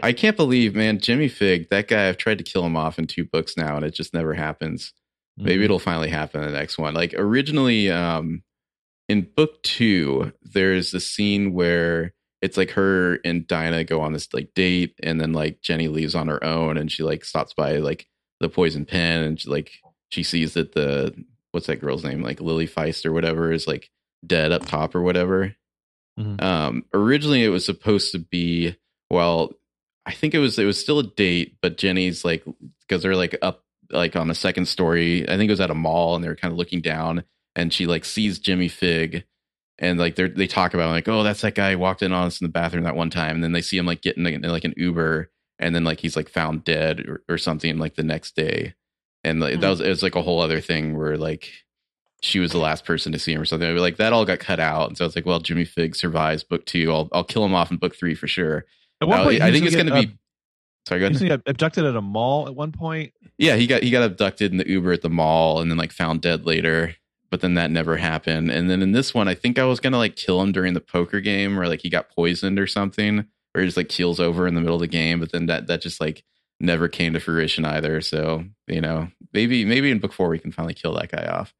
[0.00, 2.08] I can't believe, man, Jimmy Fig, that guy.
[2.08, 4.92] I've tried to kill him off in two books now, and it just never happens.
[5.36, 5.64] maybe Mhm.
[5.64, 8.42] it'll finally happen in the next one like originally um
[9.08, 14.28] in book two there's the scene where it's like her and dinah go on this
[14.32, 17.78] like date and then like jenny leaves on her own and she like stops by
[17.78, 18.06] like
[18.40, 19.70] the poison pen and she like
[20.10, 21.14] she sees that the
[21.52, 23.90] what's that girl's name like lily feist or whatever is like
[24.26, 25.54] dead up top or whatever
[26.18, 26.42] Mhm.
[26.42, 28.76] um originally it was supposed to be
[29.08, 29.50] well
[30.04, 32.44] i think it was it was still a date but jenny's like
[32.80, 35.22] because they're like up like on the second story.
[35.28, 37.24] I think it was at a mall, and they're kind of looking down,
[37.54, 39.24] and she like sees Jimmy Fig,
[39.78, 42.26] and like they they talk about like, oh, that's that guy who walked in on
[42.26, 44.42] us in the bathroom that one time, and then they see him like getting in
[44.42, 48.02] like an Uber, and then like he's like found dead or, or something like the
[48.02, 48.74] next day,
[49.24, 49.70] and like, that mm.
[49.70, 51.50] was it was like a whole other thing where like
[52.22, 53.76] she was the last person to see him or something.
[53.76, 56.64] Like that all got cut out, and so it's like, well, Jimmy Fig survives book
[56.66, 56.90] two.
[56.92, 58.64] I'll I'll kill him off in book three for sure.
[59.00, 60.16] At one Now, point, I he think it's going to be.
[60.86, 61.12] Sorry, go he ahead.
[61.12, 63.12] used to get abducted at a mall at one point.
[63.38, 65.92] Yeah, he got he got abducted in the Uber at the mall and then like
[65.92, 66.94] found dead later.
[67.32, 68.50] But then that never happened.
[68.50, 70.80] And then in this one, I think I was gonna like kill him during the
[70.82, 74.46] poker game, or like he got poisoned or something, or he just like keels over
[74.46, 75.18] in the middle of the game.
[75.18, 76.22] But then that that just like
[76.60, 78.02] never came to fruition either.
[78.02, 81.54] So you know, maybe maybe in book four we can finally kill that guy off.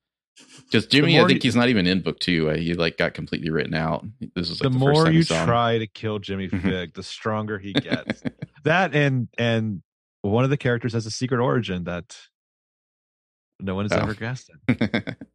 [0.65, 2.51] Because Jimmy, I think you- he's not even in book two.
[2.51, 4.05] Uh, He like got completely written out.
[4.35, 5.47] This was like the, the, first more time you we saw him.
[5.47, 6.63] try to kill Jimmy Mhm.
[6.63, 8.23] Fig, the stronger he gets.
[8.65, 9.83] that and and
[10.21, 12.19] one of the characters has a secret origin that
[13.59, 14.03] no one has Oh.
[14.03, 14.51] ever guessed.
[14.69, 15.17] It.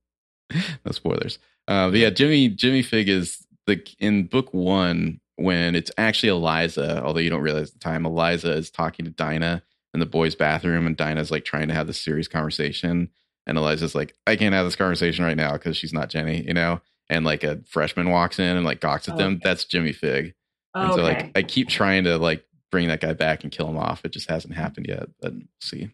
[0.85, 1.39] no spoilers.
[1.67, 7.03] Uh, but yeah, Jimmy Jimmy Fig is the in book one when it's actually Eliza,
[7.03, 8.05] although you don't realize the time.
[8.05, 9.61] Eliza is talking to Dinah
[9.93, 13.09] in the boys' bathroom, and Dinah's like trying to have this serious conversation,
[13.45, 16.53] and Eliza's like, "I can't have this conversation right now because she's not Jenny," you
[16.53, 16.81] know.
[17.09, 19.33] And like a freshman walks in and like gawks at Oh, them.
[19.35, 19.41] okay.
[19.43, 20.33] That's Jimmy Fig.
[20.75, 23.77] And so like I keep trying to like bring that guy back and kill him
[23.77, 24.03] off.
[24.03, 25.07] It just hasn't happened yet.
[25.21, 25.89] But we'll see.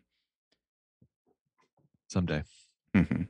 [2.07, 2.43] Someday.
[2.95, 3.27] Mhm.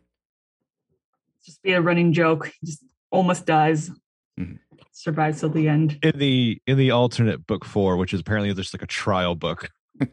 [1.46, 2.48] Just be a running joke.
[2.60, 3.92] He just almost dies,
[4.40, 4.60] Mhm.
[4.92, 6.00] survives till the end.
[6.04, 9.70] In the in the alternate book four, which is apparently just like a trial book.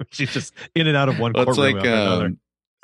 [0.10, 2.24] She's just in and out of one Well, it's courtroom like after another.
[2.26, 2.38] um,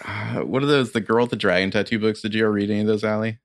[0.05, 0.93] uh, what are those?
[0.93, 2.21] The girl with the dragon tattoo books.
[2.23, 3.39] Did you ever read any of those, Allie?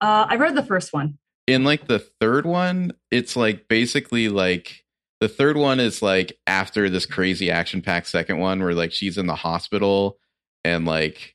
[0.00, 1.18] Uh, I read the first one.
[1.46, 4.84] in like the third one, it's like basically like
[5.20, 9.16] the third one is like after this crazy action packed second one where like she's
[9.16, 10.18] in the hospital
[10.64, 11.33] and like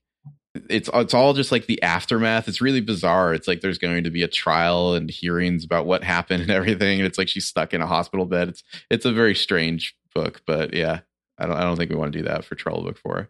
[0.55, 2.47] it's it's all just like the aftermath.
[2.47, 3.33] It's really bizarre.
[3.33, 6.99] It's like there's going to be a trial and hearings about what happened and everything.
[6.99, 8.49] And it's like she's stuck in a hospital bed.
[8.49, 11.01] It's it's a very strange book, but yeah,
[11.37, 13.29] I don't I don't think we want to do that for Trouble Book Four.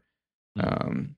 [0.57, 0.65] Hmm.
[0.67, 1.15] Um,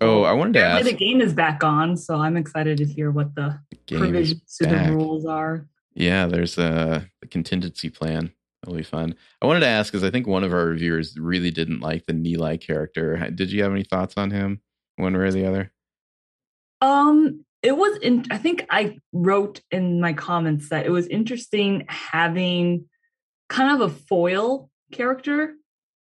[0.00, 0.98] oh, I wanted to Apparently ask.
[0.98, 4.66] the game is back on, so I'm excited to hear what the is provisions to
[4.66, 5.66] the rules are.
[5.94, 8.32] Yeah, there's a, a contingency plan.
[8.62, 9.14] That'll be fun.
[9.42, 12.14] I wanted to ask because I think one of our reviewers really didn't like the
[12.14, 13.30] Neeli character.
[13.30, 14.60] Did you have any thoughts on him,
[14.96, 15.72] one way or the other?
[16.80, 18.26] Um, it was in.
[18.30, 22.86] I think I wrote in my comments that it was interesting having
[23.48, 25.54] kind of a foil character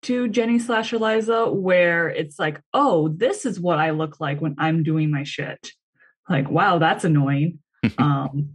[0.04, 4.56] to Jenny slash Eliza, where it's like, oh, this is what I look like when
[4.58, 5.72] I'm doing my shit.
[6.30, 7.60] Like, wow, that's annoying.
[7.98, 8.52] um,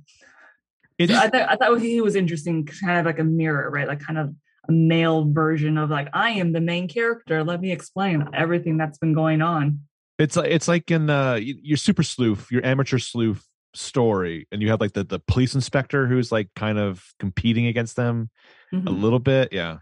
[0.99, 3.89] It's so I thought I thought he was interesting, kind of like a mirror, right?
[3.89, 4.35] Like kind of
[4.69, 7.43] a male version of like, I am the main character.
[7.43, 9.81] Let me explain everything that's been going on.
[10.19, 14.71] It's like it's like in uh your super sleuth, your amateur sleuth story, and you
[14.71, 18.31] have like the the police inspector who's like kind of competing against them
[18.73, 19.01] a Mhm.
[19.03, 19.53] little bit.
[19.53, 19.79] Yeah.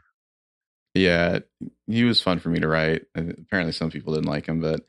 [0.95, 1.39] Yeah,
[1.87, 3.03] he was fun for me to write.
[3.17, 4.89] Uh, Apparently, some people didn't like him, but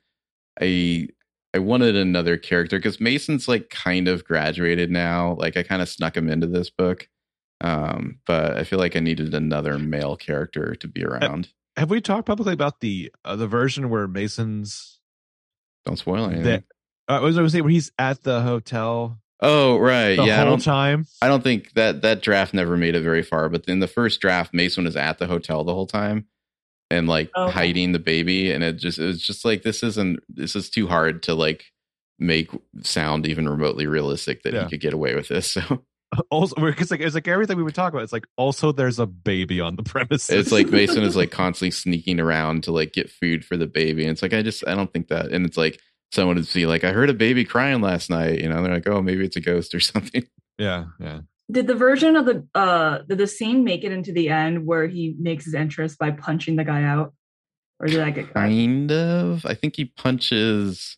[0.59, 1.07] I
[1.53, 5.35] I wanted another character because Mason's like kind of graduated now.
[5.35, 7.07] Like I kind of snuck him into this book,
[7.59, 11.49] um, but I feel like I needed another male character to be around.
[11.77, 15.00] Have we talked publicly about the uh, the version where Mason's
[15.85, 16.43] Don't spoil anything.
[16.43, 16.63] that
[17.07, 20.15] uh, was I was saying where he's at the hotel oh, right.
[20.15, 21.07] the yeah, I whole don't time?
[21.21, 23.49] I don't think that that draft never made it very far.
[23.49, 26.27] But in the first draft, Mason was at the hotel the whole time
[26.91, 27.49] and like Oh.
[27.49, 30.87] hiding the baby, and it just it was just like this isn't this is too
[30.87, 31.65] hard to like
[32.19, 32.51] make
[32.83, 34.63] sound even remotely realistic that Yeah.
[34.65, 35.57] he could get away with this.
[35.67, 35.83] So
[36.29, 38.03] Also, because like it's like everything we would talk about.
[38.03, 40.29] It's like also there's a baby on the premises.
[40.29, 44.03] it's like Mason is like constantly sneaking around to like get food for the baby,
[44.03, 45.79] and it's like I just I don't think that, and it's like
[46.11, 48.73] someone would see like I heard a baby crying last night, you know, and they're
[48.73, 50.23] like oh maybe it's a ghost or something.
[50.57, 51.21] yeah, yeah.
[51.49, 54.87] Did the version of the uh did the scene make it into the end where
[54.87, 57.13] he makes his entrance by punching the guy out?
[57.79, 58.33] Or did I get cut?
[58.33, 59.45] kind of.
[59.45, 60.97] I think he punches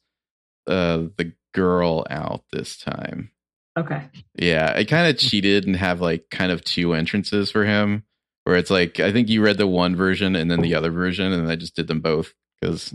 [0.65, 3.29] uh the girl out this time.
[3.77, 4.03] Okay.
[4.37, 8.03] Yeah, I kind of cheated and have like kind of two entrances for him,
[8.43, 11.31] where it's like I think you read the one version and then the other version,
[11.33, 12.93] and I just did them both because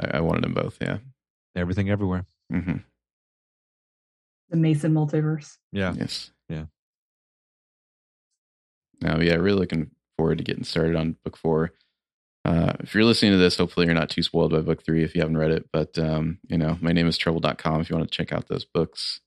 [0.00, 0.78] I, I wanted them both.
[0.80, 0.98] Yeah.
[1.56, 2.24] Everything everywhere.
[2.50, 2.78] hmm
[4.50, 5.58] The Mason multiverse.
[5.72, 5.94] Yeah.
[5.96, 6.30] Yes.
[6.48, 6.64] Yeah.
[9.00, 11.72] Now, yeah, really looking forward to getting started on book four.
[12.44, 15.14] Uh, if you're listening to this, hopefully you're not too spoiled by book three if
[15.14, 15.68] you haven't read it.
[15.72, 18.64] But, um, you know, my name is trouble.com if you want to check out those
[18.64, 19.20] books.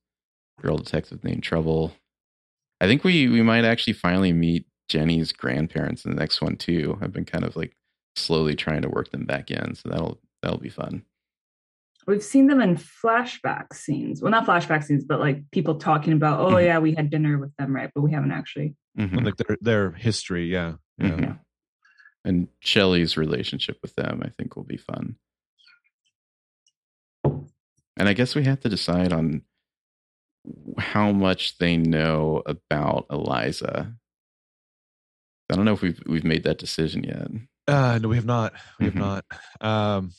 [0.62, 1.94] Girl Detective Named Trouble.
[2.82, 6.98] I think we, we might actually finally meet Jenny's grandparents in the next one too.
[7.02, 7.76] I've been kind of like
[8.16, 9.76] slowly trying to work them back in.
[9.76, 11.04] So that'll, that'll be fun.
[12.08, 14.22] We've seen them in flashback scenes.
[14.22, 16.66] Well, not flashback scenes, but like people talking about, oh Mhm.
[16.66, 17.92] yeah, we had dinner with them, right?
[17.94, 18.76] But we haven't actually.
[18.98, 19.26] Mhm.
[19.26, 20.46] Like their their history.
[20.52, 20.76] Yeah.
[20.98, 21.10] Yeah.
[21.10, 21.40] Mhm.
[22.24, 25.18] And Shelley's relationship with them, I think, will be fun.
[27.26, 29.42] And I guess we have to decide on
[30.78, 33.94] how much they know about Eliza.
[35.50, 37.28] I don't know if we've we've made that decision yet.
[37.68, 38.54] Uh no, we have not.
[38.80, 39.00] We have Mhm.
[39.00, 39.26] not.
[39.62, 40.12] Um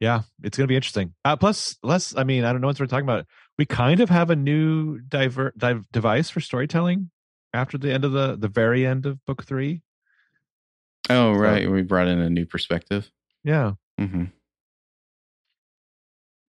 [0.00, 1.14] yeah, it's gonna be interesting.
[1.24, 3.26] Uh plus less I mean, I don't know what we're talking about.
[3.58, 7.10] We kind of have a new diver div- device for storytelling
[7.52, 9.82] after the end of the the very end of book three.
[11.10, 11.70] Oh, right.
[11.70, 13.10] we brought in a new perspective.
[13.44, 13.72] Yeah.
[13.98, 14.24] hmm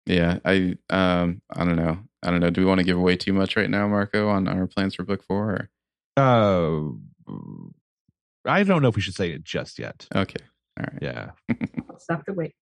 [0.09, 1.99] Yeah, I um I don't know.
[2.23, 2.49] I don't know.
[2.49, 5.03] Do we want to give away too much right now, Marco, on our plans for
[5.03, 5.69] book four?
[6.17, 6.17] Or?
[6.17, 7.33] Uh
[8.45, 10.07] I don't know if we should say it just yet.
[10.13, 10.43] Okay.
[10.79, 10.99] All right.
[11.01, 11.31] Yeah.
[11.89, 12.55] Let's have to wait.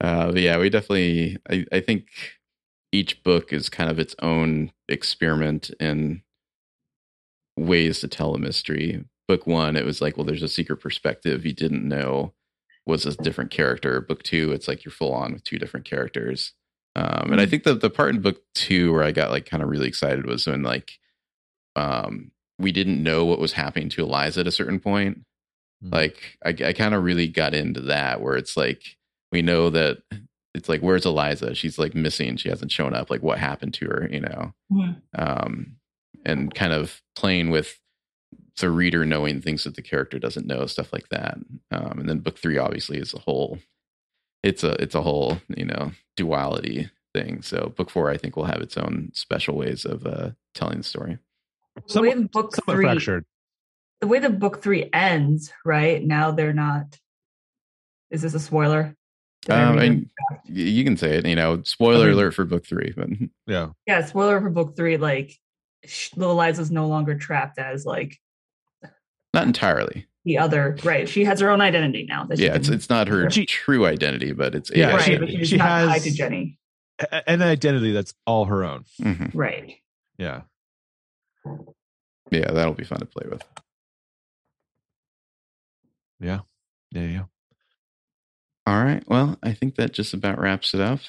[0.00, 1.38] Uh, but yeah, we definitely.
[1.48, 2.08] I, I think
[2.92, 6.22] each book is kind of its own experiment in
[7.56, 9.04] ways to tell a mystery.
[9.26, 12.32] Book one, it was like, well, there's a secret perspective you didn't know
[12.88, 14.00] was a different character.
[14.00, 16.54] Book two, it's like you're full on with two different characters.
[16.96, 19.62] Um, and I think the the part in book two where I got like kind
[19.62, 20.92] of really excited was when like
[21.76, 25.18] um, we didn't know what was happening to Eliza at a certain point.
[25.84, 25.92] Mhm.
[25.94, 28.82] Like I, I kind of really got into that where it's like
[29.30, 29.98] we know that
[30.54, 31.54] it's like where's Eliza?
[31.54, 32.36] She's like missing.
[32.36, 33.10] She hasn't shown up.
[33.10, 34.08] Like what happened to her?
[34.10, 35.02] You know, Mhm.
[35.16, 35.76] um,
[36.24, 37.78] and kind of playing with
[38.60, 41.38] the reader knowing things that the character doesn't know, stuff like that.
[41.70, 43.58] Um, and then book three obviously is a whole.
[44.42, 47.42] It's a it's a whole you know duality thing.
[47.42, 50.84] So book four I think will have its own special ways of uh, telling the
[50.84, 51.18] story.
[51.74, 53.24] The way Somewhat, the book somewhat three, fractured.
[54.00, 56.98] the way the book three ends, right now they're not.
[58.10, 58.94] Is this a spoiler?
[59.42, 60.10] Did I Um, and
[60.46, 61.26] you can say it.
[61.26, 63.08] You know, spoiler I mean- alert for book three, but
[63.46, 63.68] Yeah.
[63.86, 64.96] yeah, spoiler for book three.
[64.96, 65.32] Like,
[65.84, 68.18] sh- little Liza's no longer trapped as like
[69.38, 70.06] not entirely.
[70.24, 70.76] the other.
[70.84, 72.24] Right, she has her own identity now.
[72.24, 75.30] That Yeah, it's it's not her She- true identity, but it's Yeah, right, she- but
[75.30, 76.58] she's she not tied has- to Jenny.
[77.26, 78.84] An identity that's all her own.
[79.00, 79.30] Mhm.
[79.32, 79.76] Right.
[80.18, 80.42] Yeah.
[82.30, 83.42] Yeah, that'll be fun to play with.
[86.20, 86.40] Yeah.
[86.90, 87.02] Yeah.
[87.02, 87.28] You know.
[88.66, 89.02] All right.
[89.08, 91.00] Well, I think that just about wraps it up.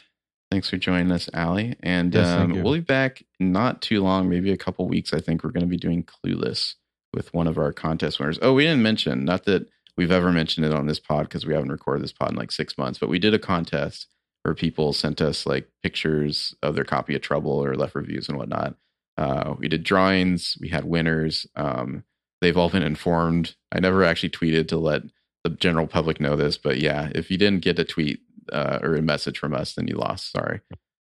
[0.51, 1.75] Thanks for joining us, Allie.
[1.81, 5.13] And Yes, um, we'll be back not too long, maybe a couple weeks.
[5.13, 6.75] I think we're going to be doing Clueless
[7.13, 8.39] with one of our contest winners.
[8.41, 9.67] Oh, we didn't mention, not that
[9.97, 12.51] we've ever mentioned it on this pod because we haven't recorded this pod in like
[12.51, 14.07] six months, but we did a contest
[14.43, 18.37] where people sent us like pictures of their copy of Trouble or left reviews and
[18.37, 18.75] whatnot.
[19.17, 21.45] Uh, we did drawings, we had winners.
[21.55, 22.03] Um,
[22.41, 23.55] they've all been informed.
[23.71, 25.01] I never actually tweeted to let
[25.43, 28.21] the general public know this, but yeah, if you didn't get a tweet
[28.53, 30.31] uh, or a message from us, then you lost.
[30.31, 30.61] Sorry.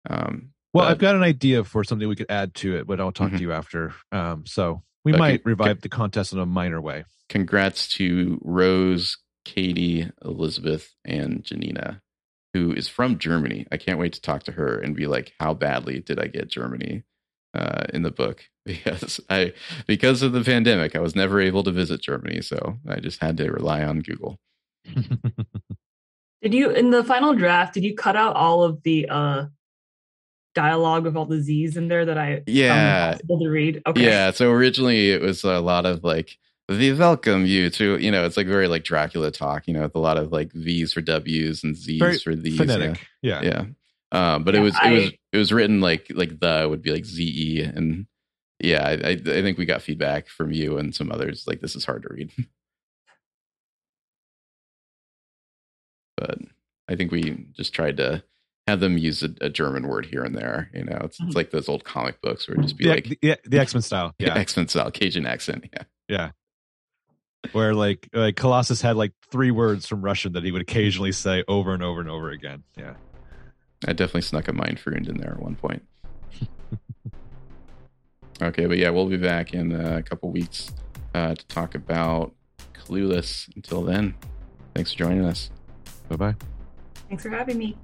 [0.09, 2.99] Um, Well, but- I've got an idea for something we could add to it, but
[2.99, 3.37] I'll talk Mhm.
[3.37, 3.93] to you after.
[4.11, 5.45] Um, so we Okay, might good.
[5.45, 7.05] revive the contest in a minor way.
[7.29, 12.01] congrats to Rose, Katie, Elizabeth, and Janina,
[12.53, 13.65] who is from Germany.
[13.71, 16.49] I can't wait to talk to her and be like, how badly did I get
[16.49, 17.03] Germany
[17.53, 18.43] uh, in the book?
[18.63, 19.53] Because I,
[19.87, 23.37] because of the pandemic, I was never able to visit Germany, so I just had
[23.37, 24.37] to rely on Google.
[26.41, 27.73] Did you in the final draft?
[27.73, 29.45] Did you cut out all of the uh
[30.53, 33.11] dialogue with all the Z's in there that I Yeah.
[33.11, 33.81] impossible to read?
[33.87, 34.03] Okay.
[34.03, 34.31] Yeah.
[34.31, 36.37] So originally it was a lot of like,
[36.69, 39.95] we welcome you to, you know, it's like very like Dracula talk, you know, with
[39.95, 42.57] a lot of like V's for W's and Z's Very for these.
[42.57, 42.99] Phonetic.
[43.21, 43.41] Yeah.
[43.43, 43.65] yeah
[44.13, 46.81] um but it Yeah, was it was I- it was written like like the would
[46.81, 48.05] be like ze and
[48.59, 51.77] yeah I, I i think we got feedback from you and some others like this
[51.77, 52.29] is hard to read
[56.17, 56.37] but
[56.89, 58.23] i think we just tried to
[58.71, 61.35] have them use a, a german word here and there you know it's, it's Mhm.
[61.35, 63.73] like those old comic books where it'd just be The, like the, yeah, the X
[63.73, 64.13] Men style.
[64.19, 64.37] Yeah.
[64.37, 66.31] x-men style cajun accent yeah Yeah.
[67.53, 71.43] Where like like Colossus had like three words from Russian that he would occasionally say
[71.47, 72.63] over and over and over again.
[72.77, 72.93] Yeah.
[73.87, 75.83] i definitely snuck a mein Freund in there at one point
[78.41, 80.71] okay but yeah we'll be back in uh, a couple weeks
[81.13, 82.33] uh, to talk about
[82.73, 84.13] clueless until then
[84.73, 85.49] thanks for joining us
[86.09, 86.35] Bye bye.
[87.07, 87.77] Thanks for having me.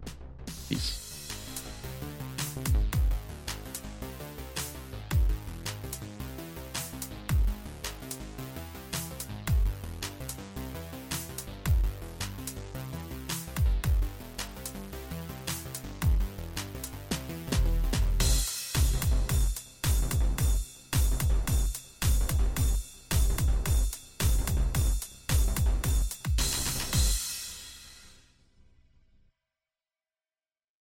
[0.70, 1.07] Peace